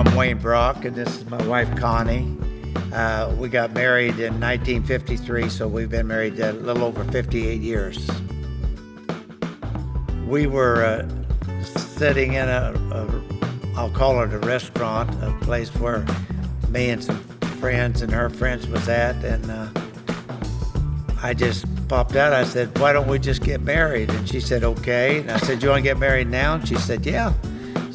I'm 0.00 0.16
Wayne 0.16 0.38
Brock, 0.38 0.86
and 0.86 0.96
this 0.96 1.14
is 1.14 1.28
my 1.28 1.46
wife 1.46 1.76
Connie. 1.76 2.34
Uh, 2.90 3.34
we 3.36 3.50
got 3.50 3.74
married 3.74 4.18
in 4.18 4.40
1953, 4.40 5.50
so 5.50 5.68
we've 5.68 5.90
been 5.90 6.06
married 6.06 6.40
a 6.40 6.54
little 6.54 6.84
over 6.84 7.04
58 7.04 7.60
years. 7.60 8.10
We 10.26 10.46
were 10.46 10.82
uh, 10.82 11.64
sitting 11.64 12.32
in 12.32 12.48
a, 12.48 12.72
a, 12.92 13.22
I'll 13.76 13.90
call 13.90 14.22
it 14.22 14.32
a 14.32 14.38
restaurant, 14.38 15.10
a 15.22 15.36
place 15.44 15.68
where 15.74 16.06
me 16.70 16.88
and 16.88 17.04
some 17.04 17.22
friends 17.60 18.00
and 18.00 18.10
her 18.10 18.30
friends 18.30 18.66
was 18.68 18.88
at, 18.88 19.22
and 19.22 19.50
uh, 19.50 19.68
I 21.22 21.34
just 21.34 21.66
popped 21.88 22.16
out. 22.16 22.32
I 22.32 22.44
said, 22.44 22.78
"Why 22.78 22.94
don't 22.94 23.06
we 23.06 23.18
just 23.18 23.42
get 23.42 23.60
married?" 23.60 24.08
And 24.08 24.26
she 24.26 24.40
said, 24.40 24.64
"Okay." 24.64 25.20
And 25.20 25.30
I 25.30 25.36
said, 25.40 25.62
"You 25.62 25.68
want 25.68 25.80
to 25.80 25.82
get 25.82 25.98
married 25.98 26.28
now?" 26.28 26.54
And 26.54 26.66
she 26.66 26.76
said, 26.76 27.04
"Yeah." 27.04 27.34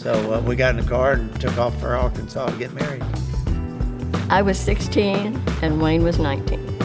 So 0.05 0.35
uh, 0.35 0.39
we 0.41 0.55
got 0.55 0.77
in 0.77 0.85
the 0.85 0.87
car 0.87 1.13
and 1.13 1.41
took 1.41 1.57
off 1.57 1.79
for 1.79 1.95
Arkansas 1.95 2.45
to 2.45 2.57
get 2.57 2.71
married. 2.73 3.03
I 4.29 4.43
was 4.43 4.59
16 4.59 5.41
and 5.63 5.81
Wayne 5.81 6.03
was 6.03 6.19
19. 6.19 6.79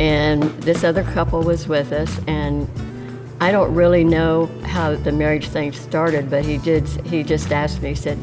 And 0.00 0.42
this 0.62 0.82
other 0.82 1.04
couple 1.04 1.42
was 1.42 1.68
with 1.68 1.92
us 1.92 2.18
and 2.26 2.68
I 3.40 3.52
don't 3.52 3.72
really 3.72 4.02
know 4.02 4.46
how 4.64 4.96
the 4.96 5.12
marriage 5.12 5.46
thing 5.46 5.70
started, 5.70 6.28
but 6.28 6.44
he 6.44 6.58
did 6.58 6.88
he 7.06 7.22
just 7.22 7.52
asked 7.52 7.82
me, 7.82 7.90
he 7.90 7.94
said, 7.94 8.18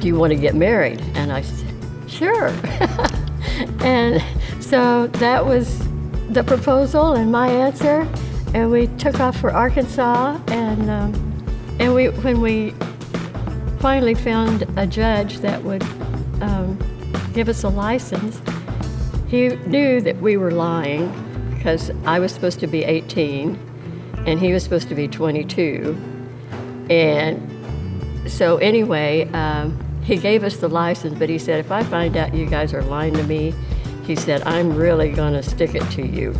Do 0.00 0.06
you 0.06 0.16
want 0.16 0.34
to 0.34 0.38
get 0.38 0.54
married? 0.54 1.00
And 1.14 1.32
I 1.32 1.40
said, 1.40 1.74
Sure. 2.06 2.48
and 3.80 4.22
so 4.62 5.06
that 5.06 5.46
was 5.46 5.78
the 6.28 6.44
proposal 6.44 7.14
and 7.14 7.32
my 7.32 7.48
answer. 7.48 8.06
And 8.52 8.70
we 8.70 8.88
took 8.98 9.18
off 9.18 9.40
for 9.40 9.50
Arkansas 9.50 10.38
and 10.48 10.90
um, 10.90 11.14
and 11.80 11.94
we 11.94 12.10
when 12.10 12.42
we 12.42 12.74
finally 13.82 14.14
found 14.14 14.64
a 14.76 14.86
judge 14.86 15.38
that 15.38 15.64
would 15.64 15.82
um, 16.40 16.78
give 17.34 17.48
us 17.48 17.64
a 17.64 17.68
license, 17.68 18.40
he 19.26 19.48
knew 19.66 20.00
that 20.00 20.16
we 20.18 20.36
were 20.36 20.52
lying 20.52 21.10
because 21.56 21.90
I 22.06 22.20
was 22.20 22.32
supposed 22.32 22.60
to 22.60 22.68
be 22.68 22.84
18 22.84 23.58
and 24.24 24.38
he 24.38 24.52
was 24.52 24.62
supposed 24.62 24.88
to 24.90 24.94
be 24.94 25.08
22. 25.08 25.96
And 26.90 28.30
so, 28.30 28.58
anyway, 28.58 29.28
um, 29.32 29.76
he 30.04 30.16
gave 30.16 30.44
us 30.44 30.58
the 30.58 30.68
license, 30.68 31.18
but 31.18 31.28
he 31.28 31.38
said, 31.38 31.58
if 31.58 31.72
I 31.72 31.82
find 31.82 32.16
out 32.16 32.32
you 32.32 32.46
guys 32.46 32.72
are 32.72 32.82
lying 32.82 33.14
to 33.14 33.24
me, 33.24 33.52
he 34.04 34.14
said, 34.14 34.42
I'm 34.44 34.76
really 34.76 35.10
going 35.10 35.32
to 35.32 35.42
stick 35.42 35.74
it 35.74 35.90
to 35.90 36.06
you. 36.06 36.36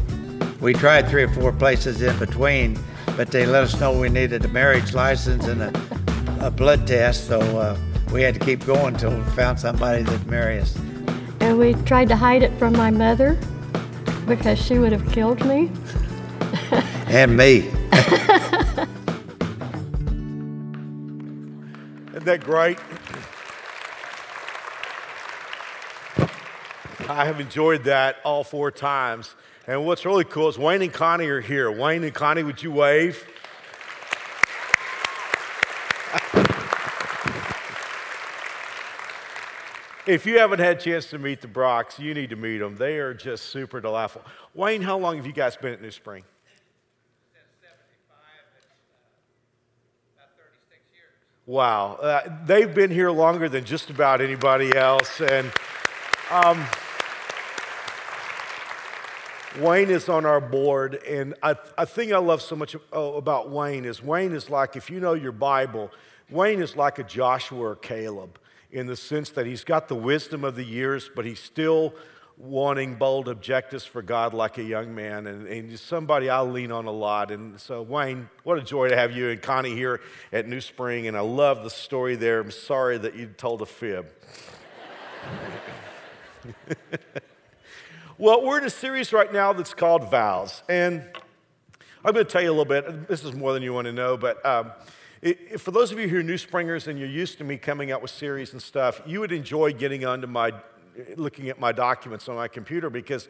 We 0.61 0.75
tried 0.75 1.09
three 1.09 1.25
or 1.25 1.29
four 1.29 1.51
places 1.51 2.03
in 2.03 2.17
between, 2.21 2.79
but 3.17 3.33
they 3.33 3.47
let 3.47 3.65
us 3.65 3.81
know 3.81 3.99
we 3.99 4.11
needed 4.11 4.45
a 4.45 4.49
marriage 4.49 4.95
license 4.95 5.49
and 5.49 5.63
a 5.63 6.02
a 6.43 6.51
blood 6.51 6.87
test, 6.89 7.29
so 7.29 7.39
uh, 7.41 7.79
we 8.13 8.21
had 8.21 8.35
to 8.35 8.41
keep 8.41 8.67
going 8.67 8.95
until 8.95 9.17
we 9.17 9.23
found 9.31 9.61
somebody 9.61 10.03
that'd 10.03 10.27
marry 10.27 10.59
us. 10.59 10.77
And 11.41 11.57
we 11.57 11.75
tried 11.85 12.09
to 12.09 12.17
hide 12.17 12.43
it 12.43 12.53
from 12.59 12.73
my 12.73 12.91
mother 12.91 13.39
because 14.27 14.61
she 14.61 14.79
would 14.79 14.91
have 14.91 15.09
killed 15.13 15.45
me. 15.47 15.71
and 17.07 17.37
me. 17.37 17.59
Isn't 22.09 22.25
that 22.25 22.41
great? 22.43 22.79
I 27.09 27.25
have 27.25 27.39
enjoyed 27.39 27.85
that 27.85 28.17
all 28.25 28.43
four 28.43 28.73
times. 28.73 29.37
And 29.69 29.87
what's 29.87 30.05
really 30.05 30.25
cool 30.25 30.49
is 30.49 30.59
Wayne 30.59 30.83
and 30.83 30.93
Connie 30.93 31.29
are 31.29 31.41
here. 31.41 31.71
Wayne 31.71 32.03
and 32.03 32.13
Connie, 32.13 32.43
would 32.43 32.63
you 32.65 32.73
wave? 32.73 33.25
If 40.05 40.27
you 40.27 40.41
haven't 40.41 40.59
had 40.59 40.79
a 40.79 40.81
chance 40.81 41.11
to 41.11 41.19
meet 41.19 41.43
the 41.43 41.47
Brocks, 41.47 42.01
you 42.01 42.13
need 42.13 42.31
to 42.31 42.37
meet 42.37 42.59
them. 42.59 42.75
They 42.75 42.99
are 42.99 43.15
just 43.15 43.45
super 43.47 43.81
delightful. 43.81 44.23
Wayne, 44.53 44.83
how 44.83 44.99
long 44.99 45.17
have 45.17 45.27
you 45.27 45.33
guys 45.33 45.57
been 45.57 45.73
at 45.73 45.81
New 45.81 45.93
Spring? 45.93 46.25
Wow. 51.47 51.95
Uh, 51.95 52.37
they've 52.47 52.73
been 52.73 52.91
here 52.91 53.13
longer 53.13 53.49
than 53.49 53.65
just 53.65 53.91
about 53.91 54.21
anybody 54.21 54.77
else. 54.77 55.21
And 55.21 55.53
um, 56.33 56.65
Wayne 59.61 59.91
is 59.91 60.09
on 60.09 60.27
our 60.27 60.41
board. 60.41 60.97
And 61.05 61.35
I 61.45 61.55
think 61.85 62.13
I 62.13 62.19
love 62.19 62.43
so 62.43 62.57
much 62.57 62.75
oh, 62.93 63.15
about 63.15 63.51
Wayne 63.51 63.85
is 63.85 64.03
Wayne 64.03 64.33
is 64.33 64.51
like, 64.51 64.75
if 64.75 64.91
you 64.91 64.99
know 64.99 65.15
your 65.15 65.33
Bible, 65.33 65.93
Wayne 66.29 66.61
is 66.61 66.77
like 66.77 66.99
a 66.99 67.05
Joshua 67.05 67.61
or 67.61 67.77
Caleb 67.77 68.41
in 68.73 68.87
the 68.87 68.97
sense 68.97 69.31
that 69.31 69.47
he's 69.47 69.65
got 69.65 69.89
the 69.89 69.95
wisdom 69.95 70.45
of 70.45 70.57
the 70.57 70.65
years, 70.65 71.11
but 71.15 71.27
he's 71.27 71.41
still 71.41 71.95
wanting 72.39 72.95
bold 72.95 73.29
objectives 73.29 73.85
for 73.85 74.01
God 74.01 74.33
like 74.33 74.57
a 74.57 74.63
young 74.63 74.95
man. 74.95 75.27
And, 75.27 75.47
and 75.47 75.79
somebody 75.79 76.31
I 76.31 76.41
lean 76.41 76.73
on 76.73 76.87
a 76.87 76.91
lot. 76.91 77.31
And 77.31 77.61
so, 77.61 77.83
Wayne, 77.83 78.31
what 78.45 78.59
a 78.59 78.63
joy 78.63 78.89
to 78.89 78.97
have 78.97 79.13
you 79.13 79.29
and 79.29 79.43
Connie 79.43 79.75
here 79.75 80.01
at 80.33 80.49
New 80.49 80.63
Spring. 80.63 81.07
And 81.07 81.17
I 81.17 81.21
love 81.21 81.63
the 81.63 81.71
story 81.71 82.17
there. 82.17 82.41
I'm 82.41 82.51
sorry 82.51 82.97
that 82.99 83.15
you 83.15 83.27
told 83.27 83.61
a 83.61 83.67
fib. 83.67 84.07
well, 88.19 88.45
we're 88.45 88.59
in 88.59 88.65
a 88.65 88.71
series 88.71 89.13
right 89.13 89.33
now 89.33 89.53
that's 89.53 89.75
called 89.75 90.11
Vows. 90.11 90.63
And 90.69 91.05
I'm 92.05 92.15
going 92.15 92.25
to 92.25 92.33
tell 92.33 92.43
you 92.43 92.49
a 92.49 92.57
little 92.57 92.65
bit. 92.65 93.07
This 93.07 93.23
is 93.23 93.35
more 93.35 93.53
than 93.53 93.63
you 93.63 93.75
want 93.75 93.85
to 93.85 93.93
know, 93.93 94.17
but. 94.17 94.45
Um, 94.47 94.73
it, 95.23 95.61
for 95.61 95.71
those 95.71 95.93
of 95.93 96.01
you 96.01 96.09
who 96.09 96.19
are 96.19 96.23
new 96.23 96.37
springers 96.37 96.89
and 96.89 96.99
you're 96.99 97.09
used 97.09 97.39
to 97.39 97.45
me 97.45 97.57
coming 97.57 97.93
out 97.93 98.03
with 98.03 98.11
series 98.11 98.53
and 98.53 98.61
stuff, 98.61 99.01
you 99.07 99.21
would 99.21 99.31
enjoy 99.31 99.73
getting 99.73 100.05
onto 100.05 100.27
my, 100.27 100.53
looking 101.15 101.49
at 101.49 101.61
my 101.61 101.71
documents 101.71 102.29
on 102.29 102.35
my 102.35 102.49
computer 102.49 102.91
because 102.91 103.29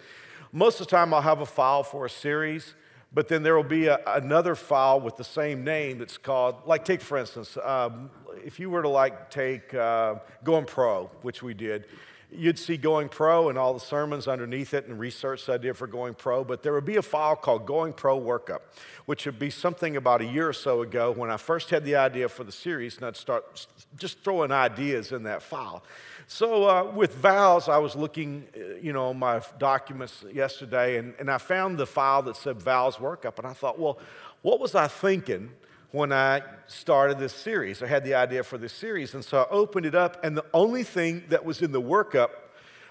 most 0.53 0.81
of 0.81 0.87
the 0.87 0.91
time 0.91 1.13
I'll 1.13 1.21
have 1.21 1.41
a 1.41 1.47
file 1.47 1.83
for 1.83 2.07
a 2.07 2.11
series, 2.11 2.75
but 3.13 3.29
then 3.29 3.43
there 3.43 3.55
will 3.55 3.63
be 3.63 3.89
a, 3.89 4.01
another 4.07 4.55
file 4.55 5.01
with 5.01 5.17
the 5.17 5.25
same 5.25 5.65
name 5.65 5.99
that's 5.99 6.17
called, 6.17 6.57
like 6.65 6.87
take 6.87 7.03
for 7.03 7.19
instance, 7.19 7.59
um, 7.63 8.11
if 8.43 8.59
you 8.59 8.71
were 8.71 8.81
to 8.81 8.89
like 8.89 9.29
take 9.31 9.75
uh, 9.75 10.15
Going 10.43 10.65
Pro, 10.65 11.11
which 11.21 11.43
we 11.43 11.53
did, 11.53 11.85
you'd 12.35 12.59
see 12.59 12.77
Going 12.77 13.09
Pro 13.09 13.49
and 13.49 13.59
all 13.59 13.75
the 13.75 13.81
sermons 13.81 14.27
underneath 14.27 14.75
it 14.75 14.87
and 14.87 14.99
research 14.99 15.49
I 15.49 15.59
did 15.59 15.77
for 15.77 15.87
Going 15.87 16.15
Pro, 16.15 16.45
but 16.45 16.63
there 16.63 16.73
would 16.73 16.85
be 16.85 16.97
a 16.97 17.03
file 17.03 17.37
called 17.37 17.67
Going 17.67 17.93
Pro 17.93 18.19
Workup, 18.21 18.61
which 19.07 19.27
would 19.27 19.39
be 19.39 19.51
something 19.51 19.97
about 19.97 20.23
a 20.23 20.25
year 20.25 20.49
or 20.49 20.53
so 20.53 20.83
ago 20.83 21.11
when 21.11 21.31
I 21.31 21.37
first 21.37 21.71
had 21.71 21.85
the 21.85 21.97
idea 21.97 22.29
for 22.29 22.45
the 22.45 22.53
series, 22.53 22.97
and 22.97 23.07
I'd 23.07 23.17
start 23.17 23.67
just 23.97 24.21
throwing 24.25 24.51
ideas 24.51 25.13
in 25.13 25.25
that 25.25 25.43
file. 25.43 25.83
So 26.27 26.69
uh, 26.69 26.85
with 26.95 27.15
vows, 27.17 27.69
I 27.69 27.79
was 27.79 27.95
looking, 27.95 28.47
uh, 28.57 28.77
you 28.81 28.93
know, 28.93 29.13
my 29.13 29.43
documents 29.59 30.25
yesterday, 30.33 30.97
and, 30.97 31.15
and 31.19 31.31
I 31.31 31.39
found 31.39 31.79
the 31.79 31.87
file 31.87 32.23
that 32.23 32.37
said 32.37 32.63
vows 32.63 32.97
workup, 32.97 33.39
and 33.39 33.47
I 33.47 33.53
thought, 33.53 33.79
well, 33.79 33.99
what 34.43 34.61
was 34.61 34.75
I 34.75 34.87
thinking 34.89 35.51
when 35.93 36.11
I 36.11 36.43
started 36.67 37.19
this 37.19 37.35
series. 37.35 37.83
I 37.83 37.87
had 37.87 38.03
the 38.03 38.15
idea 38.15 38.43
for 38.43 38.59
this 38.59 38.73
series, 38.73 39.15
and 39.15 39.25
so 39.25 39.43
I 39.43 39.47
opened 39.51 39.87
it 39.87 39.95
up, 39.95 40.25
and 40.25 40.37
the 40.37 40.45
only 40.53 40.83
thing 40.83 41.25
that 41.29 41.45
was 41.45 41.61
in 41.63 41.71
the 41.71 41.83
workup 41.83 42.31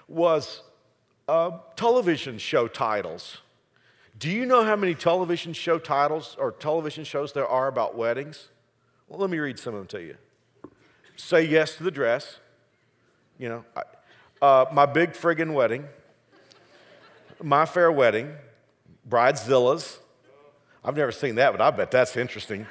was 0.08 0.62
uh, 1.28 1.58
television 1.76 2.38
show 2.38 2.68
titles. 2.68 3.38
Do 4.18 4.30
you 4.30 4.46
know 4.46 4.64
how 4.64 4.76
many 4.76 4.94
television 4.94 5.52
show 5.52 5.78
titles 5.78 6.36
or 6.38 6.52
television 6.52 7.02
shows 7.02 7.32
there 7.32 7.46
are 7.46 7.66
about 7.66 7.96
weddings? 7.96 8.50
Well, 9.08 9.18
let 9.18 9.30
me 9.30 9.38
read 9.38 9.58
some 9.58 9.74
of 9.74 9.80
them 9.80 9.88
to 9.88 10.06
you. 10.06 10.16
Say 11.16 11.44
Yes 11.44 11.76
to 11.76 11.82
the 11.82 11.90
Dress, 11.90 12.38
you 13.38 13.48
know, 13.48 13.64
uh, 14.40 14.66
My 14.72 14.86
Big 14.86 15.12
Friggin' 15.12 15.54
Wedding, 15.54 15.86
My 17.42 17.66
Fair 17.66 17.90
Wedding, 17.90 18.32
Bridezillas. 19.08 19.98
I've 20.84 20.96
never 20.96 21.12
seen 21.12 21.34
that, 21.36 21.52
but 21.52 21.60
I 21.60 21.70
bet 21.70 21.90
that's 21.90 22.16
interesting. 22.16 22.66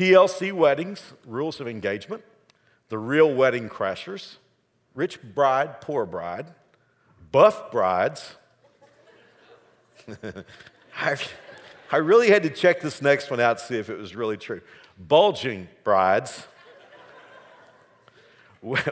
TLC 0.00 0.50
Weddings, 0.50 1.12
Rules 1.26 1.60
of 1.60 1.68
Engagement, 1.68 2.24
The 2.88 2.96
Real 2.96 3.30
Wedding 3.34 3.68
Crashers, 3.68 4.36
Rich 4.94 5.18
Bride, 5.34 5.82
Poor 5.82 6.06
Bride, 6.06 6.46
Buff 7.30 7.70
Brides. 7.70 8.36
I, 10.96 11.16
I 11.92 11.96
really 11.98 12.30
had 12.30 12.44
to 12.44 12.48
check 12.48 12.80
this 12.80 13.02
next 13.02 13.30
one 13.30 13.40
out 13.40 13.58
to 13.58 13.64
see 13.66 13.76
if 13.76 13.90
it 13.90 13.98
was 13.98 14.16
really 14.16 14.38
true. 14.38 14.62
Bulging 14.98 15.68
Brides, 15.84 16.46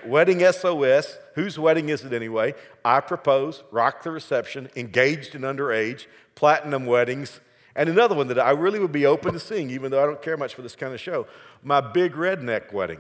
Wedding 0.05 0.41
SOS, 0.53 1.17
whose 1.35 1.59
wedding 1.59 1.89
is 1.89 2.05
it 2.05 2.13
anyway? 2.13 2.55
I 2.85 3.01
Propose, 3.01 3.63
Rock 3.71 4.03
the 4.03 4.11
Reception, 4.11 4.69
Engaged 4.77 5.35
and 5.35 5.45
Underage, 5.45 6.05
Platinum 6.35 6.85
Weddings, 6.85 7.41
and 7.79 7.89
another 7.89 8.17
one 8.17 8.27
that 8.27 8.41
I 8.41 8.51
really 8.51 8.81
would 8.81 8.91
be 8.91 9.07
open 9.07 9.33
to 9.35 9.39
seeing, 9.39 9.71
even 9.71 9.93
though 9.93 10.03
I 10.03 10.07
don't 10.07 10.21
care 10.21 10.37
much 10.37 10.53
for 10.53 10.63
this 10.63 10.75
kind 10.75 10.93
of 10.93 11.01
show 11.01 11.29
My 11.63 11.81
Big 11.81 12.13
Redneck 12.13 12.73
Wedding. 12.73 12.99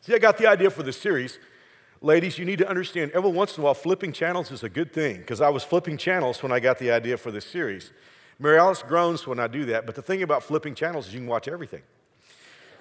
See, 0.00 0.12
I 0.12 0.18
got 0.18 0.38
the 0.38 0.48
idea 0.48 0.70
for 0.70 0.82
this 0.82 1.00
series. 1.00 1.38
Ladies, 2.02 2.36
you 2.36 2.44
need 2.44 2.58
to 2.58 2.68
understand 2.68 3.12
every 3.12 3.30
once 3.30 3.56
in 3.56 3.62
a 3.62 3.64
while, 3.64 3.74
flipping 3.74 4.12
channels 4.12 4.50
is 4.50 4.64
a 4.64 4.68
good 4.68 4.92
thing 4.92 5.18
because 5.18 5.40
I 5.40 5.50
was 5.50 5.62
flipping 5.62 5.96
channels 5.96 6.42
when 6.42 6.50
I 6.50 6.58
got 6.58 6.80
the 6.80 6.90
idea 6.90 7.16
for 7.16 7.30
this 7.30 7.46
series. 7.46 7.92
Mary 8.40 8.58
Alice 8.58 8.82
groans 8.82 9.24
when 9.24 9.38
I 9.38 9.46
do 9.46 9.64
that, 9.66 9.86
but 9.86 9.94
the 9.94 10.02
thing 10.02 10.24
about 10.24 10.42
flipping 10.42 10.74
channels 10.74 11.06
is 11.06 11.14
you 11.14 11.20
can 11.20 11.28
watch 11.28 11.46
everything. 11.46 11.82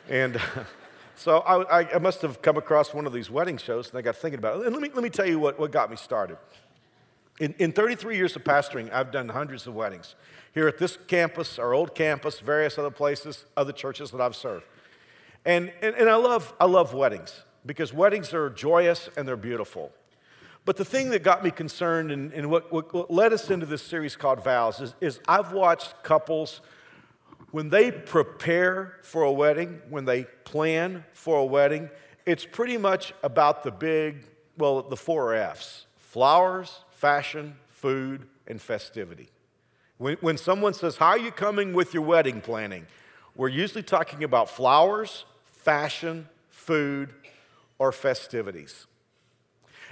And 0.10 0.42
so 1.16 1.40
I, 1.40 1.96
I, 1.96 1.98
must 2.00 2.22
have 2.22 2.42
come 2.42 2.58
across 2.58 2.94
one 2.94 3.06
of 3.06 3.14
these 3.14 3.30
wedding 3.30 3.58
shows 3.58 3.90
and 3.90 3.98
I 3.98 4.02
got 4.02 4.16
thinking 4.16 4.40
about 4.40 4.60
it. 4.60 4.66
And 4.66 4.76
let 4.76 4.82
me, 4.82 4.90
let 4.94 5.04
me 5.04 5.10
tell 5.10 5.28
you 5.28 5.40
what, 5.40 5.60
what 5.60 5.72
got 5.72 5.90
me 5.90 5.96
started. 5.96 6.38
In, 7.40 7.54
in 7.60 7.72
33 7.72 8.16
years 8.16 8.36
of 8.36 8.44
pastoring, 8.44 8.92
I've 8.92 9.12
done 9.12 9.30
hundreds 9.30 9.68
of 9.68 9.74
weddings. 9.74 10.16
Here 10.54 10.68
at 10.68 10.78
this 10.78 10.98
campus, 11.08 11.58
our 11.58 11.74
old 11.74 11.96
campus, 11.96 12.40
various 12.40 12.78
other 12.78 12.92
places, 12.92 13.46
other 13.58 13.72
churches 13.72 14.12
that 14.12 14.22
I've 14.22 14.36
served. 14.36 14.66
And, 15.46 15.72
and, 15.82 15.96
and 15.96 16.10
I, 16.10 16.16
love, 16.16 16.54
I 16.60 16.66
love 16.66 16.94
weddings 16.94 17.44
because 17.66 17.94
weddings 17.94 18.34
are 18.34 18.50
joyous 18.50 19.10
and 19.18 19.28
they're 19.28 19.36
beautiful. 19.36 19.92
But 20.66 20.78
the 20.78 20.86
thing 20.86 21.10
that 21.10 21.24
got 21.24 21.44
me 21.44 21.52
concerned 21.52 22.12
and, 22.12 22.32
and 22.34 22.50
what, 22.50 22.72
what, 22.72 23.12
led 23.12 23.34
us 23.34 23.50
into 23.50 23.66
this 23.66 23.82
series 23.82 24.16
called 24.16 24.44
Vows 24.44 24.80
is, 24.80 24.96
is 25.02 25.20
I've 25.28 25.52
watched 25.52 26.04
couples 26.04 26.62
when 27.54 27.70
they 27.70 27.92
prepare 27.92 28.96
for 29.04 29.22
a 29.22 29.32
wedding, 29.32 29.80
when 29.88 30.06
they 30.06 30.24
plan 30.44 31.06
for 31.14 31.38
a 31.38 31.46
wedding, 31.46 31.88
it's 32.26 32.48
pretty 32.48 32.80
much 32.80 33.14
about 33.22 33.64
the 33.64 33.70
big, 33.70 34.26
well, 34.58 34.82
the 34.82 34.98
four 34.98 35.36
F's 35.36 35.86
flowers, 36.00 36.84
fashion, 36.90 37.56
food, 37.70 38.28
and 38.48 38.60
festivity. 38.60 39.30
When, 40.00 40.18
when 40.20 40.38
someone 40.38 40.74
says, 40.74 40.98
How 40.98 41.10
are 41.10 41.20
you 41.20 41.30
coming 41.30 41.74
with 41.74 41.94
your 41.94 42.02
wedding 42.02 42.42
planning? 42.42 42.88
We're 43.36 43.50
usually 43.50 43.84
talking 43.84 44.24
about 44.24 44.50
flowers, 44.50 45.26
fashion, 45.46 46.28
food, 46.50 47.14
or 47.78 47.92
festivities. 47.92 48.88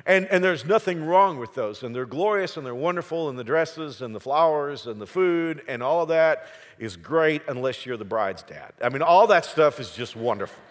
And, 0.06 0.25
and 0.27 0.44
there's 0.44 0.65
nothing 0.65 1.06
wrong 1.06 1.38
with 1.38 1.53
those. 1.53 1.83
And 1.83 1.95
they're 1.95 2.06
glorious 2.06 2.57
and 2.57 2.65
they're 2.65 2.74
wonderful, 2.75 3.30
and 3.30 3.38
the 3.38 3.44
dresses 3.44 4.01
and 4.01 4.15
the 4.15 4.19
flowers 4.19 4.88
and 4.88 5.00
the 5.00 5.07
food 5.07 5.62
and 5.68 5.83
all 5.83 6.03
of 6.03 6.09
that 6.09 6.48
is 6.80 6.98
great 6.98 7.44
unless 7.48 7.86
you're 7.86 7.98
the 7.98 8.06
bride's 8.06 8.44
dad. 8.44 8.74
I 8.81 8.89
mean, 8.89 9.01
all 9.01 9.27
that 9.27 9.45
stuff 9.45 9.80
is 9.80 9.92
just 9.92 10.15
wonderful. 10.15 10.62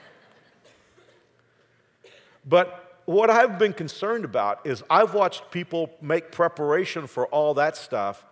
But 2.45 3.01
what 3.05 3.31
I've 3.31 3.59
been 3.59 3.73
concerned 3.73 4.25
about 4.25 4.67
is 4.67 4.83
I've 4.89 5.15
watched 5.15 5.51
people 5.51 5.91
make 6.01 6.33
preparation 6.33 7.07
for 7.07 7.27
all 7.27 7.55
that 7.55 7.77
stuff 7.77 8.25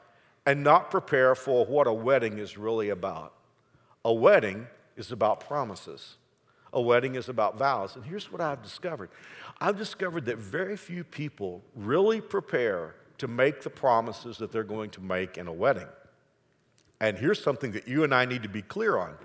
and 0.46 0.64
not 0.64 0.90
prepare 0.90 1.34
for 1.34 1.66
what 1.66 1.86
a 1.86 1.92
wedding 1.92 2.38
is 2.38 2.56
really 2.56 2.88
about. 2.88 3.34
A 4.04 4.12
wedding 4.12 4.66
is 4.96 5.12
about 5.12 5.40
promises. 5.40 6.16
A 6.78 6.80
wedding 6.80 7.16
is 7.16 7.28
about 7.28 7.58
vows. 7.58 7.96
And 7.96 8.04
here's 8.04 8.30
what 8.30 8.40
I've 8.40 8.62
discovered 8.62 9.10
I've 9.60 9.76
discovered 9.76 10.26
that 10.26 10.38
very 10.38 10.76
few 10.76 11.02
people 11.02 11.60
really 11.74 12.20
prepare 12.20 12.94
to 13.18 13.26
make 13.26 13.62
the 13.62 13.70
promises 13.70 14.38
that 14.38 14.52
they're 14.52 14.62
going 14.62 14.90
to 14.90 15.00
make 15.00 15.36
in 15.36 15.48
a 15.48 15.52
wedding. 15.52 15.88
And 17.00 17.18
here's 17.18 17.42
something 17.42 17.72
that 17.72 17.88
you 17.88 18.04
and 18.04 18.14
I 18.14 18.26
need 18.26 18.44
to 18.44 18.48
be 18.48 18.62
clear 18.62 18.96
on 18.96 19.16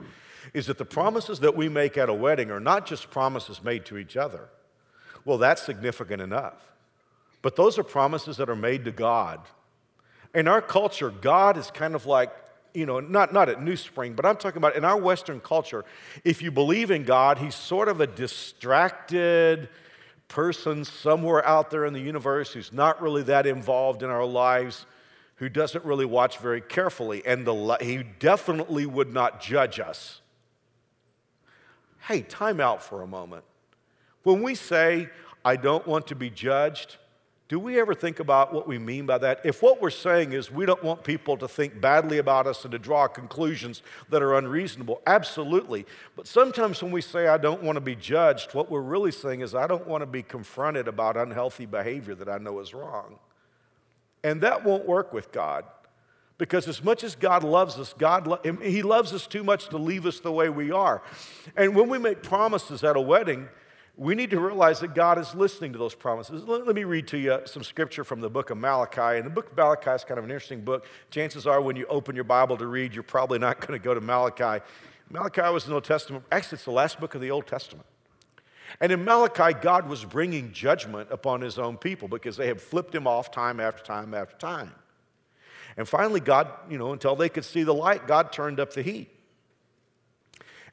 is 0.56 0.66
that 0.66 0.80
the 0.80 0.86
promises 0.86 1.42
that 1.42 1.56
we 1.56 1.70
make 1.70 1.96
at 1.96 2.10
a 2.10 2.14
wedding 2.14 2.50
are 2.50 2.60
not 2.60 2.88
just 2.88 3.12
promises 3.12 3.64
made 3.64 3.86
to 3.86 4.00
each 4.00 4.18
other. 4.18 4.50
Well, 5.24 5.38
that's 5.38 5.62
significant 5.62 6.24
enough. 6.24 6.74
But 7.44 7.56
those 7.56 7.78
are 7.78 7.84
promises 7.84 8.38
that 8.38 8.50
are 8.50 8.56
made 8.56 8.84
to 8.86 8.92
God. 8.92 9.42
In 10.34 10.48
our 10.48 10.62
culture, 10.62 11.12
God 11.12 11.56
is 11.56 11.70
kind 11.70 11.94
of 11.94 12.08
like 12.08 12.32
you 12.74 12.86
know, 12.86 13.00
not, 13.00 13.34
not 13.34 13.50
at 13.50 13.62
New 13.62 13.76
Spring, 13.76 14.14
but 14.14 14.26
I'm 14.26 14.38
talking 14.38 14.58
about 14.58 14.76
in 14.76 14.84
our 14.84 14.98
Western 14.98 15.40
culture, 15.40 15.86
if 16.24 16.42
you 16.42 16.52
believe 16.52 16.92
in 16.92 17.04
God, 17.04 17.38
He's 17.38 17.56
sort 17.56 17.88
of 17.88 18.02
a 18.02 18.08
distracted 18.08 19.70
person 20.28 20.84
somewhere 20.84 21.46
out 21.46 21.70
there 21.70 21.86
in 21.86 21.94
the 21.94 22.00
universe 22.00 22.54
who's 22.54 22.74
not 22.74 23.02
really 23.02 23.22
that 23.24 23.46
involved 23.46 24.02
in 24.02 24.10
our 24.10 24.26
lives, 24.26 24.86
who 25.36 25.50
doesn't 25.50 25.86
really 25.86 26.06
watch 26.06 26.38
very 26.38 26.62
carefully, 26.62 27.22
and 27.26 27.46
the, 27.46 27.78
He 27.82 28.04
definitely 28.20 28.86
would 28.86 29.14
not 29.14 29.42
judge 29.42 29.80
us. 29.80 30.22
Hey, 32.08 32.22
time 32.22 32.60
out 32.60 32.84
for 32.84 33.02
a 33.02 33.08
moment. 33.08 33.44
When 34.24 34.42
we 34.42 34.56
say, 34.56 35.10
I 35.46 35.56
don't 35.56 35.86
want 35.86 36.08
to 36.08 36.16
be 36.16 36.30
judged, 36.30 36.98
do 37.54 37.60
we 37.60 37.80
ever 37.80 37.94
think 37.94 38.20
about 38.20 38.52
what 38.52 38.68
we 38.68 38.80
mean 38.80 39.06
by 39.06 39.20
that? 39.20 39.42
If 39.44 39.62
what 39.62 39.80
we're 39.80 39.92
saying 39.92 40.34
is 40.34 40.50
we 40.50 40.66
don't 40.66 40.84
want 40.84 41.04
people 41.04 41.38
to 41.38 41.48
think 41.48 41.80
badly 41.80 42.18
about 42.18 42.48
us 42.48 42.64
and 42.66 42.72
to 42.72 42.80
draw 42.80 43.08
conclusions 43.08 43.84
that 44.10 44.24
are 44.24 44.34
unreasonable, 44.34 45.04
absolutely. 45.06 45.86
But 46.16 46.26
sometimes 46.26 46.82
when 46.82 46.92
we 46.92 47.02
say, 47.02 47.28
I 47.28 47.38
don't 47.38 47.62
want 47.62 47.76
to 47.76 47.80
be 47.80 47.96
judged, 47.96 48.56
what 48.56 48.72
we're 48.72 48.82
really 48.82 49.12
saying 49.12 49.42
is, 49.42 49.54
I 49.54 49.68
don't 49.68 49.86
want 49.86 50.02
to 50.02 50.08
be 50.08 50.24
confronted 50.24 50.88
about 50.88 51.16
unhealthy 51.16 51.68
behavior 51.68 52.16
that 52.16 52.28
I 52.28 52.40
know 52.40 52.60
is 52.60 52.74
wrong. 52.74 53.20
And 54.24 54.42
that 54.42 54.66
won't 54.66 54.88
work 54.88 55.14
with 55.14 55.32
God. 55.32 55.64
Because 56.40 56.68
as 56.68 56.84
much 56.84 57.04
as 57.04 57.14
God 57.14 57.44
loves 57.44 57.78
us, 57.78 57.94
God 57.96 58.26
lo- 58.26 58.58
He 58.64 58.82
loves 58.82 59.14
us 59.14 59.28
too 59.28 59.44
much 59.44 59.70
to 59.70 59.78
leave 59.78 60.08
us 60.08 60.20
the 60.20 60.32
way 60.32 60.50
we 60.50 60.72
are. 60.72 61.04
And 61.56 61.76
when 61.76 61.88
we 61.88 62.00
make 62.00 62.24
promises 62.24 62.84
at 62.84 62.98
a 62.98 63.02
wedding, 63.02 63.48
we 63.96 64.16
need 64.16 64.32
to 64.32 64.40
realize 64.40 64.80
that 64.80 64.96
God 64.96 65.20
is 65.20 65.36
listening 65.36 65.72
to 65.74 65.78
those 65.78 65.94
promises. 65.94 66.44
Let, 66.46 66.66
let, 66.66 66.76
me 66.76 66.84
read 66.84 67.08
to 67.10 67.18
you 67.18 67.40
some 67.46 67.64
scripture 67.64 68.04
from 68.04 68.22
the 68.22 68.30
book 68.30 68.50
of 68.50 68.58
Malachi. 68.58 69.18
And 69.18 69.26
the 69.26 69.30
book 69.30 69.52
of 69.52 69.58
Malachi 69.58 69.92
is 69.92 70.04
kind 70.04 70.18
of 70.18 70.24
an 70.24 70.32
interesting 70.32 70.62
book. 70.62 70.86
Chances 71.12 71.46
are, 71.46 71.62
when 71.62 71.76
you 71.76 71.86
open 71.86 72.16
your 72.16 72.24
Bible 72.24 72.58
to 72.58 72.66
read, 72.66 72.94
you're 72.94 73.04
probably 73.04 73.38
not 73.38 73.60
going 73.60 73.80
to 73.80 73.84
go 73.84 73.94
to 73.94 74.02
Malachi. 74.02 74.64
Malachi 75.12 75.42
was 75.54 75.66
in 75.66 75.70
the 75.70 75.76
Old 75.76 75.84
Testament. 75.84 76.24
Actually, 76.32 76.56
it's 76.56 76.66
the 76.66 76.72
last 76.72 77.00
book 77.00 77.14
of 77.14 77.22
the 77.22 77.30
Old 77.30 77.46
Testament. 77.46 77.86
And 78.82 78.92
in 78.92 79.06
Malachi, 79.06 79.54
God 79.62 79.88
was 79.88 80.04
bringing 80.04 80.52
judgment 80.52 81.10
upon 81.12 81.42
his 81.42 81.60
own 81.60 81.78
people 81.78 82.08
because 82.08 82.36
they 82.36 82.48
had 82.48 82.60
flipped 82.60 82.96
him 82.96 83.06
off 83.06 83.30
time 83.30 83.60
after 83.60 83.84
time 83.84 84.16
after 84.16 84.36
time. 84.38 84.72
And 85.78 85.88
finally, 85.88 86.20
God, 86.20 86.50
you 86.68 86.80
know, 86.80 86.94
until 86.94 87.16
they 87.16 87.30
could 87.30 87.46
see 87.46 87.62
the 87.62 87.74
light, 87.74 88.08
God 88.08 88.32
turned 88.32 88.60
up 88.60 88.74
the 88.74 88.82
heat. 88.82 89.13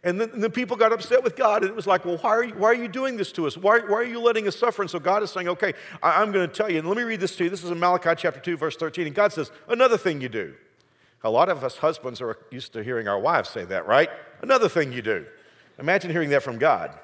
And 0.02 0.18
then 0.18 0.30
and 0.30 0.42
the 0.42 0.48
people 0.48 0.76
got 0.76 0.92
upset 0.92 1.22
with 1.22 1.36
God, 1.36 1.62
and 1.62 1.70
it 1.70 1.76
was 1.76 1.86
like, 1.86 2.06
well, 2.06 2.16
why 2.18 2.30
are 2.30 2.44
you, 2.44 2.54
why 2.54 2.68
are 2.68 2.74
you 2.74 2.88
doing 2.88 3.18
this 3.18 3.32
to 3.32 3.46
us? 3.46 3.58
Why, 3.58 3.80
why 3.80 3.96
are 3.96 4.04
you 4.04 4.18
letting 4.18 4.48
us 4.48 4.56
suffer? 4.56 4.80
And 4.80 4.90
so 4.90 4.98
God 4.98 5.22
is 5.22 5.30
saying, 5.30 5.48
okay, 5.48 5.74
I, 6.02 6.22
am 6.22 6.32
going 6.32 6.48
to 6.48 6.54
tell 6.54 6.70
you. 6.70 6.78
And 6.78 6.88
let 6.88 6.96
me 6.96 7.02
read 7.02 7.20
this 7.20 7.36
to 7.36 7.44
you. 7.44 7.50
This 7.50 7.62
is 7.62 7.70
in 7.70 7.78
Malachi 7.78 8.14
chapter 8.16 8.40
2, 8.40 8.56
verse 8.56 8.76
13. 8.76 9.06
And 9.06 9.14
God 9.14 9.32
says, 9.32 9.50
another 9.68 9.98
thing 9.98 10.22
you 10.22 10.30
do. 10.30 10.54
A 11.22 11.28
lot 11.28 11.50
of 11.50 11.62
us 11.62 11.76
husbands 11.76 12.22
are 12.22 12.38
used 12.50 12.72
to 12.72 12.82
hearing 12.82 13.08
our 13.08 13.18
wives 13.18 13.50
say 13.50 13.66
that, 13.66 13.86
right? 13.86 14.08
Another 14.40 14.70
thing 14.70 14.90
you 14.90 15.02
do. 15.02 15.26
Imagine 15.78 16.10
hearing 16.10 16.30
that 16.30 16.42
from 16.42 16.58
God. 16.58 16.98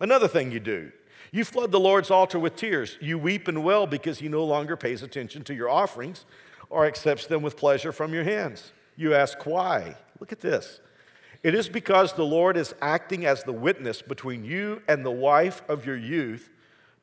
Another 0.00 0.26
thing 0.26 0.50
you 0.50 0.60
do. 0.60 0.90
You 1.32 1.44
flood 1.44 1.70
the 1.70 1.80
Lord's 1.80 2.10
altar 2.10 2.38
with 2.38 2.56
tears. 2.56 2.96
You 3.00 3.18
weep 3.18 3.46
and 3.48 3.62
wail 3.62 3.86
because 3.86 4.20
he 4.20 4.28
no 4.28 4.44
longer 4.44 4.76
pays 4.76 5.02
attention 5.02 5.44
to 5.44 5.54
your 5.54 5.68
offerings 5.68 6.24
or 6.70 6.86
accepts 6.86 7.26
them 7.26 7.42
with 7.42 7.58
pleasure 7.58 7.92
from 7.92 8.14
your 8.14 8.24
hands. 8.24 8.72
You 8.96 9.14
ask 9.14 9.44
why. 9.44 9.96
Look 10.18 10.32
at 10.32 10.40
this. 10.40 10.80
It 11.42 11.54
is 11.54 11.68
because 11.68 12.12
the 12.12 12.24
Lord 12.24 12.56
is 12.56 12.74
acting 12.80 13.26
as 13.26 13.42
the 13.42 13.52
witness 13.52 14.00
between 14.00 14.44
you 14.44 14.82
and 14.86 15.04
the 15.04 15.10
wife 15.10 15.62
of 15.68 15.84
your 15.84 15.96
youth 15.96 16.50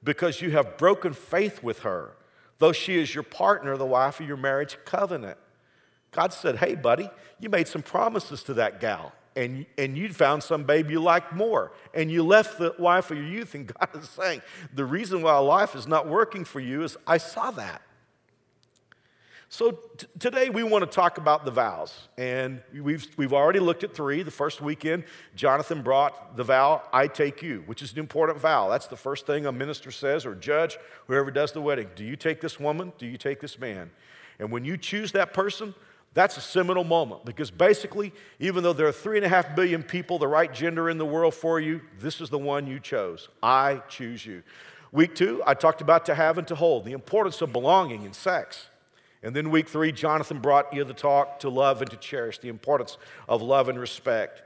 because 0.03 0.41
you 0.41 0.51
have 0.51 0.77
broken 0.77 1.13
faith 1.13 1.61
with 1.61 1.79
her, 1.79 2.15
though 2.57 2.71
she 2.71 2.97
is 2.99 3.13
your 3.13 3.23
partner, 3.23 3.75
the 3.75 3.85
wife 3.85 4.19
of 4.19 4.27
your 4.27 4.37
marriage 4.37 4.77
covenant. 4.85 5.37
God 6.11 6.31
said, 6.31 6.57
Hey, 6.57 6.75
buddy, 6.75 7.09
you 7.39 7.49
made 7.49 7.67
some 7.67 7.81
promises 7.81 8.41
to 8.43 8.53
that 8.55 8.79
gal, 8.79 9.11
and, 9.35 9.65
and 9.77 9.97
you 9.97 10.11
found 10.13 10.41
some 10.41 10.63
babe 10.63 10.89
you 10.89 11.01
liked 11.01 11.33
more, 11.33 11.73
and 11.93 12.09
you 12.09 12.23
left 12.23 12.57
the 12.57 12.73
wife 12.79 13.11
of 13.11 13.17
your 13.17 13.27
youth. 13.27 13.55
And 13.55 13.67
God 13.79 13.89
is 13.95 14.09
saying, 14.09 14.41
The 14.73 14.85
reason 14.85 15.21
why 15.21 15.37
life 15.37 15.75
is 15.75 15.85
not 15.85 16.07
working 16.07 16.45
for 16.45 16.61
you 16.61 16.83
is 16.83 16.97
I 17.05 17.17
saw 17.17 17.51
that. 17.51 17.81
So 19.51 19.71
t- 19.71 20.05
today 20.19 20.49
we 20.51 20.61
want 20.61 20.83
to 20.83 20.89
talk 20.89 21.17
about 21.17 21.43
the 21.43 21.49
vows. 21.49 22.07
And 22.19 22.61
we've, 22.71 23.07
we've 23.17 23.33
already 23.33 23.59
looked 23.59 23.83
at 23.83 23.95
three. 23.95 24.21
The 24.21 24.29
first 24.29 24.61
weekend, 24.61 25.05
Jonathan 25.35 25.81
brought 25.81 26.37
the 26.37 26.43
vow, 26.43 26.83
I 26.93 27.07
take 27.07 27.41
you, 27.41 27.63
which 27.65 27.81
is 27.81 27.91
an 27.93 27.97
important 27.97 28.39
vow. 28.39 28.69
That's 28.69 28.85
the 28.85 28.95
first 28.95 29.25
thing 29.25 29.47
a 29.47 29.51
minister 29.51 29.89
says 29.89 30.23
or 30.23 30.35
judge, 30.35 30.77
whoever 31.07 31.31
does 31.31 31.51
the 31.51 31.61
wedding. 31.61 31.89
Do 31.95 32.05
you 32.05 32.15
take 32.15 32.41
this 32.41 32.59
woman? 32.59 32.93
Do 32.99 33.07
you 33.07 33.17
take 33.17 33.39
this 33.39 33.57
man? 33.57 33.89
And 34.37 34.51
when 34.51 34.65
you 34.65 34.77
choose 34.77 35.11
that 35.13 35.33
person, 35.33 35.73
that's 36.13 36.37
a 36.37 36.41
seminal 36.41 36.83
moment 36.83 37.25
because 37.25 37.49
basically, 37.49 38.13
even 38.39 38.63
though 38.63 38.73
there 38.73 38.87
are 38.87 38.91
three 38.91 39.17
and 39.17 39.25
a 39.25 39.29
half 39.29 39.55
billion 39.55 39.81
people, 39.81 40.19
the 40.19 40.27
right 40.27 40.53
gender 40.53 40.91
in 40.91 40.99
the 40.99 41.05
world 41.05 41.33
for 41.33 41.59
you, 41.59 41.81
this 41.99 42.21
is 42.21 42.29
the 42.29 42.37
one 42.37 42.67
you 42.67 42.79
chose. 42.79 43.29
I 43.41 43.81
choose 43.89 44.23
you. 44.23 44.43
Week 44.91 45.15
two, 45.15 45.41
I 45.47 45.55
talked 45.55 45.81
about 45.81 46.05
to 46.05 46.13
have 46.13 46.37
and 46.37 46.47
to 46.47 46.55
hold, 46.55 46.85
the 46.85 46.91
importance 46.91 47.41
of 47.41 47.51
belonging 47.51 48.03
in 48.03 48.13
sex. 48.13 48.67
And 49.21 49.35
then 49.35 49.51
week 49.51 49.67
three, 49.67 49.91
Jonathan 49.91 50.39
brought 50.39 50.73
you 50.73 50.83
the 50.83 50.93
talk 50.93 51.39
to 51.39 51.49
love 51.49 51.81
and 51.81 51.91
to 51.91 51.97
cherish, 51.97 52.39
the 52.39 52.47
importance 52.47 52.97
of 53.27 53.41
love 53.41 53.67
and 53.67 53.79
respect. 53.79 54.41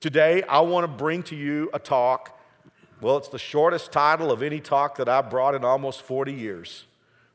Today, 0.00 0.42
I 0.42 0.60
want 0.60 0.84
to 0.84 0.88
bring 0.88 1.22
to 1.24 1.36
you 1.36 1.70
a 1.72 1.78
talk. 1.78 2.38
Well, 3.00 3.16
it's 3.16 3.28
the 3.28 3.38
shortest 3.38 3.90
title 3.90 4.30
of 4.30 4.42
any 4.42 4.60
talk 4.60 4.96
that 4.96 5.08
I've 5.08 5.30
brought 5.30 5.54
in 5.54 5.64
almost 5.64 6.02
40 6.02 6.32
years. 6.32 6.84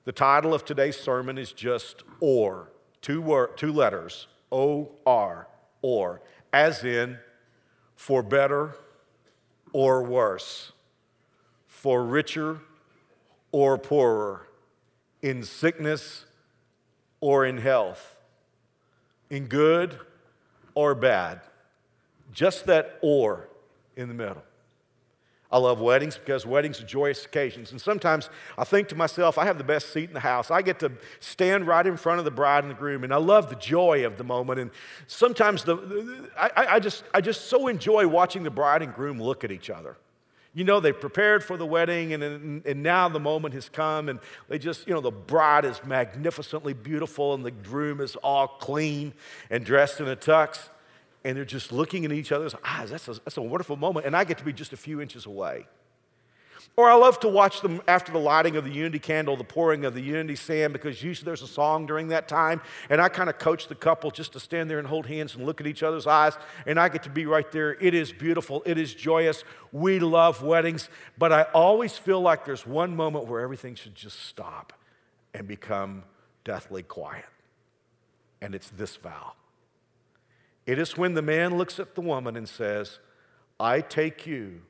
The 0.06 0.12
title 0.12 0.54
of 0.54 0.64
today's 0.64 0.98
sermon 0.98 1.38
is 1.38 1.52
just 1.52 2.04
OR, 2.20 2.70
two, 3.02 3.22
word, 3.22 3.58
two 3.58 3.74
letters, 3.74 4.28
O 4.52 4.92
R, 5.06 5.48
or, 5.82 6.22
as 6.54 6.84
in 6.84 7.18
for 7.96 8.22
better 8.22 8.76
or 9.74 10.04
worse, 10.04 10.72
for 11.68 12.06
richer 12.06 12.60
or 13.52 13.78
poorer, 13.78 14.48
in 15.22 15.44
sickness 15.44 16.26
or 17.20 17.46
in 17.46 17.58
health, 17.58 18.16
in 19.30 19.48
good 19.48 20.00
or 20.74 20.96
bad. 20.96 21.42
Just 22.32 22.66
that 22.66 23.00
or 23.02 23.50
in 23.96 24.08
the 24.08 24.14
middle. 24.14 24.44
I 25.50 25.60
love 25.60 25.80
weddings 25.80 26.18
because 26.18 26.46
weddings 26.46 26.82
are 26.82 26.86
joyous 26.86 27.24
occasions. 27.26 27.72
And 27.72 27.80
sometimes 27.80 28.30
I 28.58 28.66
think 28.66 28.90
to 28.90 28.96
myself, 28.96 29.38
I 29.38 29.46
have 29.46 29.58
the 29.58 29.64
best 29.64 29.94
seat 29.94 30.10
in 30.10 30.14
the 30.14 30.20
house. 30.20 30.52
I 30.52 30.62
get 30.62 30.80
to 30.80 30.92
stand 31.22 31.66
right 31.66 31.88
in 31.88 31.96
front 31.96 32.20
of 32.20 32.26
the 32.26 32.32
bride 32.32 32.66
and 32.66 32.72
the 32.72 32.76
groom, 32.76 33.06
and 33.06 33.14
I 33.14 33.18
love 33.18 33.50
the 33.50 33.56
joy 33.56 34.06
of 34.06 34.18
the 34.18 34.26
moment. 34.26 34.60
And 34.60 34.72
sometimes 35.08 35.64
the, 35.64 36.30
I, 36.38 36.52
I, 36.76 36.80
just, 36.80 37.06
I 37.14 37.22
just 37.22 37.48
so 37.48 37.68
enjoy 37.68 38.08
watching 38.08 38.44
the 38.44 38.52
bride 38.52 38.82
and 38.82 38.94
groom 38.94 39.22
look 39.22 39.46
at 39.46 39.52
each 39.52 39.70
other. 39.70 39.96
You 40.58 40.64
know, 40.64 40.80
they 40.80 40.92
prepared 40.92 41.44
for 41.44 41.56
the 41.56 41.68
wedding, 41.68 42.14
and, 42.14 42.24
and, 42.24 42.66
and 42.66 42.82
now 42.82 43.08
the 43.10 43.20
moment 43.20 43.54
has 43.54 43.70
come, 43.70 44.10
and 44.10 44.20
they 44.50 44.58
just, 44.58 44.88
you 44.88 44.94
know, 44.96 45.02
the 45.02 45.12
bride 45.12 45.66
is 45.66 45.80
magnificently 45.86 46.74
beautiful, 46.74 47.36
and 47.36 47.46
the 47.46 47.52
groom 47.52 48.02
is 48.02 48.16
all 48.18 48.48
clean 48.48 49.14
and 49.52 49.64
dressed 49.64 50.00
in 50.00 50.08
a 50.08 50.16
tux 50.16 50.70
and 51.24 51.36
they're 51.36 51.44
just 51.44 51.74
looking 51.74 52.06
in 52.06 52.14
each 52.14 52.32
other's 52.32 52.56
eyes. 52.64 52.90
That's 52.90 53.08
a, 53.10 53.14
that's 53.16 53.36
a 53.36 53.42
wonderful 53.42 53.76
moment. 53.76 54.06
And 54.06 54.16
I 54.16 54.24
get 54.24 54.38
to 54.38 54.46
be 54.46 54.54
just 54.54 54.72
a 54.72 54.78
few 54.78 55.02
inches 55.02 55.26
away. 55.26 55.68
Or 56.78 56.92
I 56.92 56.94
love 56.94 57.20
to 57.22 57.28
watch 57.28 57.62
them 57.62 57.82
after 57.88 58.12
the 58.12 58.20
lighting 58.20 58.56
of 58.56 58.64
the 58.64 58.70
unity 58.70 59.00
candle, 59.00 59.36
the 59.36 59.44
pouring 59.44 59.84
of 59.84 59.96
the 59.96 60.02
unity 60.02 60.36
sand, 60.36 60.74
because 60.74 61.02
usually 61.02 61.26
there's 61.26 61.42
a 61.42 61.48
song 61.48 61.88
during 61.88 62.10
that 62.10 62.28
time. 62.28 62.62
And 62.92 63.02
I 63.02 63.10
kind 63.10 63.32
of 63.32 63.40
coach 63.40 63.68
the 63.68 63.74
couple 63.74 64.12
just 64.12 64.34
to 64.34 64.40
stand 64.40 64.70
there 64.70 64.78
and 64.78 64.88
hold 64.88 65.08
hands 65.08 65.34
and 65.34 65.44
look 65.44 65.60
at 65.60 65.66
each 65.66 65.82
other's 65.82 66.06
eyes. 66.06 66.38
And 66.68 66.80
I 66.80 66.90
get 66.90 67.02
to 67.04 67.10
be 67.10 67.26
right 67.26 67.52
there. 67.52 67.74
It 67.82 67.96
is 67.96 68.14
beautiful. 68.14 68.62
It 68.64 68.78
is 68.78 68.94
joyous. 68.94 69.44
We 69.72 69.98
love 69.98 70.44
weddings. 70.44 70.88
But 71.18 71.34
I 71.34 71.44
always 71.52 71.98
feel 71.98 72.22
like 72.22 72.46
there's 72.46 72.68
one 72.68 72.96
moment 72.96 73.26
where 73.26 73.42
everything 73.42 73.74
should 73.74 73.96
just 73.96 74.20
stop 74.28 74.72
and 75.34 75.48
become 75.48 76.04
deathly 76.44 76.84
quiet. 76.84 77.26
And 78.40 78.54
it's 78.54 78.70
this 78.70 78.98
vow. 78.98 79.34
It 80.68 80.78
is 80.78 80.96
when 80.96 81.16
the 81.16 81.24
man 81.24 81.58
looks 81.58 81.80
at 81.80 81.96
the 81.96 82.02
woman 82.02 82.38
and 82.38 82.48
says, 82.48 83.00
I 83.60 83.82
take 83.82 84.28
you 84.28 84.62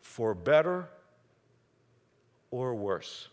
for 0.00 0.34
better 0.34 0.88
or 2.52 2.72
worse. 2.76 3.28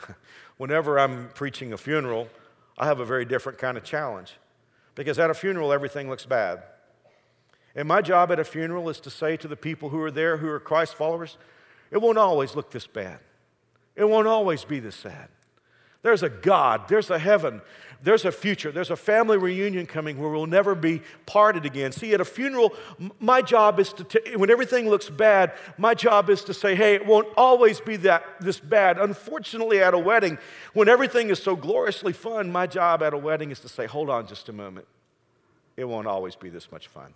Whenever 0.56 0.98
I'm 0.98 1.28
preaching 1.34 1.72
a 1.72 1.76
funeral, 1.76 2.28
I 2.76 2.86
have 2.86 2.98
a 2.98 3.04
very 3.04 3.24
different 3.24 3.58
kind 3.58 3.76
of 3.76 3.84
challenge 3.84 4.32
because 4.96 5.20
at 5.20 5.30
a 5.30 5.34
funeral, 5.34 5.72
everything 5.72 6.10
looks 6.10 6.26
bad. 6.26 6.64
And 7.76 7.86
my 7.86 8.02
job 8.02 8.32
at 8.32 8.40
a 8.40 8.44
funeral 8.44 8.88
is 8.88 8.98
to 9.00 9.10
say 9.10 9.36
to 9.36 9.46
the 9.46 9.54
people 9.54 9.90
who 9.90 10.02
are 10.02 10.10
there 10.10 10.38
who 10.38 10.48
are 10.48 10.58
Christ 10.58 10.96
followers, 10.96 11.38
it 11.92 11.98
won't 11.98 12.18
always 12.18 12.56
look 12.56 12.72
this 12.72 12.88
bad. 12.88 13.20
It 13.94 14.08
won't 14.08 14.26
always 14.26 14.64
be 14.64 14.80
this 14.80 14.96
sad. 14.96 15.28
There's 16.02 16.22
a 16.22 16.30
God, 16.30 16.88
there's 16.88 17.10
a 17.10 17.18
heaven, 17.18 17.60
there's 18.02 18.24
a 18.24 18.32
future, 18.32 18.72
there's 18.72 18.90
a 18.90 18.96
family 18.96 19.36
reunion 19.36 19.84
coming 19.84 20.18
where 20.18 20.30
we'll 20.30 20.46
never 20.46 20.74
be 20.74 21.02
parted 21.26 21.66
again. 21.66 21.92
See, 21.92 22.14
at 22.14 22.20
a 22.22 22.24
funeral, 22.24 22.72
my 23.18 23.42
job 23.42 23.78
is 23.78 23.92
to, 23.92 24.04
t- 24.04 24.36
when 24.36 24.50
everything 24.50 24.88
looks 24.88 25.10
bad, 25.10 25.52
my 25.76 25.92
job 25.92 26.30
is 26.30 26.42
to 26.44 26.54
say, 26.54 26.74
hey, 26.74 26.94
it 26.94 27.04
won't 27.04 27.28
always 27.36 27.80
be 27.80 27.96
that 27.96 28.24
this 28.40 28.58
bad. 28.58 28.98
Unfortunately, 28.98 29.82
at 29.82 29.92
a 29.92 29.98
wedding, 29.98 30.38
when 30.72 30.88
everything 30.88 31.28
is 31.28 31.42
so 31.42 31.54
gloriously 31.54 32.14
fun, 32.14 32.50
my 32.50 32.66
job 32.66 33.02
at 33.02 33.12
a 33.12 33.18
wedding 33.18 33.50
is 33.50 33.60
to 33.60 33.68
say, 33.68 33.86
hold 33.86 34.08
on 34.08 34.26
just 34.26 34.48
a 34.48 34.52
moment. 34.54 34.86
It 35.76 35.84
won't 35.84 36.06
always 36.06 36.34
be 36.34 36.48
this 36.48 36.72
much 36.72 36.88
fun. 36.88 37.12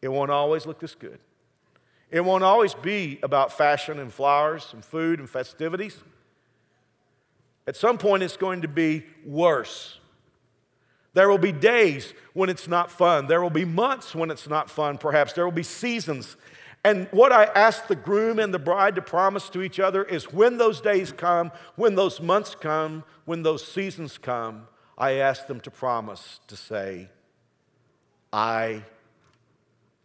It 0.00 0.08
won't 0.08 0.30
always 0.30 0.64
look 0.64 0.78
this 0.78 0.94
good. 0.94 1.18
It 2.10 2.20
won't 2.20 2.44
always 2.44 2.74
be 2.74 3.18
about 3.22 3.52
fashion 3.52 3.98
and 3.98 4.12
flowers 4.12 4.70
and 4.72 4.84
food 4.84 5.18
and 5.18 5.28
festivities. 5.28 6.02
At 7.68 7.76
some 7.76 7.98
point, 7.98 8.22
it's 8.22 8.38
going 8.38 8.62
to 8.62 8.68
be 8.68 9.04
worse. 9.26 10.00
There 11.12 11.28
will 11.28 11.36
be 11.36 11.52
days 11.52 12.14
when 12.32 12.48
it's 12.48 12.66
not 12.66 12.90
fun. 12.90 13.26
There 13.26 13.42
will 13.42 13.50
be 13.50 13.66
months 13.66 14.14
when 14.14 14.30
it's 14.30 14.48
not 14.48 14.70
fun, 14.70 14.96
perhaps. 14.96 15.34
There 15.34 15.44
will 15.44 15.52
be 15.52 15.62
seasons. 15.62 16.38
And 16.82 17.08
what 17.10 17.30
I 17.30 17.44
ask 17.44 17.86
the 17.86 17.94
groom 17.94 18.38
and 18.38 18.54
the 18.54 18.58
bride 18.58 18.94
to 18.94 19.02
promise 19.02 19.50
to 19.50 19.60
each 19.60 19.78
other 19.78 20.02
is 20.02 20.32
when 20.32 20.56
those 20.56 20.80
days 20.80 21.12
come, 21.12 21.52
when 21.76 21.94
those 21.94 22.22
months 22.22 22.54
come, 22.54 23.04
when 23.26 23.42
those 23.42 23.66
seasons 23.66 24.16
come, 24.16 24.66
I 24.96 25.16
ask 25.16 25.46
them 25.46 25.60
to 25.60 25.70
promise 25.70 26.40
to 26.46 26.56
say, 26.56 27.10
I 28.32 28.82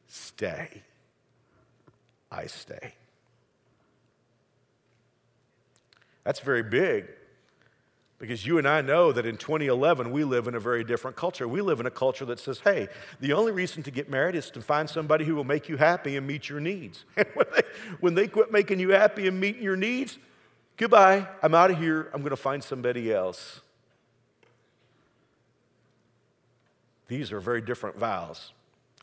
stay. 0.10 0.84
I 2.29 2.48
stay. 2.48 2.93
That's 6.25 6.41
very 6.41 6.63
big. 6.63 7.08
Because 8.23 8.45
you 8.45 8.57
and 8.57 8.65
I 8.65 8.79
know 8.79 9.11
that 9.11 9.25
in 9.25 9.35
2011, 9.35 10.09
we 10.09 10.23
live 10.23 10.47
in 10.47 10.55
a 10.55 10.59
very 10.61 10.85
different 10.85 11.17
culture. 11.17 11.45
We 11.45 11.59
live 11.59 11.81
in 11.81 11.85
a 11.85 11.91
culture 11.91 12.23
that 12.23 12.39
says, 12.39 12.61
hey, 12.61 12.87
the 13.19 13.33
only 13.33 13.51
reason 13.51 13.83
to 13.83 13.91
get 13.91 14.09
married 14.09 14.33
is 14.35 14.49
to 14.51 14.61
find 14.61 14.89
somebody 14.89 15.25
who 15.25 15.35
will 15.35 15.43
make 15.43 15.67
you 15.67 15.75
happy 15.75 16.15
and 16.15 16.25
meet 16.25 16.47
your 16.47 16.61
needs. 16.61 17.03
And 17.17 17.27
when 17.33 17.45
they, 17.53 17.61
when 17.99 18.15
they 18.15 18.27
quit 18.29 18.49
making 18.49 18.79
you 18.79 18.91
happy 18.91 19.27
and 19.27 19.41
meeting 19.41 19.61
your 19.61 19.75
needs, 19.75 20.19
goodbye, 20.77 21.27
I'm 21.41 21.53
out 21.53 21.71
of 21.71 21.77
here, 21.77 22.09
I'm 22.13 22.23
to 22.23 22.37
find 22.37 22.63
somebody 22.63 23.11
else. 23.11 23.59
These 27.09 27.33
are 27.33 27.41
very 27.41 27.59
different 27.59 27.97
vows. 27.97 28.53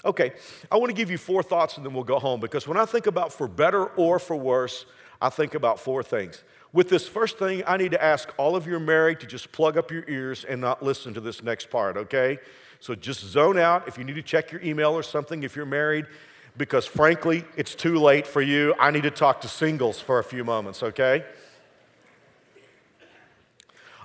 Okay, 0.02 0.32
I 0.72 0.78
want 0.78 0.88
to 0.88 0.96
give 0.96 1.10
you 1.10 1.18
four 1.18 1.42
thoughts 1.42 1.76
and 1.76 1.84
then 1.84 1.92
we'll 1.92 2.04
go 2.04 2.18
home 2.18 2.40
because 2.40 2.66
when 2.66 2.78
I 2.78 2.86
think 2.86 3.06
about 3.06 3.34
for 3.34 3.46
better 3.48 3.84
or 3.84 4.18
for 4.18 4.34
worse, 4.34 4.86
I 5.20 5.28
think 5.28 5.52
about 5.52 5.78
four 5.78 6.02
things. 6.02 6.42
With 6.72 6.88
this 6.88 7.08
first 7.08 7.38
thing, 7.38 7.64
I 7.66 7.76
need 7.76 7.90
to 7.92 8.02
ask 8.02 8.32
all 8.36 8.54
of 8.54 8.66
you 8.66 8.78
married 8.78 9.20
to 9.20 9.26
just 9.26 9.50
plug 9.50 9.76
up 9.76 9.90
your 9.90 10.04
ears 10.06 10.44
and 10.44 10.60
not 10.60 10.82
listen 10.82 11.12
to 11.14 11.20
this 11.20 11.42
next 11.42 11.68
part, 11.68 11.96
okay? 11.96 12.38
So 12.78 12.94
just 12.94 13.20
zone 13.20 13.58
out. 13.58 13.88
If 13.88 13.98
you 13.98 14.04
need 14.04 14.14
to 14.14 14.22
check 14.22 14.52
your 14.52 14.62
email 14.62 14.92
or 14.92 15.02
something, 15.02 15.42
if 15.42 15.56
you're 15.56 15.66
married, 15.66 16.06
because 16.56 16.86
frankly, 16.86 17.44
it's 17.56 17.74
too 17.74 17.98
late 17.98 18.26
for 18.26 18.40
you. 18.40 18.74
I 18.78 18.92
need 18.92 19.02
to 19.02 19.10
talk 19.10 19.40
to 19.40 19.48
singles 19.48 20.00
for 20.00 20.20
a 20.20 20.24
few 20.24 20.44
moments, 20.44 20.82
okay? 20.82 21.24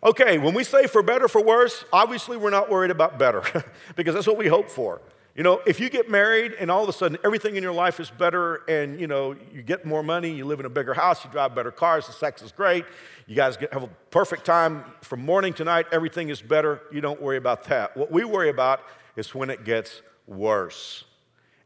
Okay, 0.03 0.38
when 0.38 0.53
we 0.53 0.63
say 0.63 0.88
for 0.88 1.01
better, 1.01 1.27
for 1.27 1.43
worse, 1.43 1.86
obviously 1.93 2.38
we're 2.38 2.51
not 2.51 2.69
worried 2.69 2.91
about 2.91 3.17
better 3.17 3.43
because 3.95 4.15
that's 4.15 4.27
what 4.27 4.38
we 4.38 4.48
hope 4.48 4.69
for. 4.69 5.01
You 5.36 5.44
know, 5.44 5.62
if 5.65 5.82
you 5.82 5.89
get 5.89 6.10
married 6.10 6.54
and 6.54 6.72
all 6.72 6.82
of 6.82 6.88
a 6.88 6.94
sudden 6.94 7.18
everything 7.25 7.58
in 7.58 7.63
your 7.63 7.74
life 7.74 8.00
is 8.00 8.10
better 8.10 8.62
and, 8.70 8.98
you 8.98 9.06
know, 9.06 9.36
you 9.54 9.62
get 9.63 9.86
more 9.86 10.01
money, 10.01 10.32
you 10.32 10.46
live 10.46 10.62
in 10.62 10.65
a 10.65 10.70
bigger 10.70 10.94
house, 10.94 11.25
you 11.25 11.30
drive 11.30 11.54
better 11.54 11.72
cars, 11.72 12.08
the 12.08 12.13
sex 12.13 12.42
is 12.42 12.54
great, 12.54 12.86
you 13.27 13.36
guys 13.36 13.58
have 13.74 13.84
a 13.84 13.89
perfect 14.12 14.46
time 14.46 14.86
from 15.01 15.25
morning 15.25 15.51
to 15.56 15.65
night, 15.65 15.88
everything 15.92 16.30
is 16.30 16.42
better, 16.42 16.84
you 16.89 17.01
don't 17.01 17.22
worry 17.22 17.36
about 17.36 17.65
that. 17.65 17.98
What 17.98 18.13
we 18.13 18.24
worry 18.24 18.50
about 18.50 18.80
is 19.18 19.36
when 19.36 19.50
it 19.50 19.65
gets 19.65 20.01
worse. 20.25 21.04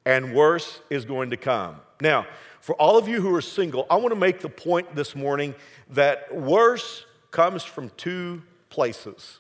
And 0.04 0.34
worse 0.34 0.82
is 0.90 1.06
going 1.06 1.30
to 1.30 1.38
come. 1.38 1.76
Now, 2.02 2.26
for 2.62 2.74
all 2.76 2.98
of 2.98 3.08
you 3.08 3.22
who 3.22 3.34
are 3.36 3.42
single, 3.42 3.86
I 3.88 3.98
want 3.98 4.10
to 4.10 4.20
make 4.20 4.40
the 4.40 4.50
point 4.50 4.96
this 4.96 5.16
morning 5.16 5.54
that 5.92 6.36
worse 6.36 7.06
comes 7.30 7.64
from 7.64 7.92
two 7.98 8.42
places, 8.72 9.38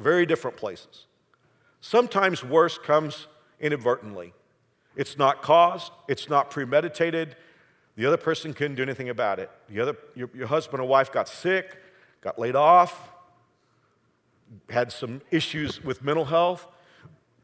very 0.00 0.26
different 0.26 0.56
places. 0.56 1.04
Sometimes 1.80 2.42
worse 2.42 2.78
comes 2.78 3.26
inadvertently. 3.60 4.32
It's 4.96 5.16
not 5.16 5.42
caused, 5.42 5.92
it's 6.08 6.28
not 6.28 6.50
premeditated. 6.50 7.36
The 7.96 8.06
other 8.06 8.16
person 8.16 8.54
couldn't 8.54 8.76
do 8.76 8.82
anything 8.82 9.08
about 9.08 9.38
it. 9.38 9.50
The 9.68 9.80
other, 9.80 9.96
your, 10.14 10.30
your 10.34 10.46
husband 10.46 10.80
or 10.80 10.86
wife 10.86 11.12
got 11.12 11.28
sick, 11.28 11.76
got 12.20 12.38
laid 12.38 12.56
off, 12.56 13.10
had 14.70 14.92
some 14.92 15.20
issues 15.30 15.82
with 15.82 16.02
mental 16.02 16.24
health. 16.24 16.66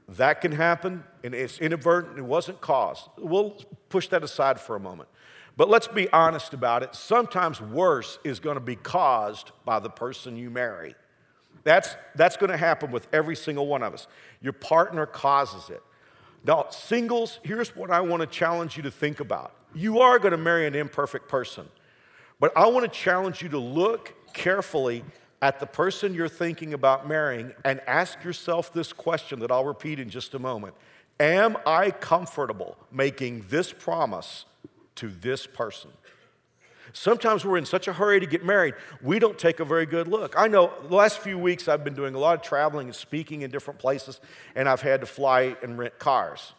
That 0.08 0.40
can 0.40 0.52
happen, 0.52 1.04
and 1.22 1.34
it's 1.34 1.58
inadvertent, 1.58 2.18
it 2.18 2.24
wasn't 2.24 2.60
caused. 2.60 3.08
We'll 3.18 3.56
push 3.88 4.08
that 4.08 4.22
aside 4.22 4.60
for 4.60 4.76
a 4.76 4.80
moment. 4.80 5.08
But 5.56 5.68
let's 5.68 5.86
be 5.86 6.10
honest 6.12 6.52
about 6.52 6.82
it. 6.82 6.94
Sometimes 6.94 7.60
worse 7.60 8.18
is 8.24 8.40
going 8.40 8.56
to 8.56 8.60
be 8.60 8.76
caused 8.76 9.52
by 9.64 9.78
the 9.78 9.90
person 9.90 10.36
you 10.36 10.50
marry. 10.50 10.94
That's, 11.62 11.96
that's 12.14 12.36
going 12.36 12.50
to 12.50 12.56
happen 12.56 12.90
with 12.90 13.08
every 13.12 13.36
single 13.36 13.66
one 13.66 13.82
of 13.82 13.94
us. 13.94 14.06
Your 14.42 14.52
partner 14.52 15.06
causes 15.06 15.70
it. 15.70 15.82
Now, 16.46 16.66
singles, 16.70 17.40
here's 17.42 17.74
what 17.74 17.90
I 17.90 18.00
want 18.00 18.20
to 18.20 18.26
challenge 18.26 18.76
you 18.76 18.82
to 18.82 18.90
think 18.90 19.20
about. 19.20 19.54
You 19.74 20.00
are 20.00 20.18
going 20.18 20.32
to 20.32 20.38
marry 20.38 20.66
an 20.66 20.74
imperfect 20.74 21.28
person, 21.28 21.68
but 22.38 22.54
I 22.56 22.66
want 22.66 22.84
to 22.84 22.98
challenge 22.98 23.40
you 23.40 23.48
to 23.50 23.58
look 23.58 24.14
carefully 24.34 25.04
at 25.40 25.60
the 25.60 25.66
person 25.66 26.14
you're 26.14 26.28
thinking 26.28 26.74
about 26.74 27.08
marrying 27.08 27.52
and 27.64 27.80
ask 27.86 28.22
yourself 28.24 28.72
this 28.72 28.92
question 28.92 29.40
that 29.40 29.50
I'll 29.50 29.64
repeat 29.64 29.98
in 29.98 30.10
just 30.10 30.34
a 30.34 30.38
moment 30.38 30.74
Am 31.20 31.56
I 31.64 31.90
comfortable 31.92 32.76
making 32.90 33.46
this 33.48 33.72
promise 33.72 34.46
to 34.96 35.08
this 35.08 35.46
person? 35.46 35.90
Sometimes 36.96 37.44
we're 37.44 37.58
in 37.58 37.66
such 37.66 37.88
a 37.88 37.92
hurry 37.92 38.20
to 38.20 38.26
get 38.26 38.44
married, 38.44 38.74
we 39.02 39.18
don't 39.18 39.36
take 39.36 39.58
a 39.58 39.64
very 39.64 39.84
good 39.84 40.06
look. 40.06 40.34
I 40.38 40.46
know 40.46 40.72
the 40.88 40.94
last 40.94 41.18
few 41.18 41.36
weeks 41.36 41.66
I've 41.66 41.82
been 41.82 41.94
doing 41.94 42.14
a 42.14 42.18
lot 42.18 42.36
of 42.36 42.42
traveling 42.42 42.86
and 42.86 42.94
speaking 42.94 43.42
in 43.42 43.50
different 43.50 43.80
places, 43.80 44.20
and 44.54 44.68
I've 44.68 44.80
had 44.80 45.00
to 45.00 45.06
fly 45.06 45.56
and 45.60 45.76
rent 45.76 45.98
cars. 45.98 46.52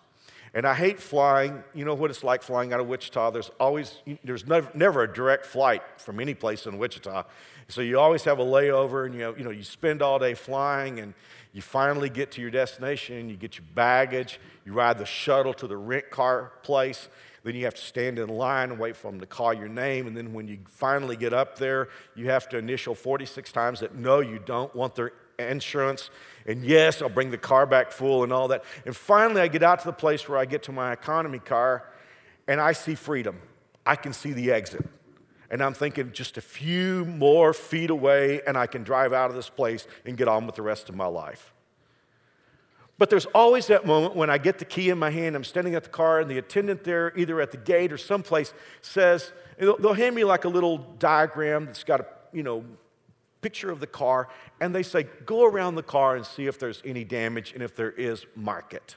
And 0.53 0.65
I 0.65 0.73
hate 0.73 0.99
flying. 0.99 1.63
You 1.73 1.85
know 1.85 1.93
what 1.93 2.11
it's 2.11 2.23
like 2.23 2.43
flying 2.43 2.73
out 2.73 2.81
of 2.81 2.87
Wichita? 2.87 3.31
There's 3.31 3.49
always, 3.59 4.01
there's 4.23 4.45
never, 4.45 4.69
never 4.73 5.03
a 5.03 5.13
direct 5.13 5.45
flight 5.45 5.81
from 5.97 6.19
any 6.19 6.33
place 6.33 6.65
in 6.65 6.77
Wichita. 6.77 7.23
So 7.69 7.81
you 7.81 7.99
always 7.99 8.23
have 8.25 8.39
a 8.39 8.43
layover 8.43 9.05
and 9.05 9.13
you, 9.13 9.21
know, 9.21 9.35
you 9.37 9.43
know, 9.43 9.49
you 9.49 9.63
spend 9.63 10.01
all 10.01 10.19
day 10.19 10.33
flying 10.33 10.99
and 10.99 11.13
you 11.51 11.61
finally 11.61 12.09
get 12.09 12.31
to 12.33 12.41
your 12.41 12.51
destination, 12.51 13.29
you 13.29 13.37
get 13.37 13.57
your 13.57 13.65
baggage, 13.73 14.39
you 14.65 14.73
ride 14.73 14.97
the 14.97 15.05
shuttle 15.05 15.53
to 15.55 15.67
the 15.67 15.77
rent 15.77 16.09
car 16.09 16.51
place, 16.63 17.07
then 17.45 17.55
you 17.55 17.65
have 17.65 17.75
to 17.75 17.81
stand 17.81 18.17
in 18.17 18.27
line 18.27 18.71
and 18.71 18.79
wait 18.79 18.97
for 18.97 19.11
them 19.11 19.19
to 19.19 19.27
call 19.27 19.53
your 19.53 19.67
name. 19.67 20.07
And 20.07 20.17
then 20.17 20.33
when 20.33 20.47
you 20.47 20.57
finally 20.67 21.15
get 21.15 21.31
up 21.31 21.59
there, 21.59 21.89
you 22.15 22.29
have 22.31 22.49
to 22.49 22.57
initial 22.57 22.95
46 22.95 23.51
times 23.51 23.81
that 23.81 23.93
no, 23.93 24.19
you 24.19 24.39
don't 24.43 24.75
want 24.75 24.95
their 24.95 25.11
insurance. 25.37 26.09
And 26.47 26.63
yes, 26.63 27.03
I'll 27.03 27.09
bring 27.09 27.29
the 27.29 27.37
car 27.37 27.67
back 27.67 27.91
full 27.91 28.23
and 28.23 28.33
all 28.33 28.47
that. 28.47 28.63
And 28.85 28.95
finally, 28.95 29.41
I 29.41 29.47
get 29.47 29.61
out 29.61 29.79
to 29.79 29.85
the 29.85 29.93
place 29.93 30.27
where 30.27 30.39
I 30.39 30.45
get 30.45 30.63
to 30.63 30.71
my 30.71 30.91
economy 30.91 31.37
car 31.37 31.85
and 32.47 32.59
I 32.59 32.71
see 32.71 32.95
freedom. 32.95 33.39
I 33.85 33.95
can 33.95 34.11
see 34.11 34.33
the 34.33 34.51
exit. 34.51 34.83
And 35.51 35.61
I'm 35.61 35.75
thinking 35.75 36.11
just 36.13 36.37
a 36.37 36.41
few 36.41 37.05
more 37.05 37.53
feet 37.53 37.91
away, 37.91 38.41
and 38.47 38.57
I 38.57 38.65
can 38.65 38.83
drive 38.83 39.13
out 39.13 39.29
of 39.29 39.35
this 39.35 39.49
place 39.49 39.87
and 40.03 40.17
get 40.17 40.27
on 40.27 40.47
with 40.47 40.55
the 40.55 40.63
rest 40.63 40.89
of 40.89 40.95
my 40.95 41.05
life. 41.05 41.53
But 42.97 43.09
there's 43.09 43.25
always 43.27 43.67
that 43.67 43.85
moment 43.85 44.15
when 44.15 44.29
I 44.29 44.37
get 44.37 44.57
the 44.57 44.65
key 44.65 44.89
in 44.89 44.97
my 44.97 45.09
hand, 45.09 45.35
I'm 45.35 45.43
standing 45.43 45.75
at 45.75 45.83
the 45.83 45.89
car, 45.89 46.21
and 46.21 46.31
the 46.31 46.37
attendant 46.37 46.83
there, 46.85 47.11
either 47.17 47.41
at 47.41 47.51
the 47.51 47.57
gate 47.57 47.91
or 47.91 47.97
someplace, 47.97 48.53
says, 48.81 49.33
they'll 49.59 49.93
hand 49.93 50.15
me 50.15 50.23
like 50.23 50.45
a 50.45 50.49
little 50.49 50.77
diagram 50.77 51.65
that's 51.65 51.83
got 51.83 51.99
a, 51.99 52.05
you 52.31 52.43
know, 52.43 52.63
picture 53.41 53.69
of 53.69 53.79
the 53.79 53.87
car, 53.87 54.29
and 54.61 54.73
they 54.73 54.81
say, 54.81 55.03
go 55.25 55.43
around 55.45 55.75
the 55.75 55.83
car 55.83 56.15
and 56.15 56.25
see 56.25 56.47
if 56.47 56.57
there's 56.57 56.81
any 56.85 57.03
damage, 57.03 57.53
and 57.53 57.61
if 57.61 57.75
there 57.75 57.91
is, 57.91 58.25
mark 58.35 58.73
it. 58.73 58.95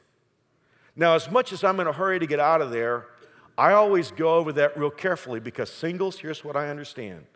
Now, 0.95 1.15
as 1.15 1.31
much 1.31 1.53
as 1.53 1.65
I'm 1.65 1.79
in 1.81 1.87
a 1.87 1.93
hurry 1.93 2.19
to 2.19 2.27
get 2.27 2.41
out 2.41 2.63
of 2.63 2.71
there, 2.71 3.07
I 3.57 3.73
always 3.73 4.13
go 4.13 4.37
over 4.37 4.53
that 4.53 4.79
real 4.79 4.91
carefully 4.91 5.41
because 5.41 5.71
singles, 5.71 6.19
here's 6.19 6.45
what 6.45 6.57
I 6.57 6.69
understand. 6.69 7.27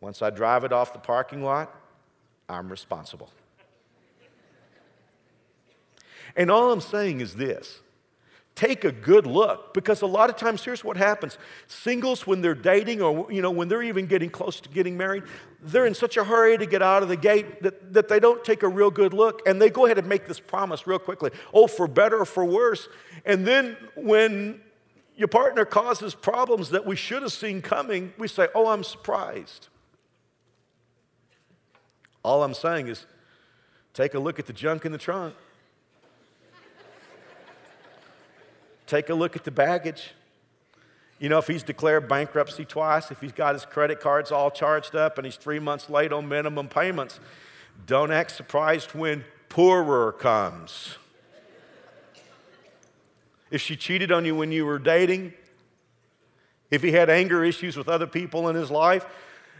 Once 0.00 0.22
I 0.22 0.30
drive 0.30 0.64
it 0.64 0.72
off 0.72 0.94
the 0.94 0.98
parking 0.98 1.42
lot, 1.42 1.74
I'm 2.48 2.70
responsible. 2.70 3.30
And 6.36 6.50
all 6.50 6.72
I'm 6.72 6.80
saying 6.80 7.20
is 7.20 7.34
this. 7.34 7.80
Take 8.54 8.84
a 8.84 8.92
good 8.92 9.26
look 9.26 9.74
because 9.74 10.02
a 10.02 10.06
lot 10.06 10.30
of 10.30 10.36
times 10.36 10.64
here's 10.64 10.84
what 10.84 10.96
happens. 10.96 11.38
Singles 11.66 12.24
when 12.24 12.40
they're 12.40 12.54
dating 12.54 13.02
or 13.02 13.30
you 13.32 13.42
know 13.42 13.50
when 13.50 13.66
they're 13.68 13.82
even 13.82 14.06
getting 14.06 14.30
close 14.30 14.60
to 14.60 14.68
getting 14.68 14.96
married 14.96 15.24
they're 15.64 15.86
in 15.86 15.94
such 15.94 16.16
a 16.16 16.24
hurry 16.24 16.58
to 16.58 16.66
get 16.66 16.82
out 16.82 17.02
of 17.02 17.08
the 17.08 17.16
gate 17.16 17.62
that, 17.62 17.92
that 17.94 18.08
they 18.08 18.20
don't 18.20 18.44
take 18.44 18.62
a 18.62 18.68
real 18.68 18.90
good 18.90 19.14
look 19.14 19.40
and 19.46 19.60
they 19.60 19.70
go 19.70 19.86
ahead 19.86 19.98
and 19.98 20.06
make 20.06 20.26
this 20.26 20.38
promise 20.38 20.86
real 20.86 20.98
quickly. 20.98 21.30
Oh 21.52 21.66
for 21.66 21.88
better 21.88 22.18
or 22.18 22.26
for 22.26 22.44
worse. 22.44 22.88
And 23.24 23.46
then 23.46 23.76
when 23.96 24.60
your 25.16 25.28
partner 25.28 25.64
causes 25.64 26.14
problems 26.14 26.70
that 26.70 26.84
we 26.84 26.96
should 26.96 27.22
have 27.22 27.32
seen 27.32 27.62
coming, 27.62 28.12
we 28.18 28.28
say, 28.28 28.48
Oh, 28.54 28.68
I'm 28.68 28.84
surprised. 28.84 29.68
All 32.22 32.42
I'm 32.42 32.54
saying 32.54 32.88
is 32.88 33.06
take 33.94 34.14
a 34.14 34.18
look 34.18 34.38
at 34.38 34.46
the 34.46 34.52
junk 34.52 34.84
in 34.84 34.92
the 34.92 34.98
trunk, 34.98 35.34
take 38.86 39.08
a 39.08 39.14
look 39.14 39.36
at 39.36 39.44
the 39.44 39.50
baggage. 39.50 40.12
You 41.18 41.28
know, 41.28 41.38
if 41.38 41.46
he's 41.46 41.62
declared 41.62 42.08
bankruptcy 42.08 42.64
twice, 42.64 43.10
if 43.10 43.20
he's 43.20 43.32
got 43.32 43.54
his 43.54 43.64
credit 43.64 44.00
cards 44.00 44.32
all 44.32 44.50
charged 44.50 44.94
up 44.94 45.16
and 45.18 45.24
he's 45.24 45.36
three 45.36 45.58
months 45.58 45.88
late 45.88 46.12
on 46.12 46.28
minimum 46.28 46.68
payments, 46.68 47.20
don't 47.86 48.10
act 48.10 48.30
surprised 48.32 48.94
when 48.94 49.24
poorer 49.48 50.12
comes 50.12 50.98
if 53.54 53.60
she 53.60 53.76
cheated 53.76 54.10
on 54.10 54.24
you 54.24 54.34
when 54.34 54.50
you 54.50 54.66
were 54.66 54.80
dating, 54.80 55.32
if 56.72 56.82
he 56.82 56.90
had 56.90 57.08
anger 57.08 57.44
issues 57.44 57.76
with 57.76 57.88
other 57.88 58.06
people 58.08 58.48
in 58.48 58.56
his 58.56 58.68
life. 58.68 59.06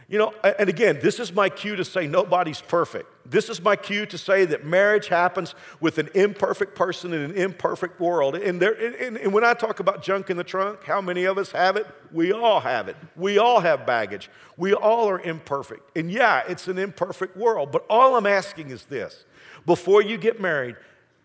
You 0.07 0.19
know, 0.19 0.33
and 0.59 0.69
again, 0.69 0.99
this 1.01 1.19
is 1.19 1.33
my 1.33 1.49
cue 1.49 1.75
to 1.75 1.83
say 1.83 2.05
nobody's 2.05 2.61
perfect. 2.61 3.09
This 3.25 3.49
is 3.49 3.59
my 3.59 3.75
cue 3.75 4.05
to 4.05 4.17
say 4.19 4.45
that 4.45 4.63
marriage 4.63 5.07
happens 5.07 5.55
with 5.79 5.97
an 5.97 6.09
imperfect 6.13 6.75
person 6.75 7.11
in 7.11 7.21
an 7.21 7.33
imperfect 7.33 7.99
world. 7.99 8.35
And, 8.35 8.61
there, 8.61 8.73
and, 8.73 9.17
and 9.17 9.33
when 9.33 9.43
I 9.43 9.55
talk 9.55 9.79
about 9.79 10.03
junk 10.03 10.29
in 10.29 10.37
the 10.37 10.43
trunk, 10.43 10.83
how 10.83 11.01
many 11.01 11.25
of 11.25 11.39
us 11.39 11.51
have 11.51 11.75
it? 11.75 11.87
We 12.11 12.31
all 12.31 12.59
have 12.59 12.87
it. 12.87 12.95
We 13.15 13.39
all 13.39 13.61
have 13.61 13.87
baggage. 13.87 14.29
We 14.57 14.73
all 14.75 15.09
are 15.09 15.19
imperfect. 15.19 15.97
And 15.97 16.11
yeah, 16.11 16.43
it's 16.47 16.67
an 16.67 16.77
imperfect 16.77 17.35
world. 17.35 17.71
But 17.71 17.83
all 17.89 18.15
I'm 18.15 18.27
asking 18.27 18.69
is 18.69 18.85
this 18.85 19.25
before 19.65 20.03
you 20.03 20.17
get 20.17 20.39
married, 20.39 20.75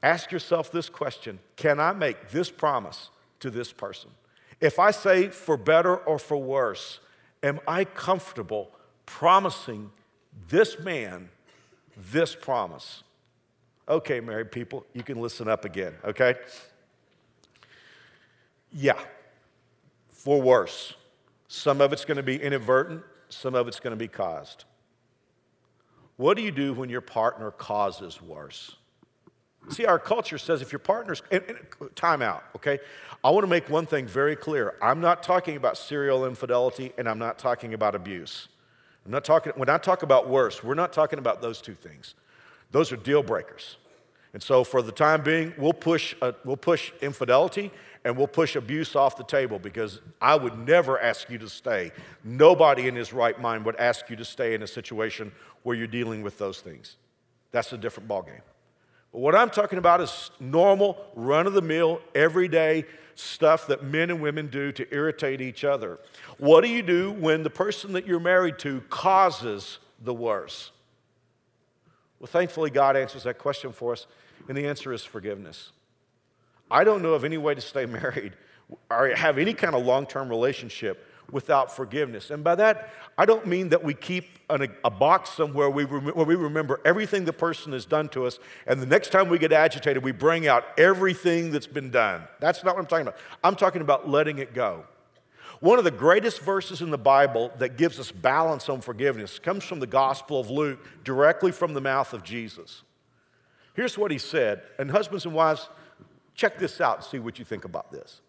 Ask 0.02 0.32
yourself 0.32 0.72
this 0.72 0.88
question 0.88 1.38
Can 1.56 1.80
I 1.80 1.92
make 1.92 2.30
this 2.30 2.50
promise 2.50 3.10
to 3.40 3.50
this 3.50 3.72
person? 3.72 4.10
If 4.60 4.78
I 4.78 4.90
say 4.90 5.28
for 5.28 5.56
better 5.56 5.96
or 5.96 6.18
for 6.18 6.36
worse, 6.36 7.00
am 7.42 7.60
I 7.66 7.84
comfortable 7.84 8.70
promising 9.06 9.90
this 10.48 10.78
man 10.78 11.30
this 11.96 12.34
promise? 12.34 13.02
Okay, 13.88 14.20
married 14.20 14.52
people, 14.52 14.84
you 14.92 15.02
can 15.02 15.20
listen 15.20 15.48
up 15.48 15.64
again, 15.64 15.94
okay? 16.04 16.36
Yeah, 18.72 18.98
for 20.10 20.40
worse. 20.40 20.94
Some 21.48 21.80
of 21.80 21.92
it's 21.92 22.04
going 22.04 22.16
to 22.16 22.22
be 22.22 22.40
inadvertent, 22.40 23.02
some 23.28 23.54
of 23.54 23.66
it's 23.66 23.80
going 23.80 23.90
to 23.90 23.96
be 23.96 24.08
caused. 24.08 24.64
What 26.16 26.36
do 26.36 26.42
you 26.42 26.52
do 26.52 26.72
when 26.74 26.88
your 26.88 27.00
partner 27.00 27.50
causes 27.50 28.22
worse? 28.22 28.76
See, 29.68 29.84
our 29.84 29.98
culture 29.98 30.38
says 30.38 30.62
if 30.62 30.72
your 30.72 30.78
partner's, 30.78 31.22
and, 31.30 31.44
and, 31.46 31.58
time 31.94 32.22
out, 32.22 32.44
okay? 32.56 32.78
I 33.22 33.30
want 33.30 33.44
to 33.44 33.48
make 33.48 33.68
one 33.68 33.86
thing 33.86 34.06
very 34.06 34.34
clear. 34.34 34.74
I'm 34.80 35.00
not 35.00 35.22
talking 35.22 35.56
about 35.56 35.76
serial 35.76 36.24
infidelity 36.26 36.92
and 36.96 37.08
I'm 37.08 37.18
not 37.18 37.38
talking 37.38 37.74
about 37.74 37.94
abuse. 37.94 38.48
I'm 39.04 39.12
not 39.12 39.24
talking, 39.24 39.52
when 39.56 39.68
I 39.68 39.78
talk 39.78 40.02
about 40.02 40.28
worse, 40.28 40.64
we're 40.64 40.74
not 40.74 40.92
talking 40.92 41.18
about 41.18 41.42
those 41.42 41.60
two 41.60 41.74
things. 41.74 42.14
Those 42.70 42.90
are 42.90 42.96
deal 42.96 43.22
breakers. 43.22 43.76
And 44.32 44.42
so 44.42 44.64
for 44.64 44.80
the 44.80 44.92
time 44.92 45.22
being, 45.22 45.52
we'll 45.58 45.72
push, 45.72 46.14
uh, 46.22 46.32
we'll 46.44 46.56
push 46.56 46.92
infidelity 47.02 47.70
and 48.04 48.16
we'll 48.16 48.28
push 48.28 48.56
abuse 48.56 48.96
off 48.96 49.16
the 49.16 49.24
table 49.24 49.58
because 49.58 50.00
I 50.20 50.36
would 50.36 50.58
never 50.66 50.98
ask 51.00 51.28
you 51.28 51.38
to 51.38 51.48
stay. 51.48 51.92
Nobody 52.24 52.88
in 52.88 52.94
his 52.94 53.12
right 53.12 53.38
mind 53.40 53.64
would 53.66 53.76
ask 53.76 54.08
you 54.08 54.16
to 54.16 54.24
stay 54.24 54.54
in 54.54 54.62
a 54.62 54.66
situation 54.66 55.32
where 55.64 55.76
you're 55.76 55.86
dealing 55.86 56.22
with 56.22 56.38
those 56.38 56.60
things. 56.60 56.96
That's 57.50 57.72
a 57.72 57.78
different 57.78 58.08
ballgame. 58.08 58.40
What 59.12 59.34
I'm 59.34 59.50
talking 59.50 59.78
about 59.78 60.00
is 60.00 60.30
normal, 60.38 60.96
run 61.14 61.46
of 61.46 61.52
the 61.52 61.62
mill, 61.62 62.00
everyday 62.14 62.84
stuff 63.16 63.66
that 63.66 63.82
men 63.82 64.10
and 64.10 64.22
women 64.22 64.46
do 64.48 64.72
to 64.72 64.94
irritate 64.94 65.40
each 65.40 65.64
other. 65.64 65.98
What 66.38 66.62
do 66.62 66.70
you 66.70 66.82
do 66.82 67.10
when 67.12 67.42
the 67.42 67.50
person 67.50 67.92
that 67.92 68.06
you're 68.06 68.20
married 68.20 68.58
to 68.60 68.82
causes 68.88 69.78
the 70.00 70.14
worst? 70.14 70.70
Well, 72.18 72.28
thankfully, 72.28 72.70
God 72.70 72.96
answers 72.96 73.24
that 73.24 73.38
question 73.38 73.72
for 73.72 73.92
us, 73.92 74.06
and 74.48 74.56
the 74.56 74.66
answer 74.66 74.92
is 74.92 75.04
forgiveness. 75.04 75.72
I 76.70 76.84
don't 76.84 77.02
know 77.02 77.14
of 77.14 77.24
any 77.24 77.38
way 77.38 77.54
to 77.54 77.60
stay 77.60 77.86
married 77.86 78.34
or 78.90 79.08
have 79.08 79.38
any 79.38 79.54
kind 79.54 79.74
of 79.74 79.84
long 79.84 80.06
term 80.06 80.28
relationship 80.28 81.06
without 81.32 81.74
forgiveness. 81.74 82.30
And 82.30 82.42
by 82.42 82.54
that, 82.56 82.90
I 83.16 83.24
don't 83.24 83.46
mean 83.46 83.68
that 83.70 83.82
we 83.82 83.94
keep 83.94 84.38
an, 84.48 84.68
a 84.84 84.90
box 84.90 85.30
somewhere 85.30 85.70
we 85.70 85.84
rem- 85.84 86.14
where 86.14 86.26
we 86.26 86.34
remember 86.34 86.80
everything 86.84 87.24
the 87.24 87.32
person 87.32 87.72
has 87.72 87.86
done 87.86 88.08
to 88.10 88.26
us, 88.26 88.38
and 88.66 88.80
the 88.80 88.86
next 88.86 89.12
time 89.12 89.28
we 89.28 89.38
get 89.38 89.52
agitated, 89.52 90.02
we 90.02 90.12
bring 90.12 90.46
out 90.46 90.64
everything 90.78 91.50
that's 91.50 91.66
been 91.66 91.90
done. 91.90 92.22
That's 92.40 92.64
not 92.64 92.74
what 92.74 92.82
I'm 92.82 92.86
talking 92.86 93.06
about. 93.06 93.18
I'm 93.44 93.56
talking 93.56 93.82
about 93.82 94.08
letting 94.08 94.38
it 94.38 94.54
go. 94.54 94.84
One 95.60 95.78
of 95.78 95.84
the 95.84 95.90
greatest 95.90 96.40
verses 96.40 96.80
in 96.80 96.90
the 96.90 96.98
Bible 96.98 97.52
that 97.58 97.76
gives 97.76 98.00
us 98.00 98.10
balance 98.10 98.70
on 98.70 98.80
forgiveness 98.80 99.38
comes 99.38 99.62
from 99.62 99.78
the 99.78 99.86
Gospel 99.86 100.40
of 100.40 100.48
Luke, 100.48 100.78
directly 101.04 101.52
from 101.52 101.74
the 101.74 101.82
mouth 101.82 102.14
of 102.14 102.24
Jesus. 102.24 102.82
Here's 103.74 103.98
what 103.98 104.10
he 104.10 104.16
said, 104.16 104.62
and 104.78 104.90
husbands 104.90 105.26
and 105.26 105.34
wives, 105.34 105.68
check 106.34 106.58
this 106.58 106.80
out 106.80 106.96
and 106.96 107.04
see 107.04 107.18
what 107.18 107.38
you 107.38 107.44
think 107.44 107.66
about 107.66 107.92
this. 107.92 108.22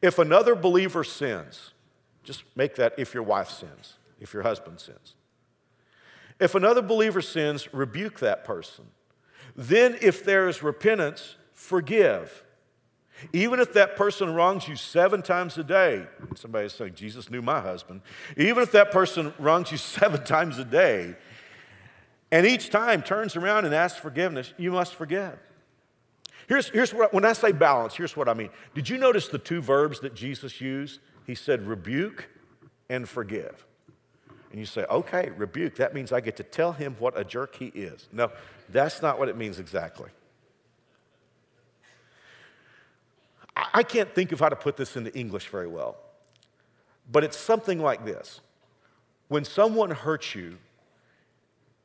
If 0.00 0.18
another 0.18 0.54
believer 0.54 1.04
sins, 1.04 1.73
just 2.24 2.44
make 2.56 2.74
that 2.76 2.94
if 2.98 3.14
your 3.14 3.22
wife 3.22 3.50
sins, 3.50 3.94
if 4.20 4.32
your 4.34 4.42
husband 4.42 4.80
sins. 4.80 5.14
If 6.40 6.54
another 6.54 6.82
believer 6.82 7.22
sins, 7.22 7.72
rebuke 7.72 8.18
that 8.20 8.44
person. 8.44 8.86
Then, 9.56 9.96
if 10.00 10.24
there 10.24 10.48
is 10.48 10.62
repentance, 10.62 11.36
forgive. 11.52 12.42
Even 13.32 13.60
if 13.60 13.72
that 13.74 13.94
person 13.94 14.34
wrongs 14.34 14.66
you 14.66 14.74
seven 14.74 15.22
times 15.22 15.56
a 15.56 15.64
day, 15.64 16.06
somebody 16.34 16.66
is 16.66 16.72
saying, 16.72 16.94
Jesus 16.94 17.30
knew 17.30 17.40
my 17.40 17.60
husband. 17.60 18.00
Even 18.36 18.62
if 18.62 18.72
that 18.72 18.90
person 18.90 19.32
wrongs 19.38 19.70
you 19.70 19.78
seven 19.78 20.24
times 20.24 20.58
a 20.58 20.64
day, 20.64 21.14
and 22.32 22.46
each 22.46 22.70
time 22.70 23.02
turns 23.02 23.36
around 23.36 23.64
and 23.64 23.72
asks 23.72 24.00
forgiveness, 24.00 24.52
you 24.58 24.72
must 24.72 24.96
forgive. 24.96 25.38
Here's, 26.48 26.68
here's 26.68 26.92
what, 26.92 27.14
when 27.14 27.24
I 27.24 27.32
say 27.32 27.52
balance, 27.52 27.94
here's 27.94 28.16
what 28.16 28.28
I 28.28 28.34
mean. 28.34 28.50
Did 28.74 28.88
you 28.88 28.98
notice 28.98 29.28
the 29.28 29.38
two 29.38 29.62
verbs 29.62 30.00
that 30.00 30.14
Jesus 30.14 30.60
used? 30.60 31.00
He 31.26 31.34
said, 31.34 31.66
rebuke 31.66 32.28
and 32.88 33.08
forgive. 33.08 33.66
And 34.50 34.60
you 34.60 34.66
say, 34.66 34.84
okay, 34.84 35.30
rebuke. 35.36 35.76
That 35.76 35.94
means 35.94 36.12
I 36.12 36.20
get 36.20 36.36
to 36.36 36.44
tell 36.44 36.72
him 36.72 36.94
what 36.98 37.18
a 37.18 37.24
jerk 37.24 37.56
he 37.56 37.66
is. 37.66 38.08
No, 38.12 38.30
that's 38.68 39.02
not 39.02 39.18
what 39.18 39.28
it 39.28 39.36
means 39.36 39.58
exactly. 39.58 40.10
I 43.56 43.82
can't 43.82 44.14
think 44.14 44.32
of 44.32 44.40
how 44.40 44.48
to 44.48 44.56
put 44.56 44.76
this 44.76 44.96
into 44.96 45.12
English 45.16 45.48
very 45.48 45.66
well, 45.66 45.96
but 47.10 47.24
it's 47.24 47.36
something 47.36 47.80
like 47.80 48.04
this. 48.04 48.40
When 49.28 49.44
someone 49.44 49.90
hurts 49.90 50.34
you, 50.34 50.58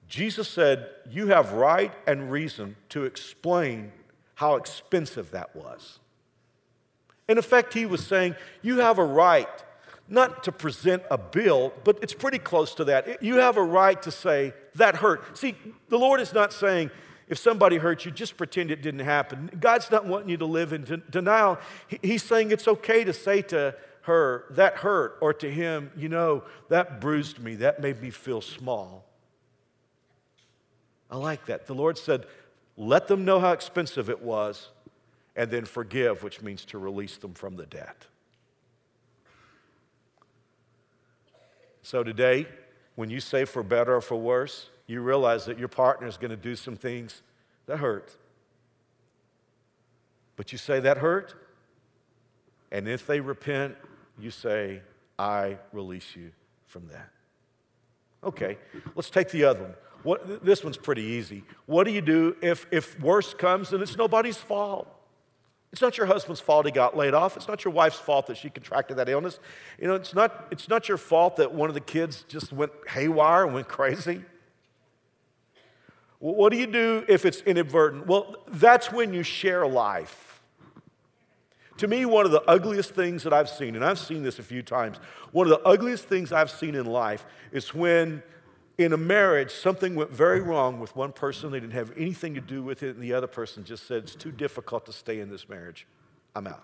Jesus 0.08 0.48
said, 0.48 0.90
You 1.10 1.28
have 1.28 1.54
right 1.54 1.94
and 2.08 2.32
reason 2.32 2.76
to 2.90 3.06
explain 3.06 3.92
how 4.36 4.56
expensive 4.56 5.32
that 5.32 5.56
was. 5.56 6.00
In 7.30 7.38
effect, 7.38 7.74
he 7.74 7.86
was 7.86 8.06
saying, 8.06 8.36
You 8.62 8.80
have 8.80 8.98
a 8.98 9.06
right 9.06 9.48
not 10.12 10.44
to 10.44 10.52
present 10.52 11.04
a 11.12 11.18
bill, 11.18 11.72
but 11.84 12.00
it's 12.02 12.14
pretty 12.14 12.40
close 12.40 12.74
to 12.74 12.84
that. 12.86 13.22
You 13.22 13.36
have 13.36 13.58
a 13.58 13.64
right 13.64 14.02
to 14.02 14.12
say, 14.12 14.54
That 14.76 14.96
hurt. 14.96 15.38
See, 15.38 15.56
the 15.88 15.98
Lord 15.98 16.20
is 16.20 16.34
not 16.34 16.52
saying, 16.52 16.90
if 17.28 17.38
somebody 17.38 17.78
hurt 17.78 18.06
you, 18.06 18.12
just 18.12 18.38
pretend 18.38 18.72
it 18.72 18.82
didn't 18.82 19.02
happen. 19.02 19.52
God's 19.60 19.92
not 19.92 20.08
wanting 20.08 20.30
you 20.30 20.38
to 20.38 20.46
live 20.46 20.74
in 20.74 21.04
denial. 21.12 21.60
He's 22.02 22.24
saying 22.24 22.50
it's 22.50 22.68
okay 22.68 23.04
to 23.04 23.14
say 23.14 23.44
to 23.44 23.76
her, 24.02 24.46
that 24.50 24.78
hurt, 24.78 25.20
or 25.22 25.32
to 25.36 25.52
him, 25.52 25.92
you 25.96 26.10
know, 26.10 26.44
that 26.70 27.00
bruised 27.00 27.38
me, 27.38 27.54
that 27.56 27.80
made 27.80 28.02
me 28.02 28.10
feel 28.10 28.42
small. 28.42 29.06
I 31.12 31.18
like 31.18 31.46
that. 31.46 31.68
The 31.68 31.76
Lord 31.76 32.00
said, 32.00 32.26
let 32.80 33.08
them 33.08 33.26
know 33.26 33.40
how 33.40 33.52
expensive 33.52 34.10
it 34.10 34.24
was, 34.24 34.70
and 35.40 35.50
then 35.50 35.64
forgive, 35.64 36.22
which 36.22 36.42
means 36.42 36.66
to 36.66 36.78
release 36.78 37.16
them 37.16 37.34
from 37.34 37.56
the 37.56 37.66
debt. 37.66 38.06
So 41.82 42.04
today, 42.04 42.46
when 42.96 43.10
you 43.10 43.22
say 43.22 43.46
for 43.46 43.64
better 43.64 43.96
or 43.96 44.02
for 44.02 44.18
worse, 44.18 44.70
you 44.86 45.00
realize 45.00 45.46
that 45.46 45.58
your 45.58 45.70
partner 45.70 46.08
is 46.08 46.18
going 46.18 46.32
to 46.32 46.36
do 46.36 46.58
some 46.58 46.76
things 46.76 47.22
that 47.68 47.78
hurt. 47.78 48.18
But 50.36 50.52
you 50.52 50.58
say 50.58 50.82
that 50.82 50.98
hurt, 50.98 51.34
and 52.70 52.86
if 52.90 53.08
they 53.08 53.22
repent, 53.22 53.78
you 54.20 54.32
say, 54.32 54.82
I 55.18 55.58
release 55.72 56.18
you 56.18 56.32
from 56.68 56.86
that. 56.90 57.12
Okay, 58.26 58.58
let's 58.94 59.10
take 59.10 59.30
the 59.30 59.46
other 59.46 59.62
one. 59.62 59.76
What, 60.04 60.44
this 60.44 60.66
one's 60.66 60.76
pretty 60.76 61.04
easy. 61.04 61.46
What 61.66 61.86
do 61.86 61.92
you 61.92 62.02
do 62.02 62.36
if, 62.42 62.66
if 62.72 63.00
worse 63.00 63.34
comes 63.34 63.72
and 63.72 63.82
it's 63.82 63.96
nobody's 63.96 64.36
fault? 64.36 64.98
It's 65.72 65.82
not 65.82 65.98
your 65.98 66.08
husband's 66.08 66.42
fault 66.42 66.66
he 66.66 66.72
got 66.72 66.98
laid 66.98 67.14
off. 67.14 67.38
It's 67.38 67.48
not 67.48 67.64
your 67.64 67.74
wife's 67.74 68.00
fault 68.00 68.28
that 68.28 68.38
she 68.38 68.50
contracted 68.50 68.98
that 68.98 69.08
illness. 69.08 69.40
You 69.80 69.88
know, 69.88 69.96
it's 69.96 70.16
not, 70.16 70.48
it's 70.50 70.68
not 70.68 70.90
your 70.90 70.98
fault 70.98 71.36
that 71.36 71.54
one 71.54 71.70
of 71.70 71.76
the 71.76 71.82
kids 71.82 72.26
just 72.28 72.52
went 72.52 72.72
haywire 72.88 73.46
and 73.46 73.54
went 73.54 73.68
crazy. 73.68 74.24
Well, 76.20 76.36
what 76.36 76.52
do 76.52 76.58
you 76.58 76.68
do 76.68 77.06
if 77.08 77.24
it's 77.24 77.42
inadvertent? 77.42 78.08
Well, 78.08 78.36
that's 78.48 78.92
when 78.92 79.14
you 79.14 79.24
share 79.24 79.68
life. 79.68 80.42
To 81.78 81.88
me, 81.88 82.04
one 82.04 82.26
of 82.26 82.32
the 82.32 82.42
ugliest 82.42 82.94
things 82.94 83.24
that 83.24 83.32
I've 83.32 83.48
seen, 83.48 83.76
and 83.76 83.86
I've 83.86 84.00
seen 84.00 84.24
this 84.24 84.38
a 84.38 84.44
few 84.44 84.62
times, 84.62 84.98
one 85.32 85.50
of 85.50 85.52
the 85.52 85.66
ugliest 85.66 86.06
things 86.06 86.34
I've 86.34 86.52
seen 86.52 86.76
in 86.76 86.86
life 86.86 87.26
is 87.54 87.74
when 87.74 88.22
in 88.80 88.94
a 88.94 88.98
marriage, 88.98 89.52
something 89.52 89.94
went 89.94 90.10
very 90.10 90.40
wrong 90.40 90.80
with 90.80 90.96
one 90.96 91.12
person. 91.12 91.52
They 91.52 91.60
didn't 91.60 91.74
have 91.74 91.92
anything 91.98 92.34
to 92.36 92.42
do 92.42 92.64
with 92.64 92.82
it, 92.82 92.96
and 92.96 93.04
the 93.04 93.14
other 93.14 93.28
person 93.28 93.66
just 93.66 93.86
said, 93.86 94.04
It's 94.04 94.16
too 94.16 94.32
difficult 94.32 94.86
to 94.86 94.94
stay 94.94 95.20
in 95.20 95.30
this 95.30 95.50
marriage. 95.50 95.86
I'm 96.34 96.48
out. 96.48 96.64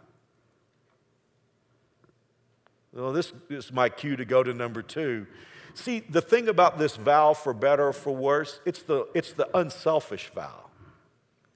Well, 2.94 3.12
this 3.12 3.34
is 3.50 3.74
my 3.74 3.90
cue 3.90 4.16
to 4.16 4.24
go 4.24 4.44
to 4.44 4.54
number 4.54 4.82
two. 4.82 5.28
See, 5.74 6.00
the 6.00 6.22
thing 6.22 6.48
about 6.48 6.78
this 6.80 6.96
vow 6.96 7.34
for 7.34 7.54
better 7.54 7.90
or 7.90 7.94
for 7.94 8.16
worse, 8.16 8.62
it's 8.66 8.82
the, 8.82 9.08
it's 9.14 9.34
the 9.34 9.50
unselfish 9.54 10.30
vow. 10.30 10.70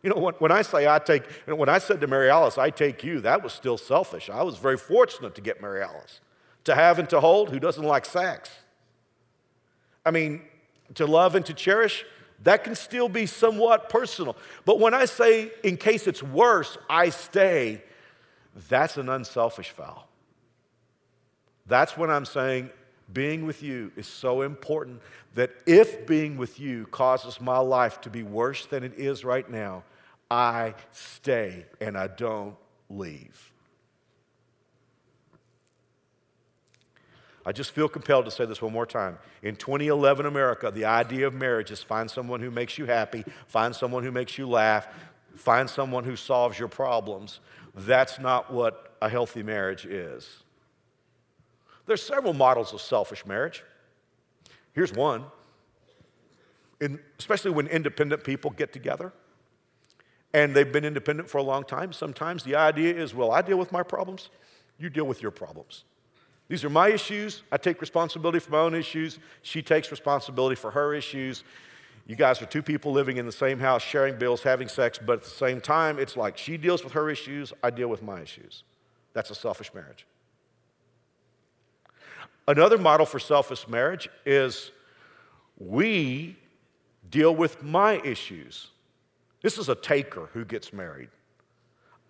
You 0.04 0.10
know, 0.10 0.20
when, 0.20 0.34
when 0.36 0.52
I 0.52 0.62
say 0.62 0.90
I 0.90 1.00
take, 1.00 1.24
when 1.46 1.70
I 1.70 1.78
said 1.78 2.02
to 2.02 2.08
Mary 2.08 2.30
Alice, 2.30 2.58
I 2.58 2.70
take 2.70 3.02
you, 3.02 3.22
that 3.22 3.42
was 3.42 3.54
still 3.54 3.78
selfish. 3.78 4.30
I 4.30 4.44
was 4.44 4.58
very 4.58 4.78
fortunate 4.78 5.36
to 5.36 5.42
get 5.42 5.62
Mary 5.62 5.82
Alice. 5.82 6.20
To 6.66 6.76
have 6.76 7.00
and 7.00 7.10
to 7.12 7.22
hold, 7.22 7.50
who 7.50 7.60
doesn't 7.62 7.84
like 7.84 8.06
sex? 8.06 8.50
I 10.06 10.12
mean, 10.12 10.42
to 10.96 11.06
love 11.06 11.36
and 11.36 11.46
to 11.46 11.54
cherish, 11.54 12.06
that 12.44 12.64
can 12.64 12.76
still 12.76 13.10
be 13.10 13.26
somewhat 13.26 13.90
personal. 13.90 14.38
But 14.66 14.80
when 14.80 14.94
I 14.94 15.06
say, 15.06 15.52
in 15.64 15.78
case 15.78 16.08
it's 16.08 16.24
worse, 16.24 16.78
I 16.90 17.10
stay, 17.10 17.84
that's 18.70 18.98
an 18.98 19.10
unselfish 19.10 19.72
vow. 19.72 20.06
That's 21.68 21.98
when 21.98 22.10
I'm 22.10 22.26
saying, 22.26 22.70
being 23.12 23.46
with 23.46 23.64
you 23.64 23.92
is 23.96 24.08
so 24.08 24.44
important 24.44 25.02
that 25.36 25.52
if 25.66 26.06
being 26.06 26.38
with 26.38 26.60
you 26.60 26.86
causes 26.88 27.42
my 27.42 27.58
life 27.58 28.02
to 28.02 28.10
be 28.10 28.24
worse 28.24 28.66
than 28.66 28.84
it 28.84 28.94
is 28.98 29.26
right 29.26 29.50
now, 29.50 29.84
I 30.30 30.76
stay 30.92 31.66
and 31.82 31.98
I 31.98 32.08
don't 32.08 32.56
leave. 32.90 33.52
I 37.50 37.52
just 37.52 37.72
feel 37.72 37.90
compelled 37.90 38.26
to 38.26 38.32
say 38.32 38.46
this 38.46 38.62
one 38.62 38.74
more 38.74 38.86
time. 38.86 39.18
In 39.42 39.56
2011 39.56 40.28
America, 40.28 40.70
the 40.70 40.86
idea 40.86 41.26
of 41.26 41.34
marriage 41.34 41.72
is 41.72 41.82
find 41.82 42.10
someone 42.12 42.42
who 42.42 42.52
makes 42.52 42.78
you 42.78 42.86
happy, 42.86 43.26
find 43.48 43.76
someone 43.76 44.04
who 44.04 44.12
makes 44.12 44.38
you 44.38 44.48
laugh, 44.48 44.88
find 45.36 45.68
someone 45.68 46.04
who 46.04 46.16
solves 46.16 46.60
your 46.60 46.68
problems. 46.68 47.40
That's 47.74 48.20
not 48.20 48.54
what 48.54 48.94
a 49.02 49.10
healthy 49.10 49.42
marriage 49.42 49.88
is. 49.88 50.44
There's 51.88 52.04
several 52.04 52.34
models 52.34 52.72
of 52.72 52.82
selfish 52.82 53.26
marriage. 53.26 53.64
Here's 54.74 54.94
one. 54.94 55.24
In, 56.80 57.00
especially 57.18 57.50
when 57.50 57.66
independent 57.66 58.24
people 58.24 58.52
get 58.52 58.74
together 58.74 59.12
and 60.36 60.56
they've 60.56 60.72
been 60.72 60.86
independent 60.86 61.32
for 61.32 61.40
a 61.40 61.44
long 61.44 61.64
time, 61.64 61.94
sometimes 61.94 62.44
the 62.44 62.54
idea 62.54 62.94
is, 62.94 63.16
well, 63.16 63.32
I 63.32 63.42
deal 63.42 63.58
with 63.58 63.72
my 63.72 63.82
problems, 63.82 64.30
you 64.78 64.92
deal 64.92 65.06
with 65.06 65.24
your 65.24 65.32
problems. 65.32 65.84
These 66.50 66.66
are 66.66 66.70
my 66.70 66.90
issues. 66.90 67.44
I 67.52 67.58
take 67.58 67.80
responsibility 67.80 68.40
for 68.40 68.52
my 68.52 68.60
own 68.60 68.74
issues. 68.76 69.20
She 69.44 69.62
takes 69.62 69.92
responsibility 69.92 70.56
for 70.56 70.72
her 70.72 70.94
issues. 70.94 71.44
You 72.08 72.16
guys 72.16 72.42
are 72.42 72.48
two 72.48 72.64
people 72.64 72.92
living 72.92 73.18
in 73.18 73.28
the 73.28 73.32
same 73.32 73.60
house, 73.60 73.84
sharing 73.84 74.18
bills, 74.18 74.42
having 74.42 74.68
sex, 74.68 74.98
but 74.98 75.20
at 75.20 75.24
the 75.24 75.30
same 75.30 75.62
time, 75.62 76.00
it's 76.00 76.18
like 76.18 76.40
she 76.40 76.58
deals 76.58 76.84
with 76.84 76.94
her 76.94 77.08
issues, 77.08 77.54
I 77.64 77.70
deal 77.70 77.88
with 77.88 78.02
my 78.02 78.20
issues. 78.20 78.64
That's 79.14 79.30
a 79.30 79.36
selfish 79.36 79.72
marriage. 79.76 80.08
Another 82.48 82.80
model 82.80 83.06
for 83.06 83.20
selfish 83.20 83.68
marriage 83.68 84.10
is 84.26 84.72
we 85.60 86.36
deal 87.12 87.36
with 87.36 87.62
my 87.62 88.02
issues. 88.02 88.70
This 89.44 89.60
is 89.60 89.70
a 89.70 89.76
taker 89.76 90.30
who 90.34 90.46
gets 90.46 90.74
married. 90.74 91.10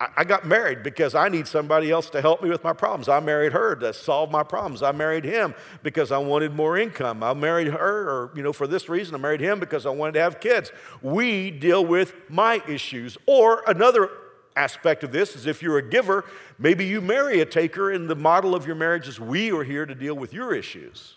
I 0.00 0.24
got 0.24 0.46
married 0.46 0.82
because 0.82 1.14
I 1.14 1.28
need 1.28 1.46
somebody 1.46 1.90
else 1.90 2.08
to 2.10 2.22
help 2.22 2.42
me 2.42 2.48
with 2.48 2.64
my 2.64 2.72
problems. 2.72 3.06
I 3.06 3.20
married 3.20 3.52
her 3.52 3.76
to 3.76 3.92
solve 3.92 4.30
my 4.30 4.42
problems. 4.42 4.82
I 4.82 4.92
married 4.92 5.24
him 5.24 5.54
because 5.82 6.10
I 6.10 6.16
wanted 6.16 6.54
more 6.54 6.78
income. 6.78 7.22
I 7.22 7.34
married 7.34 7.68
her, 7.68 8.08
or, 8.08 8.32
you 8.34 8.42
know, 8.42 8.54
for 8.54 8.66
this 8.66 8.88
reason, 8.88 9.14
I 9.14 9.18
married 9.18 9.42
him 9.42 9.60
because 9.60 9.84
I 9.84 9.90
wanted 9.90 10.12
to 10.12 10.22
have 10.22 10.40
kids. 10.40 10.72
We 11.02 11.50
deal 11.50 11.84
with 11.84 12.14
my 12.30 12.62
issues. 12.66 13.18
Or 13.26 13.62
another 13.66 14.08
aspect 14.56 15.04
of 15.04 15.12
this 15.12 15.36
is 15.36 15.46
if 15.46 15.62
you're 15.62 15.76
a 15.76 15.86
giver, 15.86 16.24
maybe 16.58 16.86
you 16.86 17.02
marry 17.02 17.40
a 17.40 17.44
taker, 17.44 17.90
and 17.90 18.08
the 18.08 18.16
model 18.16 18.54
of 18.54 18.66
your 18.66 18.76
marriage 18.76 19.06
is 19.06 19.20
we 19.20 19.52
are 19.52 19.64
here 19.64 19.84
to 19.84 19.94
deal 19.94 20.14
with 20.14 20.32
your 20.32 20.54
issues. 20.54 21.16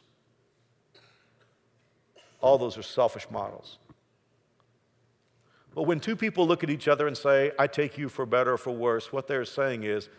All 2.42 2.58
those 2.58 2.78
are 2.78 2.84
selfish 2.84 3.28
models. 3.32 3.78
But 5.76 5.84
when 5.84 6.00
two 6.00 6.16
people 6.16 6.48
look 6.48 6.64
at 6.64 6.70
each 6.70 6.88
other 6.88 7.08
and 7.08 7.18
say, 7.18 7.52
I 7.58 7.68
take 7.68 7.98
you 7.98 8.10
for 8.10 8.26
better 8.26 8.54
or 8.54 8.58
for 8.58 8.72
worse, 8.72 9.12
what 9.12 9.28
they're 9.28 9.46
saying 9.46 9.84
is, 9.84 10.10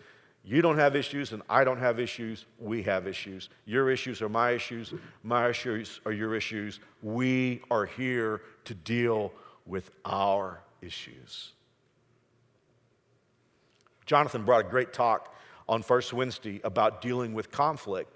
you 0.46 0.60
don't 0.60 0.76
have 0.76 0.94
issues 0.94 1.32
and 1.32 1.42
I 1.48 1.64
don't 1.64 1.78
have 1.78 1.98
issues. 1.98 2.44
We 2.58 2.82
have 2.82 3.06
issues. 3.06 3.48
Your 3.64 3.90
issues 3.90 4.20
are 4.20 4.28
my 4.28 4.50
issues. 4.50 4.92
My 5.22 5.48
issues 5.48 6.00
are 6.04 6.12
your 6.12 6.34
issues. 6.34 6.80
We 7.02 7.62
are 7.70 7.86
here 7.86 8.42
to 8.66 8.74
deal 8.74 9.32
with 9.64 9.90
our 10.04 10.60
issues. 10.82 11.52
Jonathan 14.04 14.44
brought 14.44 14.66
a 14.66 14.68
great 14.68 14.92
talk 14.92 15.34
on 15.66 15.82
First 15.82 16.12
Wednesday 16.12 16.60
about 16.62 17.00
dealing 17.00 17.32
with 17.32 17.50
conflict. 17.50 18.12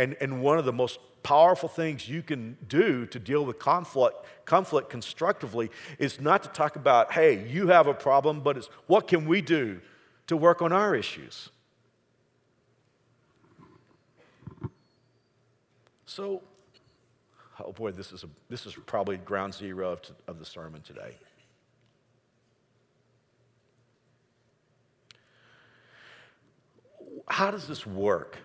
And, 0.00 0.16
and 0.18 0.40
one 0.40 0.58
of 0.58 0.64
the 0.64 0.72
most 0.72 0.98
powerful 1.22 1.68
things 1.68 2.08
you 2.08 2.22
can 2.22 2.56
do 2.66 3.04
to 3.04 3.18
deal 3.18 3.44
with 3.44 3.58
conflict, 3.58 4.16
conflict 4.46 4.88
constructively 4.88 5.70
is 5.98 6.18
not 6.18 6.42
to 6.42 6.48
talk 6.48 6.74
about, 6.74 7.12
hey, 7.12 7.46
you 7.46 7.66
have 7.66 7.86
a 7.86 7.92
problem, 7.92 8.40
but 8.40 8.56
it's 8.56 8.68
what 8.86 9.06
can 9.06 9.26
we 9.26 9.42
do 9.42 9.78
to 10.26 10.38
work 10.38 10.62
on 10.62 10.72
our 10.72 10.94
issues? 10.94 11.50
So, 16.06 16.40
oh 17.62 17.72
boy, 17.72 17.90
this 17.90 18.10
is, 18.10 18.24
a, 18.24 18.28
this 18.48 18.64
is 18.64 18.74
probably 18.86 19.18
ground 19.18 19.52
zero 19.52 19.92
of, 19.92 20.00
of 20.26 20.38
the 20.38 20.46
sermon 20.46 20.80
today. 20.80 21.18
How 27.28 27.50
does 27.50 27.68
this 27.68 27.86
work? 27.86 28.38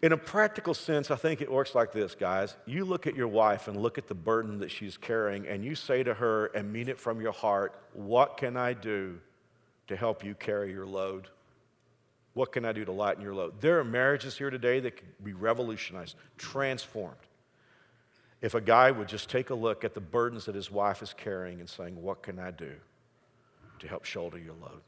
In 0.00 0.12
a 0.12 0.16
practical 0.16 0.74
sense, 0.74 1.10
I 1.10 1.16
think 1.16 1.40
it 1.40 1.50
works 1.50 1.74
like 1.74 1.90
this, 1.90 2.14
guys. 2.14 2.56
You 2.66 2.84
look 2.84 3.08
at 3.08 3.16
your 3.16 3.26
wife 3.26 3.66
and 3.66 3.76
look 3.76 3.98
at 3.98 4.06
the 4.06 4.14
burden 4.14 4.60
that 4.60 4.70
she's 4.70 4.96
carrying, 4.96 5.46
and 5.48 5.64
you 5.64 5.74
say 5.74 6.04
to 6.04 6.14
her 6.14 6.46
and 6.46 6.72
mean 6.72 6.88
it 6.88 7.00
from 7.00 7.20
your 7.20 7.32
heart, 7.32 7.74
What 7.94 8.36
can 8.36 8.56
I 8.56 8.74
do 8.74 9.18
to 9.88 9.96
help 9.96 10.24
you 10.24 10.34
carry 10.36 10.70
your 10.70 10.86
load? 10.86 11.26
What 12.34 12.52
can 12.52 12.64
I 12.64 12.72
do 12.72 12.84
to 12.84 12.92
lighten 12.92 13.22
your 13.22 13.34
load? 13.34 13.60
There 13.60 13.80
are 13.80 13.84
marriages 13.84 14.38
here 14.38 14.50
today 14.50 14.78
that 14.80 14.96
can 14.98 15.08
be 15.24 15.32
revolutionized, 15.32 16.14
transformed. 16.36 17.16
If 18.40 18.54
a 18.54 18.60
guy 18.60 18.92
would 18.92 19.08
just 19.08 19.28
take 19.28 19.50
a 19.50 19.54
look 19.54 19.82
at 19.82 19.94
the 19.94 20.00
burdens 20.00 20.44
that 20.44 20.54
his 20.54 20.70
wife 20.70 21.02
is 21.02 21.12
carrying 21.12 21.58
and 21.58 21.68
saying, 21.68 22.00
What 22.00 22.22
can 22.22 22.38
I 22.38 22.52
do 22.52 22.74
to 23.80 23.88
help 23.88 24.04
shoulder 24.04 24.38
your 24.38 24.54
load? 24.54 24.82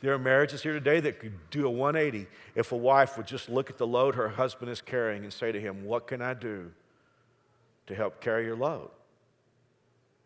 There 0.00 0.14
are 0.14 0.18
marriages 0.18 0.62
here 0.62 0.72
today 0.72 1.00
that 1.00 1.20
could 1.20 1.34
do 1.50 1.66
a 1.66 1.70
180 1.70 2.26
if 2.54 2.72
a 2.72 2.76
wife 2.76 3.16
would 3.16 3.26
just 3.26 3.48
look 3.48 3.68
at 3.68 3.76
the 3.76 3.86
load 3.86 4.14
her 4.14 4.28
husband 4.28 4.70
is 4.70 4.80
carrying 4.80 5.24
and 5.24 5.32
say 5.32 5.52
to 5.52 5.60
him, 5.60 5.84
What 5.84 6.06
can 6.06 6.22
I 6.22 6.34
do 6.34 6.72
to 7.86 7.94
help 7.94 8.20
carry 8.20 8.46
your 8.46 8.56
load? 8.56 8.88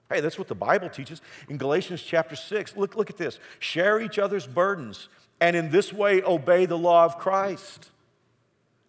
Hey, 0.08 0.20
that's 0.20 0.38
what 0.38 0.48
the 0.48 0.54
Bible 0.54 0.88
teaches. 0.88 1.20
In 1.48 1.56
Galatians 1.56 2.02
chapter 2.02 2.36
6, 2.36 2.76
look, 2.76 2.94
look 2.94 3.10
at 3.10 3.16
this. 3.16 3.40
Share 3.58 4.00
each 4.00 4.18
other's 4.18 4.46
burdens, 4.46 5.08
and 5.40 5.56
in 5.56 5.70
this 5.70 5.92
way 5.92 6.22
obey 6.22 6.66
the 6.66 6.78
law 6.78 7.04
of 7.04 7.18
Christ. 7.18 7.90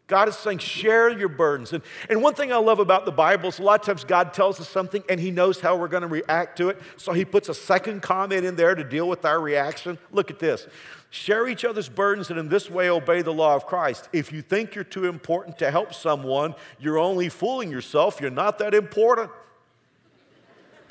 God 0.07 0.29
is 0.29 0.35
saying, 0.35 0.59
share 0.59 1.09
your 1.09 1.29
burdens. 1.29 1.73
And, 1.73 1.81
and 2.09 2.21
one 2.21 2.35
thing 2.35 2.53
I 2.53 2.57
love 2.57 2.79
about 2.79 3.05
the 3.05 3.11
Bible 3.11 3.49
is 3.49 3.57
a 3.57 3.63
lot 3.63 3.79
of 3.79 3.85
times 3.85 4.03
God 4.03 4.33
tells 4.33 4.59
us 4.59 4.69
something 4.69 5.03
and 5.09 5.19
He 5.19 5.31
knows 5.31 5.59
how 5.59 5.75
we're 5.75 5.87
going 5.87 6.01
to 6.01 6.07
react 6.07 6.57
to 6.59 6.69
it. 6.69 6.79
So 6.97 7.11
He 7.11 7.25
puts 7.25 7.49
a 7.49 7.55
second 7.55 8.03
comment 8.03 8.45
in 8.45 8.55
there 8.55 8.75
to 8.75 8.83
deal 8.83 9.09
with 9.09 9.25
our 9.25 9.39
reaction. 9.39 9.97
Look 10.11 10.29
at 10.29 10.39
this 10.39 10.67
share 11.15 11.47
each 11.47 11.63
other's 11.63 11.87
burdens 11.87 12.29
and 12.29 12.37
in 12.37 12.49
this 12.49 12.69
way 12.69 12.89
obey 12.89 13.21
the 13.21 13.31
law 13.31 13.55
of 13.55 13.65
Christ. 13.65 14.09
If 14.11 14.33
you 14.33 14.41
think 14.41 14.75
you're 14.75 14.83
too 14.83 15.05
important 15.05 15.57
to 15.59 15.71
help 15.71 15.93
someone, 15.93 16.55
you're 16.77 16.97
only 16.97 17.29
fooling 17.29 17.71
yourself. 17.71 18.19
You're 18.19 18.31
not 18.31 18.59
that 18.59 18.73
important. 18.73 19.31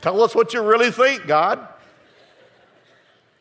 Tell 0.00 0.22
us 0.22 0.35
what 0.35 0.55
you 0.55 0.62
really 0.62 0.90
think, 0.90 1.27
God. 1.27 1.68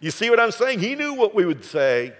You 0.01 0.11
see 0.11 0.29
what 0.29 0.41
I'm 0.41 0.51
saying? 0.51 0.79
He 0.79 0.95
knew 0.95 1.13
what 1.13 1.33
we 1.33 1.45
would 1.45 1.63
say. 1.63 2.13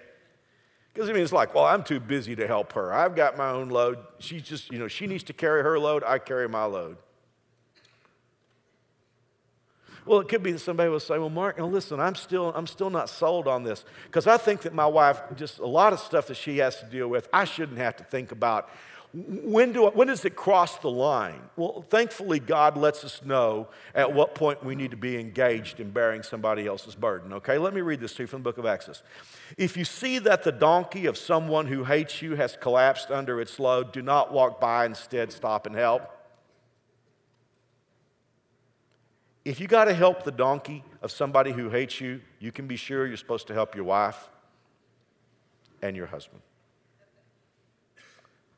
Because 0.94 1.10
I 1.10 1.14
mean, 1.14 1.24
it's 1.24 1.34
like, 1.34 1.56
well, 1.56 1.66
I'm 1.66 1.84
too 1.84 2.00
busy 2.00 2.36
to 2.36 2.46
help 2.46 2.74
her. 2.74 2.94
I've 2.94 3.16
got 3.16 3.36
my 3.36 3.50
own 3.50 3.70
load. 3.70 3.98
She's 4.20 4.44
just, 4.44 4.72
you 4.72 4.78
know, 4.78 4.88
she 4.88 5.08
needs 5.08 5.24
to 5.24 5.34
carry 5.34 5.64
her 5.64 5.80
load. 5.80 6.04
I 6.04 6.20
carry 6.20 6.48
my 6.48 6.66
load. 6.66 6.98
Well, 10.06 10.20
it 10.20 10.28
could 10.28 10.44
be 10.44 10.52
that 10.52 10.60
somebody 10.60 10.90
will 10.90 11.00
say, 11.00 11.18
well, 11.18 11.30
Mark, 11.30 11.58
now 11.58 11.66
listen, 11.66 12.00
I'm 12.00 12.16
still, 12.16 12.52
I'm 12.54 12.68
still 12.68 12.90
not 12.90 13.10
sold 13.10 13.48
on 13.48 13.64
this. 13.64 13.86
Because 14.06 14.28
I 14.28 14.38
think 14.38 14.62
that 14.64 14.74
my 14.74 14.86
wife, 14.86 15.22
just 15.36 15.60
a 15.60 15.66
lot 15.66 15.94
of 15.94 16.00
stuff 16.00 16.28
that 16.28 16.36
she 16.36 16.58
has 16.58 16.78
to 16.80 16.86
deal 16.86 17.08
with, 17.08 17.30
I 17.32 17.46
shouldn't 17.46 17.78
have 17.78 17.96
to 17.98 18.04
think 18.04 18.32
about. 18.32 18.70
When, 19.14 19.74
do 19.74 19.86
when 19.90 20.08
does 20.08 20.26
it 20.26 20.36
cross 20.36 20.80
the 20.80 20.90
line? 20.90 21.42
Well, 21.56 21.86
thankfully, 21.88 22.40
God 22.40 22.76
lets 22.76 23.04
us 23.04 23.22
know 23.24 23.68
at 23.94 24.12
what 24.12 24.34
point 24.34 24.64
we 24.64 24.74
need 24.74 24.90
to 24.90 24.98
be 24.98 25.20
engaged 25.20 25.80
in 25.80 25.92
bearing 25.92 26.24
somebody 26.24 26.66
else's 26.66 26.96
burden. 26.96 27.32
Okay, 27.34 27.60
let 27.60 27.76
me 27.76 27.82
read 27.82 28.00
this 28.00 28.16
to 28.16 28.24
you 28.24 28.28
from 28.28 28.40
the 28.40 28.50
book 28.50 28.58
of 28.58 28.66
Exodus. 28.66 29.04
If 29.56 29.78
you 29.78 29.86
see 29.86 30.18
that 30.18 30.44
the 30.44 30.52
donkey 30.52 31.06
of 31.06 31.16
someone 31.16 31.68
who 31.68 31.84
hates 31.84 32.24
you 32.24 32.36
has 32.38 32.58
collapsed 32.60 33.12
under 33.12 33.40
its 33.40 33.60
load, 33.60 33.92
do 33.92 34.02
not 34.02 34.34
walk 34.34 34.60
by, 34.60 34.88
instead, 34.88 35.32
stop 35.32 35.68
and 35.68 35.76
help. 35.76 36.10
If 39.46 39.60
you 39.60 39.68
got 39.68 39.86
to 39.86 39.94
help 39.94 40.24
the 40.24 40.32
donkey 40.32 40.84
of 41.04 41.12
somebody 41.12 41.52
who 41.52 41.70
hates 41.70 42.02
you, 42.02 42.22
you 42.40 42.52
can 42.52 42.66
be 42.66 42.78
sure 42.78 43.06
you're 43.06 43.18
supposed 43.18 43.46
to 43.48 43.54
help 43.54 43.76
your 43.76 43.84
wife 43.84 44.30
and 45.84 45.96
your 45.96 46.08
husband. 46.08 46.42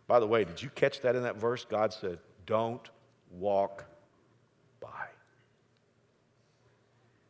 By 0.08 0.20
the 0.20 0.28
way, 0.28 0.44
did 0.44 0.62
you 0.62 0.70
catch 0.70 1.02
that 1.02 1.16
in 1.16 1.24
that 1.24 1.38
verse? 1.38 1.66
God 1.66 1.94
said, 1.94 2.20
Don't 2.46 2.88
walk 3.32 3.86
by. 4.80 5.08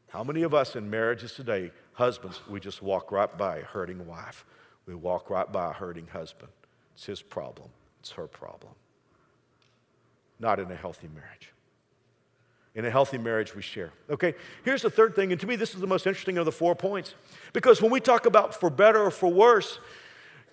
How 0.09 0.23
many 0.23 0.43
of 0.43 0.53
us 0.53 0.75
in 0.75 0.89
marriages 0.89 1.33
today, 1.33 1.71
husbands, 1.93 2.41
we 2.49 2.59
just 2.59 2.81
walk 2.81 3.11
right 3.11 3.35
by 3.37 3.57
a 3.57 3.63
hurting 3.63 4.05
wife? 4.05 4.45
We 4.85 4.95
walk 4.95 5.29
right 5.29 5.51
by 5.51 5.71
a 5.71 5.73
hurting 5.73 6.07
husband. 6.07 6.51
It's 6.95 7.05
his 7.05 7.21
problem, 7.21 7.69
it's 7.99 8.11
her 8.11 8.27
problem. 8.27 8.73
Not 10.39 10.59
in 10.59 10.69
a 10.71 10.75
healthy 10.75 11.07
marriage. 11.13 11.51
In 12.75 12.83
a 12.83 12.91
healthy 12.91 13.17
marriage, 13.17 13.55
we 13.55 13.61
share. 13.61 13.93
Okay, 14.09 14.35
here's 14.65 14.81
the 14.81 14.89
third 14.89 15.15
thing, 15.15 15.31
and 15.31 15.39
to 15.39 15.47
me, 15.47 15.55
this 15.55 15.73
is 15.73 15.79
the 15.79 15.87
most 15.87 16.05
interesting 16.05 16.37
of 16.37 16.43
the 16.43 16.51
four 16.51 16.75
points. 16.75 17.15
Because 17.53 17.81
when 17.81 17.89
we 17.89 18.01
talk 18.01 18.25
about 18.25 18.53
for 18.53 18.69
better 18.69 19.01
or 19.01 19.11
for 19.11 19.31
worse, 19.31 19.79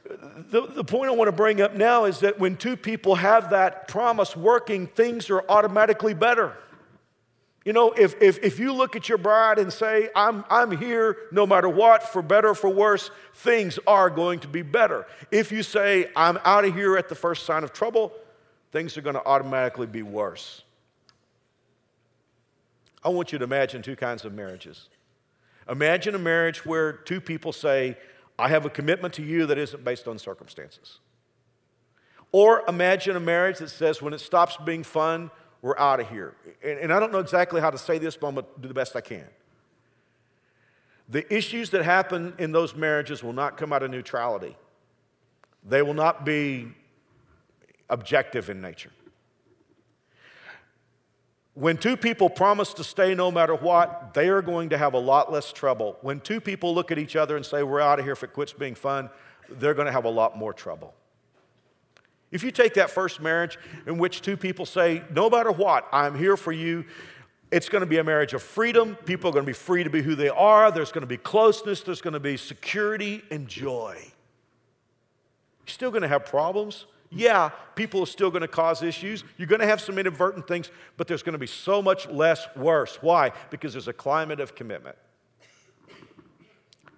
the, 0.04 0.66
the 0.66 0.84
point 0.84 1.10
I 1.10 1.14
want 1.14 1.28
to 1.28 1.32
bring 1.32 1.60
up 1.60 1.74
now 1.74 2.04
is 2.04 2.20
that 2.20 2.38
when 2.38 2.56
two 2.56 2.76
people 2.76 3.14
have 3.14 3.50
that 3.50 3.88
promise 3.88 4.36
working, 4.36 4.86
things 4.86 5.30
are 5.30 5.44
automatically 5.48 6.14
better. 6.14 6.56
You 7.64 7.72
know, 7.72 7.92
if, 7.92 8.20
if, 8.20 8.42
if 8.42 8.58
you 8.58 8.72
look 8.72 8.96
at 8.96 9.08
your 9.08 9.18
bride 9.18 9.58
and 9.60 9.72
say, 9.72 10.08
I'm, 10.16 10.44
I'm 10.50 10.76
here 10.76 11.16
no 11.30 11.46
matter 11.46 11.68
what, 11.68 12.02
for 12.02 12.20
better 12.20 12.48
or 12.48 12.54
for 12.56 12.70
worse, 12.70 13.10
things 13.34 13.78
are 13.86 14.10
going 14.10 14.40
to 14.40 14.48
be 14.48 14.62
better. 14.62 15.06
If 15.30 15.52
you 15.52 15.62
say, 15.62 16.10
I'm 16.16 16.38
out 16.44 16.64
of 16.64 16.74
here 16.74 16.96
at 16.96 17.08
the 17.08 17.14
first 17.14 17.46
sign 17.46 17.62
of 17.62 17.72
trouble, 17.72 18.12
things 18.72 18.96
are 18.96 19.02
going 19.02 19.14
to 19.14 19.24
automatically 19.24 19.86
be 19.86 20.02
worse. 20.02 20.62
I 23.04 23.10
want 23.10 23.32
you 23.32 23.38
to 23.38 23.44
imagine 23.44 23.82
two 23.82 23.96
kinds 23.96 24.24
of 24.24 24.32
marriages. 24.32 24.88
Imagine 25.68 26.16
a 26.16 26.18
marriage 26.18 26.66
where 26.66 26.92
two 26.92 27.20
people 27.20 27.52
say, 27.52 27.96
I 28.42 28.48
have 28.48 28.66
a 28.66 28.70
commitment 28.70 29.14
to 29.14 29.22
you 29.22 29.46
that 29.46 29.56
isn't 29.56 29.84
based 29.84 30.08
on 30.08 30.18
circumstances. 30.18 30.98
Or 32.32 32.64
imagine 32.66 33.14
a 33.14 33.20
marriage 33.20 33.58
that 33.58 33.68
says 33.68 34.02
when 34.02 34.12
it 34.12 34.20
stops 34.20 34.56
being 34.64 34.82
fun, 34.82 35.30
we're 35.60 35.78
out 35.78 36.00
of 36.00 36.08
here. 36.08 36.34
And, 36.64 36.78
and 36.80 36.92
I 36.92 36.98
don't 36.98 37.12
know 37.12 37.20
exactly 37.20 37.60
how 37.60 37.70
to 37.70 37.78
say 37.78 37.98
this, 37.98 38.16
but 38.16 38.26
I'm 38.26 38.34
going 38.34 38.46
to 38.46 38.60
do 38.60 38.66
the 38.66 38.74
best 38.74 38.96
I 38.96 39.00
can. 39.00 39.26
The 41.08 41.32
issues 41.32 41.70
that 41.70 41.84
happen 41.84 42.34
in 42.38 42.50
those 42.50 42.74
marriages 42.74 43.22
will 43.22 43.32
not 43.32 43.56
come 43.56 43.72
out 43.72 43.84
of 43.84 43.92
neutrality, 43.92 44.56
they 45.64 45.82
will 45.82 45.94
not 45.94 46.24
be 46.24 46.68
objective 47.88 48.50
in 48.50 48.60
nature. 48.60 48.90
When 51.54 51.76
two 51.76 51.98
people 51.98 52.30
promise 52.30 52.72
to 52.74 52.84
stay 52.84 53.14
no 53.14 53.30
matter 53.30 53.54
what, 53.54 54.14
they 54.14 54.30
are 54.30 54.40
going 54.40 54.70
to 54.70 54.78
have 54.78 54.94
a 54.94 54.98
lot 54.98 55.30
less 55.30 55.52
trouble. 55.52 55.98
When 56.00 56.20
two 56.20 56.40
people 56.40 56.74
look 56.74 56.90
at 56.90 56.98
each 56.98 57.14
other 57.14 57.36
and 57.36 57.44
say, 57.44 57.62
We're 57.62 57.80
out 57.80 57.98
of 57.98 58.04
here 58.04 58.12
if 58.12 58.22
it 58.22 58.32
quits 58.32 58.52
being 58.52 58.74
fun, 58.74 59.10
they're 59.50 59.74
going 59.74 59.86
to 59.86 59.92
have 59.92 60.06
a 60.06 60.10
lot 60.10 60.38
more 60.38 60.54
trouble. 60.54 60.94
If 62.30 62.42
you 62.42 62.50
take 62.50 62.74
that 62.74 62.90
first 62.90 63.20
marriage 63.20 63.58
in 63.86 63.98
which 63.98 64.22
two 64.22 64.38
people 64.38 64.64
say, 64.64 65.02
No 65.10 65.28
matter 65.28 65.52
what, 65.52 65.86
I'm 65.92 66.16
here 66.16 66.38
for 66.38 66.52
you, 66.52 66.86
it's 67.50 67.68
going 67.68 67.80
to 67.80 67.86
be 67.86 67.98
a 67.98 68.04
marriage 68.04 68.32
of 68.32 68.42
freedom. 68.42 68.96
People 69.04 69.28
are 69.28 69.32
going 69.34 69.44
to 69.44 69.50
be 69.50 69.52
free 69.52 69.84
to 69.84 69.90
be 69.90 70.00
who 70.00 70.14
they 70.14 70.30
are. 70.30 70.70
There's 70.70 70.90
going 70.90 71.02
to 71.02 71.06
be 71.06 71.18
closeness. 71.18 71.82
There's 71.82 72.00
going 72.00 72.14
to 72.14 72.20
be 72.20 72.38
security 72.38 73.22
and 73.30 73.46
joy. 73.46 73.98
You're 73.98 75.66
still 75.66 75.90
going 75.90 76.00
to 76.00 76.08
have 76.08 76.24
problems. 76.24 76.86
Yeah, 77.14 77.50
people 77.74 78.02
are 78.02 78.06
still 78.06 78.30
going 78.30 78.40
to 78.40 78.48
cause 78.48 78.82
issues. 78.82 79.22
You're 79.36 79.46
going 79.46 79.60
to 79.60 79.66
have 79.66 79.82
some 79.82 79.98
inadvertent 79.98 80.48
things, 80.48 80.70
but 80.96 81.06
there's 81.06 81.22
going 81.22 81.34
to 81.34 81.38
be 81.38 81.46
so 81.46 81.82
much 81.82 82.08
less 82.08 82.46
worse. 82.56 82.98
Why? 83.02 83.32
Because 83.50 83.74
there's 83.74 83.88
a 83.88 83.92
climate 83.92 84.40
of 84.40 84.54
commitment. 84.54 84.96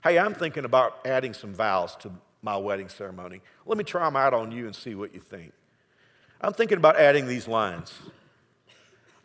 Hey, 0.05 0.19
I'm 0.19 0.35
thinking 0.35 0.65
about 0.65 1.05
adding 1.05 1.35
some 1.35 1.53
vows 1.53 1.97
to 1.97 2.13
my 2.43 2.57
wedding 2.57 2.89
ceremony. 2.89 3.41
Let 3.67 3.77
me 3.77 3.83
try 3.83 4.05
them 4.05 4.15
out 4.15 4.35
on 4.35 4.53
you 4.53 4.67
and 4.67 4.77
see 4.77 4.95
what 4.95 5.15
you 5.15 5.21
think. 5.21 5.53
I'm 6.41 6.53
thinking 6.53 6.79
about 6.79 6.97
adding 6.97 7.27
these 7.27 7.49
lines 7.49 7.93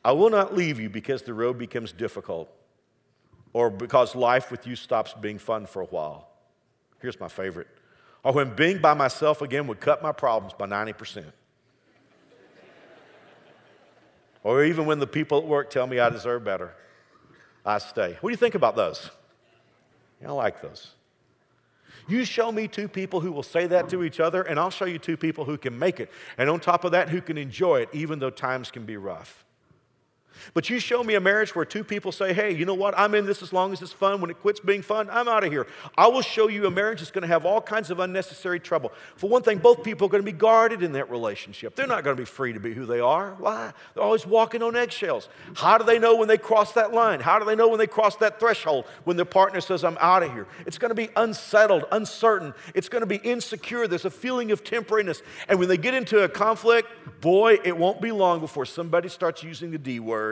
I 0.04 0.14
will 0.14 0.30
not 0.30 0.56
leave 0.56 0.80
you 0.80 0.90
because 0.90 1.24
the 1.24 1.34
road 1.34 1.58
becomes 1.58 1.92
difficult 1.92 2.50
or 3.52 3.70
because 3.70 4.16
life 4.16 4.50
with 4.50 4.66
you 4.66 4.76
stops 4.76 5.14
being 5.14 5.38
fun 5.38 5.66
for 5.66 5.82
a 5.82 5.86
while. 5.86 6.30
Here's 7.02 7.20
my 7.20 7.28
favorite 7.28 7.68
or 8.24 8.34
when 8.34 8.56
being 8.56 8.80
by 8.80 8.94
myself 8.94 9.42
again 9.42 9.68
would 9.68 9.80
cut 9.80 10.02
my 10.02 10.12
problems 10.12 10.54
by 10.54 10.68
90%. 10.68 11.26
or 14.44 14.64
even 14.64 14.86
when 14.86 15.00
the 15.00 15.08
people 15.08 15.40
at 15.40 15.46
work 15.46 15.70
tell 15.70 15.88
me 15.88 16.00
I 16.00 16.10
deserve 16.10 16.44
better, 16.44 16.74
I 17.66 17.78
stay. 17.78 18.18
What 18.22 18.30
do 18.30 18.32
you 18.32 18.38
think 18.38 18.56
about 18.56 18.76
those? 18.76 19.10
I 20.26 20.32
like 20.32 20.62
those. 20.62 20.92
You 22.08 22.26
show 22.26 22.52
me 22.52 22.68
two 22.68 22.88
people 22.88 23.20
who 23.22 23.32
will 23.32 23.44
say 23.44 23.68
that 23.68 23.90
to 23.90 24.04
each 24.04 24.20
other, 24.20 24.42
and 24.42 24.60
I'll 24.60 24.72
show 24.72 24.86
you 24.86 24.98
two 24.98 25.16
people 25.16 25.46
who 25.46 25.58
can 25.58 25.78
make 25.78 26.00
it. 26.00 26.10
And 26.38 26.50
on 26.50 26.60
top 26.60 26.84
of 26.84 26.92
that, 26.92 27.10
who 27.10 27.22
can 27.22 27.38
enjoy 27.38 27.82
it, 27.82 27.90
even 27.94 28.20
though 28.20 28.32
times 28.32 28.72
can 28.72 28.86
be 28.86 28.98
rough. 28.98 29.46
But 30.54 30.70
you 30.70 30.80
show 30.80 31.04
me 31.04 31.16
a 31.16 31.20
marriage 31.20 31.56
where 31.56 31.66
two 31.66 31.84
people 31.84 32.12
say, 32.12 32.34
hey, 32.34 32.54
you 32.54 32.66
know 32.66 32.74
what? 32.74 32.98
I'm 32.98 33.16
in 33.16 33.26
this 33.26 33.42
as 33.42 33.54
long 33.54 33.74
as 33.74 33.82
it's 33.82 33.92
fun. 33.94 34.22
When 34.22 34.30
it 34.30 34.40
quits 34.42 34.60
being 34.60 34.82
fun, 34.82 35.10
I'm 35.10 35.28
out 35.28 35.44
of 35.44 35.52
here. 35.52 35.68
I 35.98 36.08
will 36.08 36.22
show 36.22 36.48
you 36.48 36.66
a 36.66 36.72
marriage 36.72 37.00
that's 37.00 37.12
going 37.12 37.24
to 37.24 37.28
have 37.28 37.46
all 37.46 37.62
kinds 37.62 37.90
of 37.92 38.00
unnecessary 38.00 38.60
trouble. 38.60 38.92
For 39.16 39.30
one 39.30 39.42
thing, 39.42 39.58
both 39.58 39.84
people 39.84 40.08
are 40.08 40.10
going 40.10 40.24
to 40.24 40.32
be 40.32 40.38
guarded 40.38 40.84
in 40.84 40.94
that 40.94 41.10
relationship. 41.10 41.76
They're 41.76 41.88
not 41.88 42.04
going 42.04 42.16
to 42.16 42.22
be 42.22 42.26
free 42.26 42.54
to 42.54 42.60
be 42.60 42.74
who 42.74 42.86
they 42.86 43.00
are. 43.00 43.36
Why? 43.40 43.74
They're 43.94 44.04
always 44.04 44.26
walking 44.26 44.64
on 44.64 44.76
eggshells. 44.76 45.30
How 45.56 45.78
do 45.78 45.84
they 45.84 46.00
know 46.00 46.16
when 46.16 46.28
they 46.28 46.38
cross 46.38 46.74
that 46.74 46.94
line? 46.94 47.20
How 47.20 47.40
do 47.40 47.46
they 47.46 47.56
know 47.56 47.68
when 47.68 47.80
they 47.80 47.88
cross 47.88 48.16
that 48.18 48.40
threshold 48.40 48.86
when 49.04 49.18
their 49.18 49.26
partner 49.26 49.62
says, 49.62 49.84
I'm 49.84 49.98
out 50.00 50.24
of 50.24 50.32
here? 50.32 50.48
It's 50.66 50.78
going 50.78 50.90
to 50.90 50.96
be 50.96 51.10
unsettled, 51.16 51.86
uncertain. 51.92 52.54
It's 52.76 52.90
going 52.90 53.02
to 53.02 53.08
be 53.08 53.18
insecure. 53.18 53.88
There's 53.88 54.06
a 54.06 54.10
feeling 54.10 54.52
of 54.52 54.64
temporariness. 54.64 55.22
And 55.48 55.60
when 55.60 55.68
they 55.68 55.78
get 55.78 55.94
into 55.94 56.24
a 56.24 56.30
conflict, 56.30 56.88
boy, 57.22 57.58
it 57.64 57.76
won't 57.76 58.02
be 58.02 58.12
long 58.12 58.40
before 58.40 58.66
somebody 58.66 59.10
starts 59.10 59.44
using 59.44 59.72
the 59.72 59.78
D 59.78 60.00
word 60.00 60.29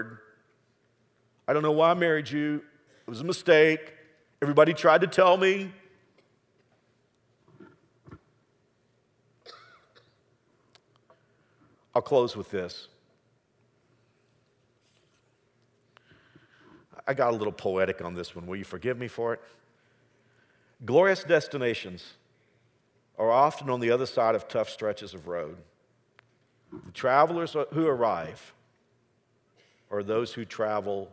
I 1.48 1.54
don't 1.54 1.64
know 1.64 1.72
why 1.72 1.92
I 1.92 1.94
married 1.94 2.30
you. 2.30 2.62
It 3.08 3.10
was 3.10 3.22
a 3.22 3.24
mistake. 3.24 3.94
Everybody 4.42 4.74
tried 4.74 5.02
to 5.02 5.08
tell 5.08 5.38
me. 5.38 5.72
I'll 11.96 12.02
close 12.02 12.36
with 12.36 12.52
this. 12.52 12.90
I 17.08 17.14
got 17.14 17.34
a 17.34 17.36
little 17.36 17.54
poetic 17.54 18.04
on 18.04 18.14
this 18.14 18.36
one. 18.36 18.46
Will 18.46 18.58
you 18.58 18.66
forgive 18.66 19.00
me 19.00 19.08
for 19.08 19.34
it? 19.34 19.42
Glorious 20.86 21.24
destinations 21.24 22.14
are 23.18 23.32
often 23.32 23.70
on 23.70 23.80
the 23.80 23.90
other 23.90 24.06
side 24.06 24.36
of 24.36 24.48
tough 24.48 24.70
stretches 24.70 25.14
of 25.14 25.28
road. 25.28 25.58
The 26.72 26.92
travelers 26.92 27.56
who 27.74 27.88
arrive 27.88 28.54
are 29.90 30.04
those 30.04 30.34
who 30.34 30.46
travel 30.46 31.12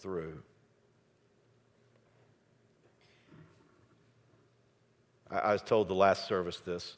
through. 0.00 0.42
I, 5.30 5.52
was 5.52 5.62
told 5.62 5.88
the 5.88 5.94
last 5.94 6.28
service 6.28 6.58
this. 6.58 6.96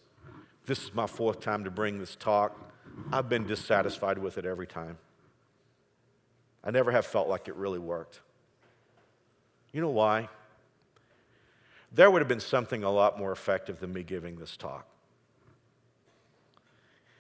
This 0.66 0.82
is 0.82 0.94
my 0.94 1.06
fourth 1.06 1.40
time 1.40 1.64
to 1.64 1.70
bring 1.70 1.98
this 1.98 2.16
talk. 2.16 2.58
I've 3.12 3.28
been 3.28 3.46
dissatisfied 3.46 4.18
with 4.18 4.36
it 4.36 4.44
every 4.44 4.66
time. 4.66 4.98
I 6.64 6.70
never 6.70 6.90
have 6.90 7.06
felt 7.06 7.28
like 7.28 7.48
it 7.48 7.54
really 7.54 7.78
worked. 7.78 8.20
You 9.72 9.80
know 9.80 9.90
why? 9.90 10.28
There 11.92 12.10
would 12.10 12.20
have 12.20 12.28
been 12.28 12.40
something 12.40 12.82
a 12.82 12.90
lot 12.90 13.18
more 13.18 13.30
effective 13.30 13.78
than 13.78 13.92
me 13.92 14.02
giving 14.02 14.36
this 14.36 14.56
talk. 14.56 14.86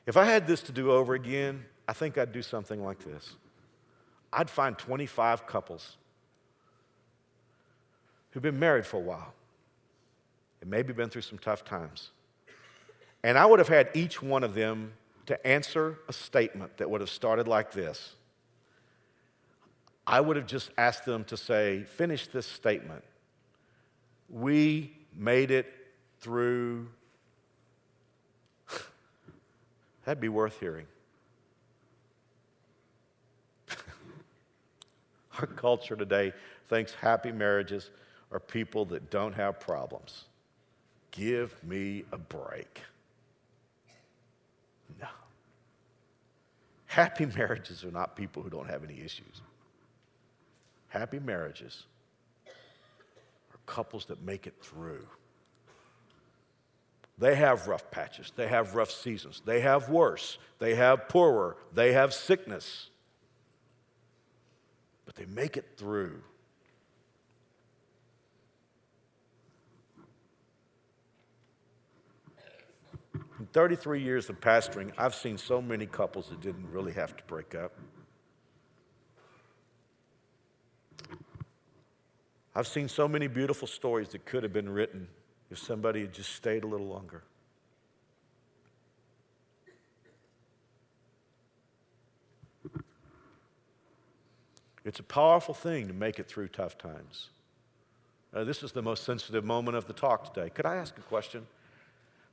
If 0.06 0.16
I 0.16 0.24
had 0.24 0.46
this 0.46 0.62
to 0.62 0.72
do 0.72 0.90
over 0.90 1.14
again, 1.14 1.64
I 1.88 1.92
think 1.92 2.18
I'd 2.18 2.32
do 2.32 2.42
something 2.42 2.82
like 2.82 2.98
this 3.00 3.36
I'd 4.32 4.50
find 4.50 4.76
25 4.76 5.46
couples 5.46 5.96
who've 8.30 8.42
been 8.42 8.58
married 8.58 8.84
for 8.84 8.98
a 8.98 9.00
while 9.00 9.32
and 10.60 10.70
maybe 10.70 10.92
been 10.92 11.08
through 11.08 11.22
some 11.22 11.38
tough 11.38 11.64
times. 11.64 12.10
And 13.22 13.38
I 13.38 13.46
would 13.46 13.58
have 13.58 13.68
had 13.68 13.88
each 13.94 14.22
one 14.22 14.44
of 14.44 14.54
them 14.54 14.92
to 15.26 15.46
answer 15.46 15.98
a 16.08 16.12
statement 16.12 16.76
that 16.76 16.90
would 16.90 17.00
have 17.00 17.10
started 17.10 17.48
like 17.48 17.72
this. 17.72 18.14
I 20.06 20.20
would 20.20 20.36
have 20.36 20.46
just 20.46 20.70
asked 20.78 21.04
them 21.04 21.24
to 21.24 21.36
say, 21.36 21.84
finish 21.84 22.28
this 22.28 22.46
statement. 22.46 23.02
We 24.28 24.92
made 25.14 25.50
it 25.50 25.72
through. 26.20 26.88
That'd 30.04 30.20
be 30.20 30.28
worth 30.28 30.60
hearing. 30.60 30.86
Our 35.38 35.46
culture 35.46 35.96
today 35.96 36.32
thinks 36.68 36.94
happy 36.94 37.32
marriages 37.32 37.90
are 38.32 38.40
people 38.40 38.84
that 38.86 39.10
don't 39.10 39.34
have 39.34 39.60
problems. 39.60 40.24
Give 41.10 41.52
me 41.64 42.04
a 42.12 42.18
break. 42.18 42.80
No. 45.00 45.08
Happy 46.86 47.26
marriages 47.26 47.84
are 47.84 47.90
not 47.90 48.16
people 48.16 48.42
who 48.42 48.50
don't 48.50 48.68
have 48.68 48.84
any 48.84 49.00
issues. 49.00 49.42
Happy 50.88 51.18
marriages 51.18 51.84
are 52.46 53.58
couples 53.66 54.06
that 54.06 54.22
make 54.22 54.46
it 54.46 54.54
through. 54.62 55.06
They 57.18 57.34
have 57.34 57.66
rough 57.66 57.90
patches, 57.90 58.32
they 58.36 58.48
have 58.48 58.74
rough 58.74 58.90
seasons, 58.90 59.40
they 59.44 59.60
have 59.60 59.88
worse, 59.88 60.36
they 60.58 60.74
have 60.74 61.08
poorer, 61.08 61.56
they 61.72 61.94
have 61.94 62.12
sickness 62.12 62.90
but 65.16 65.26
they 65.26 65.34
make 65.34 65.56
it 65.56 65.66
through. 65.76 66.22
In 73.38 73.46
33 73.52 74.02
years 74.02 74.30
of 74.30 74.40
pastoring, 74.40 74.92
I've 74.96 75.14
seen 75.14 75.36
so 75.36 75.60
many 75.60 75.86
couples 75.86 76.30
that 76.30 76.40
didn't 76.40 76.70
really 76.70 76.92
have 76.92 77.16
to 77.16 77.24
break 77.24 77.54
up. 77.54 77.72
I've 82.54 82.66
seen 82.66 82.88
so 82.88 83.06
many 83.06 83.26
beautiful 83.26 83.68
stories 83.68 84.08
that 84.08 84.24
could 84.24 84.42
have 84.42 84.52
been 84.52 84.70
written 84.70 85.08
if 85.50 85.58
somebody 85.58 86.00
had 86.00 86.14
just 86.14 86.34
stayed 86.34 86.64
a 86.64 86.66
little 86.66 86.86
longer. 86.86 87.22
It's 94.86 95.00
a 95.00 95.02
powerful 95.02 95.52
thing 95.52 95.88
to 95.88 95.92
make 95.92 96.20
it 96.20 96.28
through 96.28 96.46
tough 96.46 96.78
times. 96.78 97.30
Uh, 98.32 98.44
this 98.44 98.62
is 98.62 98.70
the 98.70 98.82
most 98.82 99.02
sensitive 99.02 99.44
moment 99.44 99.76
of 99.76 99.88
the 99.88 99.92
talk 99.92 100.32
today. 100.32 100.48
Could 100.48 100.64
I 100.64 100.76
ask 100.76 100.96
a 100.96 101.00
question? 101.00 101.44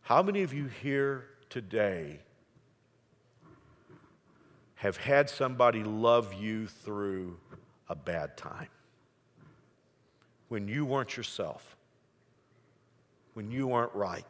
How 0.02 0.22
many 0.22 0.44
of 0.44 0.54
you 0.54 0.68
here 0.68 1.26
today 1.50 2.20
have 4.76 4.98
had 4.98 5.32
somebody 5.32 5.84
love 5.84 6.32
you 6.36 6.68
through 6.68 7.40
a 7.90 7.96
bad 7.96 8.38
time? 8.38 8.68
When 10.48 10.68
you 10.68 10.86
weren't 10.86 11.18
yourself, 11.18 11.76
when 13.34 13.50
you 13.50 13.66
weren't 13.66 13.96
right, 13.96 14.28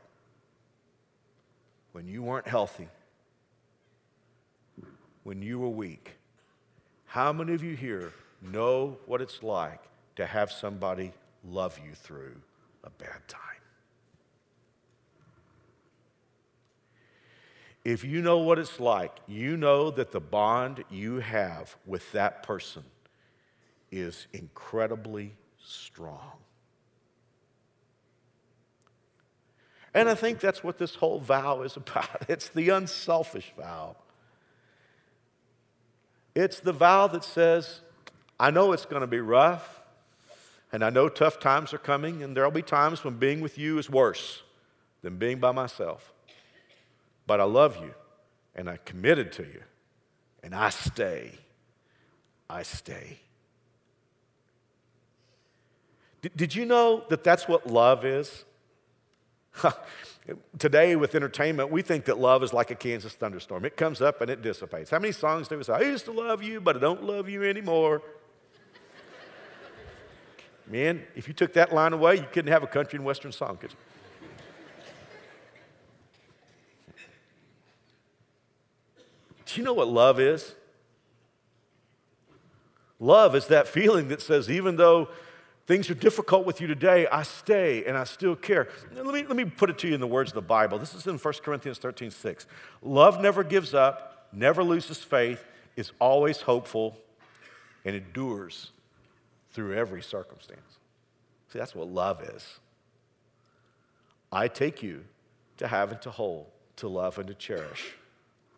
when 1.92 2.08
you 2.08 2.24
weren't 2.24 2.48
healthy, 2.48 2.88
when 5.24 5.42
you 5.42 5.60
were 5.60 5.68
weak 5.68 6.12
how 7.14 7.32
many 7.32 7.54
of 7.54 7.64
you 7.64 7.76
here 7.76 8.12
know 8.42 8.98
what 9.06 9.22
it's 9.22 9.44
like 9.44 9.80
to 10.16 10.26
have 10.26 10.52
somebody 10.52 11.14
love 11.48 11.80
you 11.86 11.94
through 11.94 12.34
a 12.84 12.90
bad 12.90 13.28
time? 13.28 13.40
If 17.86 18.04
you 18.04 18.24
know 18.24 18.40
what 18.40 18.58
it's 18.58 18.80
like, 18.80 19.16
you 19.28 19.58
know 19.58 19.92
that 19.92 20.12
the 20.12 20.20
bond 20.20 20.86
you 20.90 21.20
have 21.20 21.76
with 21.86 22.12
that 22.14 22.42
person 22.42 22.84
is 23.92 24.26
incredibly 24.34 25.36
strong. 25.64 26.40
And 29.94 30.10
I 30.10 30.16
think 30.16 30.40
that's 30.40 30.64
what 30.64 30.80
this 30.80 30.96
whole 30.96 31.20
vow 31.20 31.62
is 31.62 31.78
about. 31.78 32.26
It's 32.28 32.50
the 32.50 32.70
unselfish 32.70 33.54
vow. 33.56 33.98
It's 36.36 36.60
the 36.60 36.74
vow 36.74 37.08
that 37.08 37.24
says, 37.24 37.82
I 38.40 38.52
know 38.52 38.72
it's 38.72 38.86
going 38.86 39.02
to 39.02 39.08
be 39.08 39.20
rough, 39.20 39.82
and 40.72 40.84
I 40.84 40.90
know 40.90 41.08
tough 41.08 41.40
times 41.40 41.74
are 41.74 41.78
coming, 41.78 42.24
and 42.24 42.36
there'll 42.36 42.52
be 42.52 42.64
times 42.64 43.04
when 43.04 43.18
being 43.18 43.42
with 43.42 43.58
you 43.58 43.78
is 43.78 43.90
worse 43.90 44.42
than 45.02 45.18
being 45.18 45.40
by 45.40 45.52
myself. 45.52 46.12
But 47.28 47.40
I 47.40 47.44
love 47.44 47.78
you, 47.78 47.94
and 48.56 48.70
I'm 48.70 48.80
committed 48.84 49.32
to 49.34 49.44
you, 49.44 49.62
and 50.42 50.56
I 50.56 50.70
stay. 50.70 51.32
I 52.50 52.64
stay. 52.64 53.20
Did 56.36 56.56
you 56.56 56.66
know 56.66 57.04
that 57.10 57.24
that's 57.24 57.48
what 57.48 57.68
love 57.68 58.06
is? 58.06 58.46
Today, 60.58 60.96
with 60.96 61.16
entertainment, 61.16 61.70
we 61.70 61.82
think 61.82 62.06
that 62.06 62.18
love 62.18 62.44
is 62.44 62.54
like 62.54 62.72
a 62.72 62.76
Kansas 62.76 63.14
thunderstorm. 63.14 63.66
It 63.66 63.76
comes 63.76 64.02
up 64.02 64.22
and 64.22 64.30
it 64.30 64.42
dissipates. 64.42 64.90
How 64.90 65.00
many 65.00 65.12
songs 65.12 65.50
do 65.50 65.58
we 65.58 65.64
say? 65.64 65.74
I 65.74 65.82
used 65.82 66.06
to 66.06 66.14
love 66.14 66.42
you, 66.42 66.62
but 66.62 66.78
I 66.78 66.80
don't 66.80 67.04
love 67.04 67.28
you 67.28 67.44
anymore. 67.44 68.02
Man, 70.68 71.04
if 71.14 71.28
you 71.28 71.34
took 71.34 71.52
that 71.54 71.74
line 71.74 71.92
away, 71.92 72.16
you 72.16 72.28
couldn't 72.32 72.54
have 72.54 72.64
a 72.64 72.68
country 72.68 72.98
and 72.98 73.06
western 73.06 73.34
song, 73.34 73.58
could 73.58 73.72
you? 73.72 73.78
Do 79.46 79.60
you 79.60 79.66
know 79.66 79.74
what 79.74 79.90
love 79.90 80.22
is? 80.22 80.56
Love 83.00 83.36
is 83.36 83.48
that 83.48 83.68
feeling 83.68 84.08
that 84.08 84.22
says, 84.22 84.50
even 84.50 84.78
though 84.78 85.10
Things 85.66 85.90
are 85.90 85.96
difficult 85.96 86.46
with 86.46 86.60
you 86.60 86.68
today. 86.68 87.08
I 87.08 87.24
stay 87.24 87.86
and 87.86 87.98
I 87.98 88.04
still 88.04 88.36
care. 88.36 88.68
Let 88.94 89.06
me, 89.06 89.26
let 89.26 89.36
me 89.36 89.46
put 89.46 89.70
it 89.70 89.78
to 89.80 89.88
you 89.88 89.94
in 89.94 90.02
the 90.02 90.08
words 90.08 90.32
of 90.32 90.36
the 90.36 90.42
Bible. 90.42 90.78
This 90.78 90.94
is 90.94 91.08
in 91.08 91.18
1 91.18 91.34
Corinthians 91.42 91.78
13 91.78 92.12
6. 92.12 92.48
Love 92.82 93.22
never 93.22 93.44
gives 93.44 93.74
up, 93.74 94.28
never 94.34 94.64
loses 94.64 94.98
faith, 94.98 95.46
is 95.78 95.92
always 96.00 96.42
hopeful, 96.42 96.98
and 97.86 97.96
endures 97.96 98.72
through 99.52 99.76
every 99.76 100.02
circumstance. 100.02 100.80
See, 101.52 101.60
that's 101.60 101.76
what 101.76 101.88
love 101.88 102.22
is. 102.22 102.60
I 104.32 104.48
take 104.48 104.84
you 104.84 105.06
to 105.58 105.68
have 105.68 105.92
and 105.92 106.02
to 106.02 106.12
hold, 106.12 106.48
to 106.78 106.88
love 106.88 107.20
and 107.20 107.28
to 107.28 107.34
cherish, 107.36 107.94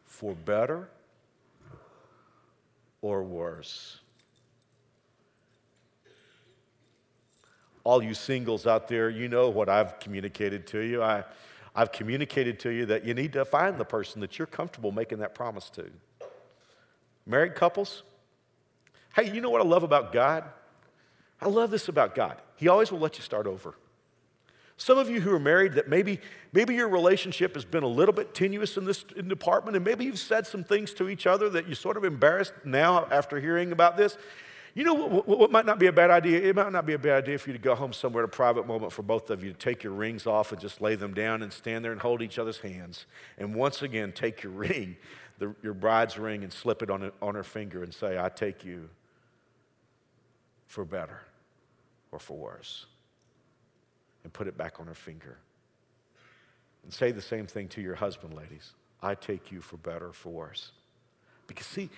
for 0.05 0.33
better 0.33 0.89
or 3.01 3.23
worse. 3.23 3.99
All 7.85 8.03
you 8.03 8.13
singles 8.13 8.67
out 8.67 8.89
there, 8.89 9.09
you 9.09 9.29
know 9.29 9.49
what 9.49 9.69
I've 9.69 9.99
communicated 9.99 10.67
to 10.67 10.79
you. 10.79 11.01
I, 11.01 11.23
I've 11.73 11.91
communicated 11.91 12.59
to 12.61 12.69
you 12.71 12.87
that 12.87 13.05
you 13.05 13.13
need 13.13 13.31
to 13.33 13.45
find 13.45 13.77
the 13.77 13.85
person 13.85 14.19
that 14.21 14.37
you're 14.37 14.47
comfortable 14.47 14.91
making 14.91 15.19
that 15.19 15.35
promise 15.35 15.69
to. 15.71 15.89
Married 17.25 17.55
couples, 17.55 18.03
hey, 19.15 19.31
you 19.31 19.39
know 19.39 19.49
what 19.49 19.61
I 19.61 19.65
love 19.65 19.83
about 19.83 20.11
God? 20.11 20.43
I 21.39 21.47
love 21.47 21.69
this 21.69 21.87
about 21.87 22.15
God. 22.15 22.41
He 22.55 22.67
always 22.67 22.91
will 22.91 22.99
let 22.99 23.17
you 23.17 23.23
start 23.23 23.45
over. 23.45 23.75
Some 24.77 24.97
of 24.97 25.09
you 25.09 25.21
who 25.21 25.33
are 25.33 25.39
married 25.39 25.73
that 25.73 25.87
maybe, 25.87 26.19
maybe 26.53 26.75
your 26.75 26.89
relationship 26.89 27.53
has 27.53 27.65
been 27.65 27.83
a 27.83 27.87
little 27.87 28.13
bit 28.13 28.33
tenuous 28.33 28.77
in 28.77 28.85
this 28.85 29.05
in 29.15 29.27
department, 29.27 29.75
and 29.77 29.85
maybe 29.85 30.05
you've 30.05 30.19
said 30.19 30.47
some 30.47 30.63
things 30.63 30.93
to 30.95 31.07
each 31.07 31.27
other 31.27 31.49
that 31.51 31.67
you're 31.67 31.75
sort 31.75 31.97
of 31.97 32.03
embarrassed 32.03 32.53
now 32.65 33.05
after 33.11 33.39
hearing 33.39 33.71
about 33.71 33.95
this. 33.95 34.17
You 34.75 34.83
know 34.83 34.93
what, 34.93 35.25
what, 35.25 35.51
might 35.51 35.65
not 35.65 35.79
be 35.79 35.87
a 35.87 35.93
bad 35.93 36.11
idea? 36.11 36.41
It 36.41 36.53
might 36.53 36.69
not 36.69 36.85
be 36.85 36.93
a 36.93 36.99
bad 36.99 37.23
idea 37.23 37.37
for 37.37 37.49
you 37.49 37.53
to 37.53 37.63
go 37.63 37.75
home 37.75 37.93
somewhere 37.93 38.23
at 38.23 38.29
a 38.29 38.31
private 38.31 38.67
moment 38.67 38.91
for 38.91 39.03
both 39.03 39.29
of 39.29 39.41
you 39.41 39.53
to 39.53 39.57
take 39.57 39.83
your 39.83 39.93
rings 39.93 40.27
off 40.27 40.51
and 40.51 40.59
just 40.59 40.81
lay 40.81 40.95
them 40.95 41.13
down 41.13 41.41
and 41.41 41.53
stand 41.53 41.85
there 41.85 41.93
and 41.93 42.01
hold 42.01 42.21
each 42.21 42.37
other's 42.37 42.59
hands. 42.59 43.05
And 43.37 43.55
once 43.55 43.81
again, 43.81 44.11
take 44.11 44.43
your 44.43 44.51
ring, 44.51 44.97
the, 45.39 45.55
your 45.63 45.73
bride's 45.73 46.17
ring, 46.17 46.43
and 46.43 46.51
slip 46.51 46.83
it 46.83 46.89
on, 46.89 47.09
on 47.21 47.35
her 47.35 47.43
finger 47.43 47.83
and 47.83 47.93
say, 47.93 48.19
I 48.19 48.27
take 48.27 48.65
you 48.65 48.89
for 50.67 50.83
better 50.83 51.21
or 52.11 52.19
for 52.19 52.35
worse 52.35 52.85
and 54.25 54.33
put 54.33 54.45
it 54.47 54.57
back 54.57 54.81
on 54.81 54.87
her 54.87 54.93
finger. 54.93 55.37
And 56.83 56.91
say 56.91 57.13
the 57.13 57.21
same 57.21 57.47
thing 57.47 57.69
to 57.69 57.81
your 57.81 57.95
husband, 57.95 58.33
ladies. 58.33 58.73
I 59.01 59.15
take 59.15 59.53
you 59.53 59.61
for 59.61 59.77
better 59.77 60.07
or 60.07 60.13
for 60.13 60.33
worse. 60.33 60.73
Because, 61.47 61.65
see, 61.65 61.89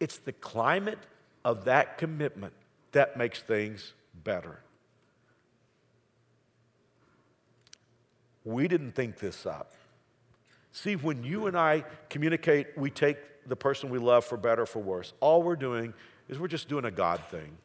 it's 0.00 0.18
the 0.18 0.32
climate 0.32 0.98
of 1.44 1.64
that 1.64 1.98
commitment 1.98 2.52
that 2.92 3.16
makes 3.16 3.40
things 3.40 3.92
better. 4.22 4.60
We 8.44 8.68
didn't 8.68 8.92
think 8.92 9.18
this 9.18 9.46
up. 9.46 9.72
See, 10.72 10.96
when 10.96 11.24
you 11.24 11.46
and 11.46 11.56
I 11.56 11.84
communicate, 12.10 12.76
we 12.76 12.90
take 12.90 13.16
the 13.46 13.56
person 13.56 13.90
we 13.90 13.98
love 13.98 14.24
for 14.24 14.36
better 14.36 14.62
or 14.62 14.66
for 14.66 14.80
worse. 14.80 15.12
All 15.20 15.42
we're 15.42 15.56
doing 15.56 15.94
is 16.28 16.38
we're 16.38 16.48
just 16.48 16.68
doing 16.68 16.84
a 16.84 16.90
God 16.90 17.20
thing. 17.30 17.56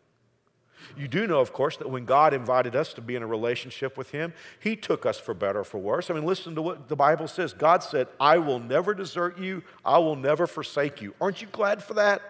You 0.97 1.07
do 1.07 1.27
know, 1.27 1.39
of 1.39 1.51
course, 1.51 1.75
that 1.77 1.89
when 1.89 2.05
God 2.05 2.33
invited 2.33 2.75
us 2.75 2.93
to 2.93 3.01
be 3.01 3.15
in 3.15 3.23
a 3.23 3.27
relationship 3.27 3.97
with 3.97 4.11
Him, 4.11 4.33
He 4.59 4.75
took 4.75 5.05
us 5.05 5.19
for 5.19 5.33
better 5.33 5.59
or 5.59 5.63
for 5.63 5.77
worse. 5.77 6.09
I 6.09 6.13
mean, 6.13 6.25
listen 6.25 6.55
to 6.55 6.61
what 6.61 6.87
the 6.87 6.95
Bible 6.95 7.27
says. 7.27 7.53
God 7.53 7.83
said, 7.83 8.07
I 8.19 8.37
will 8.37 8.59
never 8.59 8.93
desert 8.93 9.37
you, 9.37 9.63
I 9.83 9.97
will 9.97 10.15
never 10.15 10.47
forsake 10.47 11.01
you. 11.01 11.13
Aren't 11.19 11.41
you 11.41 11.47
glad 11.51 11.83
for 11.83 11.95
that? 11.95 12.21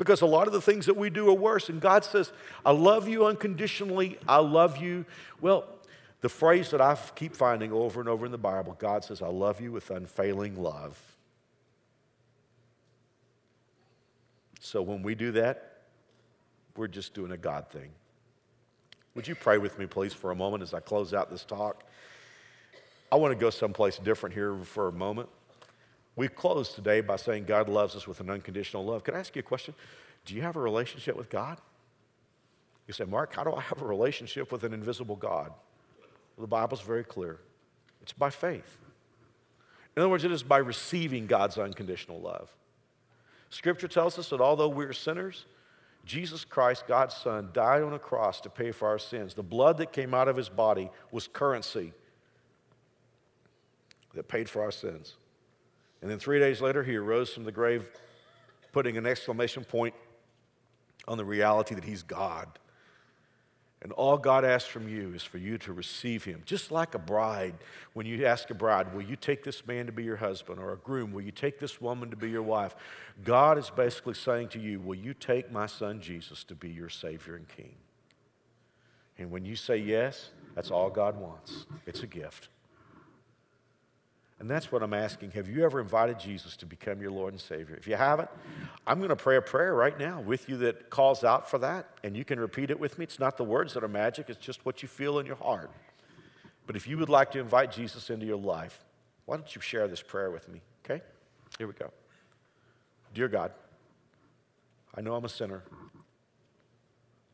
Because 0.00 0.22
a 0.22 0.26
lot 0.26 0.46
of 0.46 0.54
the 0.54 0.62
things 0.62 0.86
that 0.86 0.96
we 0.96 1.10
do 1.10 1.28
are 1.28 1.34
worse. 1.34 1.68
And 1.68 1.78
God 1.78 2.06
says, 2.06 2.32
I 2.64 2.70
love 2.70 3.06
you 3.06 3.26
unconditionally, 3.26 4.18
I 4.26 4.38
love 4.38 4.78
you. 4.78 5.04
Well, 5.42 5.66
the 6.22 6.30
phrase 6.30 6.70
that 6.70 6.80
I 6.80 6.96
keep 7.14 7.36
finding 7.36 7.70
over 7.70 8.00
and 8.00 8.08
over 8.08 8.24
in 8.24 8.32
the 8.32 8.38
Bible 8.38 8.74
God 8.78 9.04
says, 9.04 9.20
I 9.20 9.28
love 9.28 9.60
you 9.60 9.72
with 9.72 9.90
unfailing 9.90 10.56
love. 10.56 10.98
So 14.58 14.80
when 14.80 15.02
we 15.02 15.14
do 15.14 15.32
that, 15.32 15.82
we're 16.76 16.88
just 16.88 17.12
doing 17.12 17.32
a 17.32 17.36
God 17.36 17.68
thing. 17.68 17.90
Would 19.14 19.28
you 19.28 19.34
pray 19.34 19.58
with 19.58 19.78
me, 19.78 19.84
please, 19.84 20.14
for 20.14 20.30
a 20.30 20.34
moment 20.34 20.62
as 20.62 20.72
I 20.72 20.80
close 20.80 21.12
out 21.12 21.30
this 21.30 21.44
talk? 21.44 21.84
I 23.12 23.16
want 23.16 23.32
to 23.32 23.38
go 23.38 23.50
someplace 23.50 23.98
different 23.98 24.34
here 24.34 24.56
for 24.64 24.88
a 24.88 24.92
moment. 24.92 25.28
We 26.16 26.28
close 26.28 26.72
today 26.72 27.00
by 27.00 27.16
saying 27.16 27.44
God 27.44 27.68
loves 27.68 27.96
us 27.96 28.06
with 28.06 28.20
an 28.20 28.30
unconditional 28.30 28.84
love. 28.84 29.04
Can 29.04 29.14
I 29.14 29.20
ask 29.20 29.34
you 29.36 29.40
a 29.40 29.42
question? 29.42 29.74
Do 30.24 30.34
you 30.34 30.42
have 30.42 30.56
a 30.56 30.60
relationship 30.60 31.16
with 31.16 31.30
God? 31.30 31.58
You 32.86 32.94
say, 32.94 33.04
Mark, 33.04 33.34
how 33.34 33.44
do 33.44 33.52
I 33.52 33.60
have 33.60 33.80
a 33.80 33.86
relationship 33.86 34.50
with 34.50 34.64
an 34.64 34.74
invisible 34.74 35.16
God? 35.16 35.52
Well, 36.36 36.42
the 36.42 36.46
Bible's 36.46 36.80
very 36.80 37.04
clear 37.04 37.38
it's 38.02 38.12
by 38.12 38.30
faith. 38.30 38.78
In 39.96 40.02
other 40.02 40.08
words, 40.08 40.24
it 40.24 40.32
is 40.32 40.42
by 40.42 40.58
receiving 40.58 41.26
God's 41.26 41.58
unconditional 41.58 42.20
love. 42.20 42.48
Scripture 43.50 43.88
tells 43.88 44.18
us 44.18 44.30
that 44.30 44.40
although 44.40 44.68
we're 44.68 44.92
sinners, 44.92 45.44
Jesus 46.04 46.44
Christ, 46.44 46.86
God's 46.86 47.14
Son, 47.14 47.50
died 47.52 47.82
on 47.82 47.92
a 47.92 47.98
cross 47.98 48.40
to 48.42 48.50
pay 48.50 48.70
for 48.70 48.88
our 48.88 48.98
sins. 48.98 49.34
The 49.34 49.42
blood 49.42 49.78
that 49.78 49.92
came 49.92 50.14
out 50.14 50.28
of 50.28 50.36
his 50.36 50.48
body 50.48 50.90
was 51.10 51.28
currency 51.28 51.92
that 54.14 54.28
paid 54.28 54.48
for 54.48 54.62
our 54.62 54.70
sins. 54.70 55.16
And 56.02 56.10
then 56.10 56.18
three 56.18 56.38
days 56.38 56.60
later, 56.60 56.82
he 56.82 56.96
arose 56.96 57.32
from 57.32 57.44
the 57.44 57.52
grave, 57.52 57.90
putting 58.72 58.96
an 58.96 59.06
exclamation 59.06 59.64
point 59.64 59.94
on 61.06 61.18
the 61.18 61.24
reality 61.24 61.74
that 61.74 61.84
he's 61.84 62.02
God 62.02 62.48
and 63.82 63.92
all 63.92 64.18
God 64.18 64.44
asks 64.44 64.68
from 64.68 64.88
you 64.88 65.14
is 65.14 65.22
for 65.22 65.38
you 65.38 65.56
to 65.58 65.72
receive 65.72 66.24
him. 66.24 66.42
Just 66.44 66.70
like 66.70 66.94
a 66.94 66.98
bride, 66.98 67.54
when 67.94 68.04
you 68.04 68.26
ask 68.26 68.50
a 68.50 68.54
bride, 68.54 68.94
Will 68.94 69.02
you 69.02 69.16
take 69.16 69.42
this 69.42 69.66
man 69.66 69.86
to 69.86 69.92
be 69.92 70.04
your 70.04 70.16
husband? 70.16 70.58
Or 70.58 70.72
a 70.72 70.76
groom, 70.76 71.12
Will 71.12 71.22
you 71.22 71.32
take 71.32 71.58
this 71.58 71.80
woman 71.80 72.10
to 72.10 72.16
be 72.16 72.28
your 72.28 72.42
wife? 72.42 72.74
God 73.24 73.56
is 73.56 73.70
basically 73.70 74.14
saying 74.14 74.48
to 74.48 74.58
you, 74.58 74.80
Will 74.80 74.96
you 74.96 75.14
take 75.14 75.50
my 75.50 75.64
son 75.64 76.00
Jesus 76.00 76.44
to 76.44 76.54
be 76.54 76.68
your 76.68 76.90
Savior 76.90 77.36
and 77.36 77.48
King? 77.48 77.76
And 79.16 79.30
when 79.30 79.46
you 79.46 79.56
say 79.56 79.78
yes, 79.78 80.30
that's 80.54 80.70
all 80.70 80.90
God 80.90 81.16
wants. 81.18 81.64
It's 81.86 82.02
a 82.02 82.06
gift. 82.06 82.48
And 84.40 84.48
that's 84.48 84.72
what 84.72 84.82
I'm 84.82 84.94
asking. 84.94 85.32
Have 85.32 85.50
you 85.50 85.64
ever 85.66 85.80
invited 85.80 86.18
Jesus 86.18 86.56
to 86.56 86.66
become 86.66 87.02
your 87.02 87.10
Lord 87.10 87.34
and 87.34 87.40
Savior? 87.40 87.76
If 87.76 87.86
you 87.86 87.94
haven't, 87.94 88.30
I'm 88.86 88.96
going 88.96 89.10
to 89.10 89.16
pray 89.16 89.36
a 89.36 89.42
prayer 89.42 89.74
right 89.74 89.96
now 89.98 90.22
with 90.22 90.48
you 90.48 90.56
that 90.58 90.88
calls 90.88 91.22
out 91.22 91.50
for 91.50 91.58
that, 91.58 91.90
and 92.02 92.16
you 92.16 92.24
can 92.24 92.40
repeat 92.40 92.70
it 92.70 92.80
with 92.80 92.98
me. 92.98 93.04
It's 93.04 93.18
not 93.18 93.36
the 93.36 93.44
words 93.44 93.74
that 93.74 93.84
are 93.84 93.88
magic, 93.88 94.30
it's 94.30 94.38
just 94.38 94.64
what 94.64 94.80
you 94.80 94.88
feel 94.88 95.18
in 95.18 95.26
your 95.26 95.36
heart. 95.36 95.70
But 96.66 96.74
if 96.74 96.88
you 96.88 96.96
would 96.96 97.10
like 97.10 97.32
to 97.32 97.38
invite 97.38 97.70
Jesus 97.70 98.08
into 98.08 98.24
your 98.24 98.38
life, 98.38 98.82
why 99.26 99.36
don't 99.36 99.54
you 99.54 99.60
share 99.60 99.86
this 99.88 100.00
prayer 100.00 100.30
with 100.30 100.48
me? 100.48 100.62
Okay? 100.84 101.02
Here 101.58 101.66
we 101.66 101.74
go. 101.74 101.90
Dear 103.12 103.28
God, 103.28 103.52
I 104.94 105.02
know 105.02 105.16
I'm 105.16 105.24
a 105.26 105.28
sinner, 105.28 105.62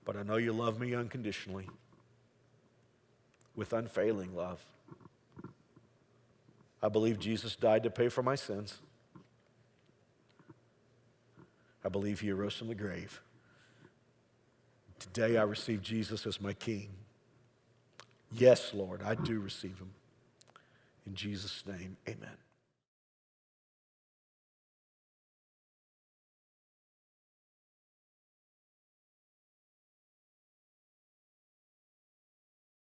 but 0.04 0.16
I 0.16 0.24
know 0.24 0.38
you 0.38 0.52
love 0.52 0.80
me 0.80 0.92
unconditionally 0.92 1.68
with 3.54 3.72
unfailing 3.72 4.34
love. 4.34 4.61
I 6.82 6.88
believe 6.88 7.18
Jesus 7.18 7.56
died 7.56 7.82
to 7.84 7.90
pay 7.90 8.08
for 8.08 8.22
my 8.22 8.34
sins. 8.34 8.78
I 11.84 11.88
believe 11.88 12.20
he 12.20 12.30
arose 12.30 12.56
from 12.56 12.68
the 12.68 12.74
grave. 12.74 13.20
Today 14.98 15.36
I 15.36 15.42
receive 15.42 15.82
Jesus 15.82 16.26
as 16.26 16.40
my 16.40 16.52
King. 16.52 16.88
Yes, 18.32 18.72
Lord, 18.74 19.02
I 19.02 19.14
do 19.14 19.40
receive 19.40 19.78
him. 19.78 19.92
In 21.06 21.14
Jesus' 21.14 21.62
name, 21.66 21.96
amen. 22.08 22.36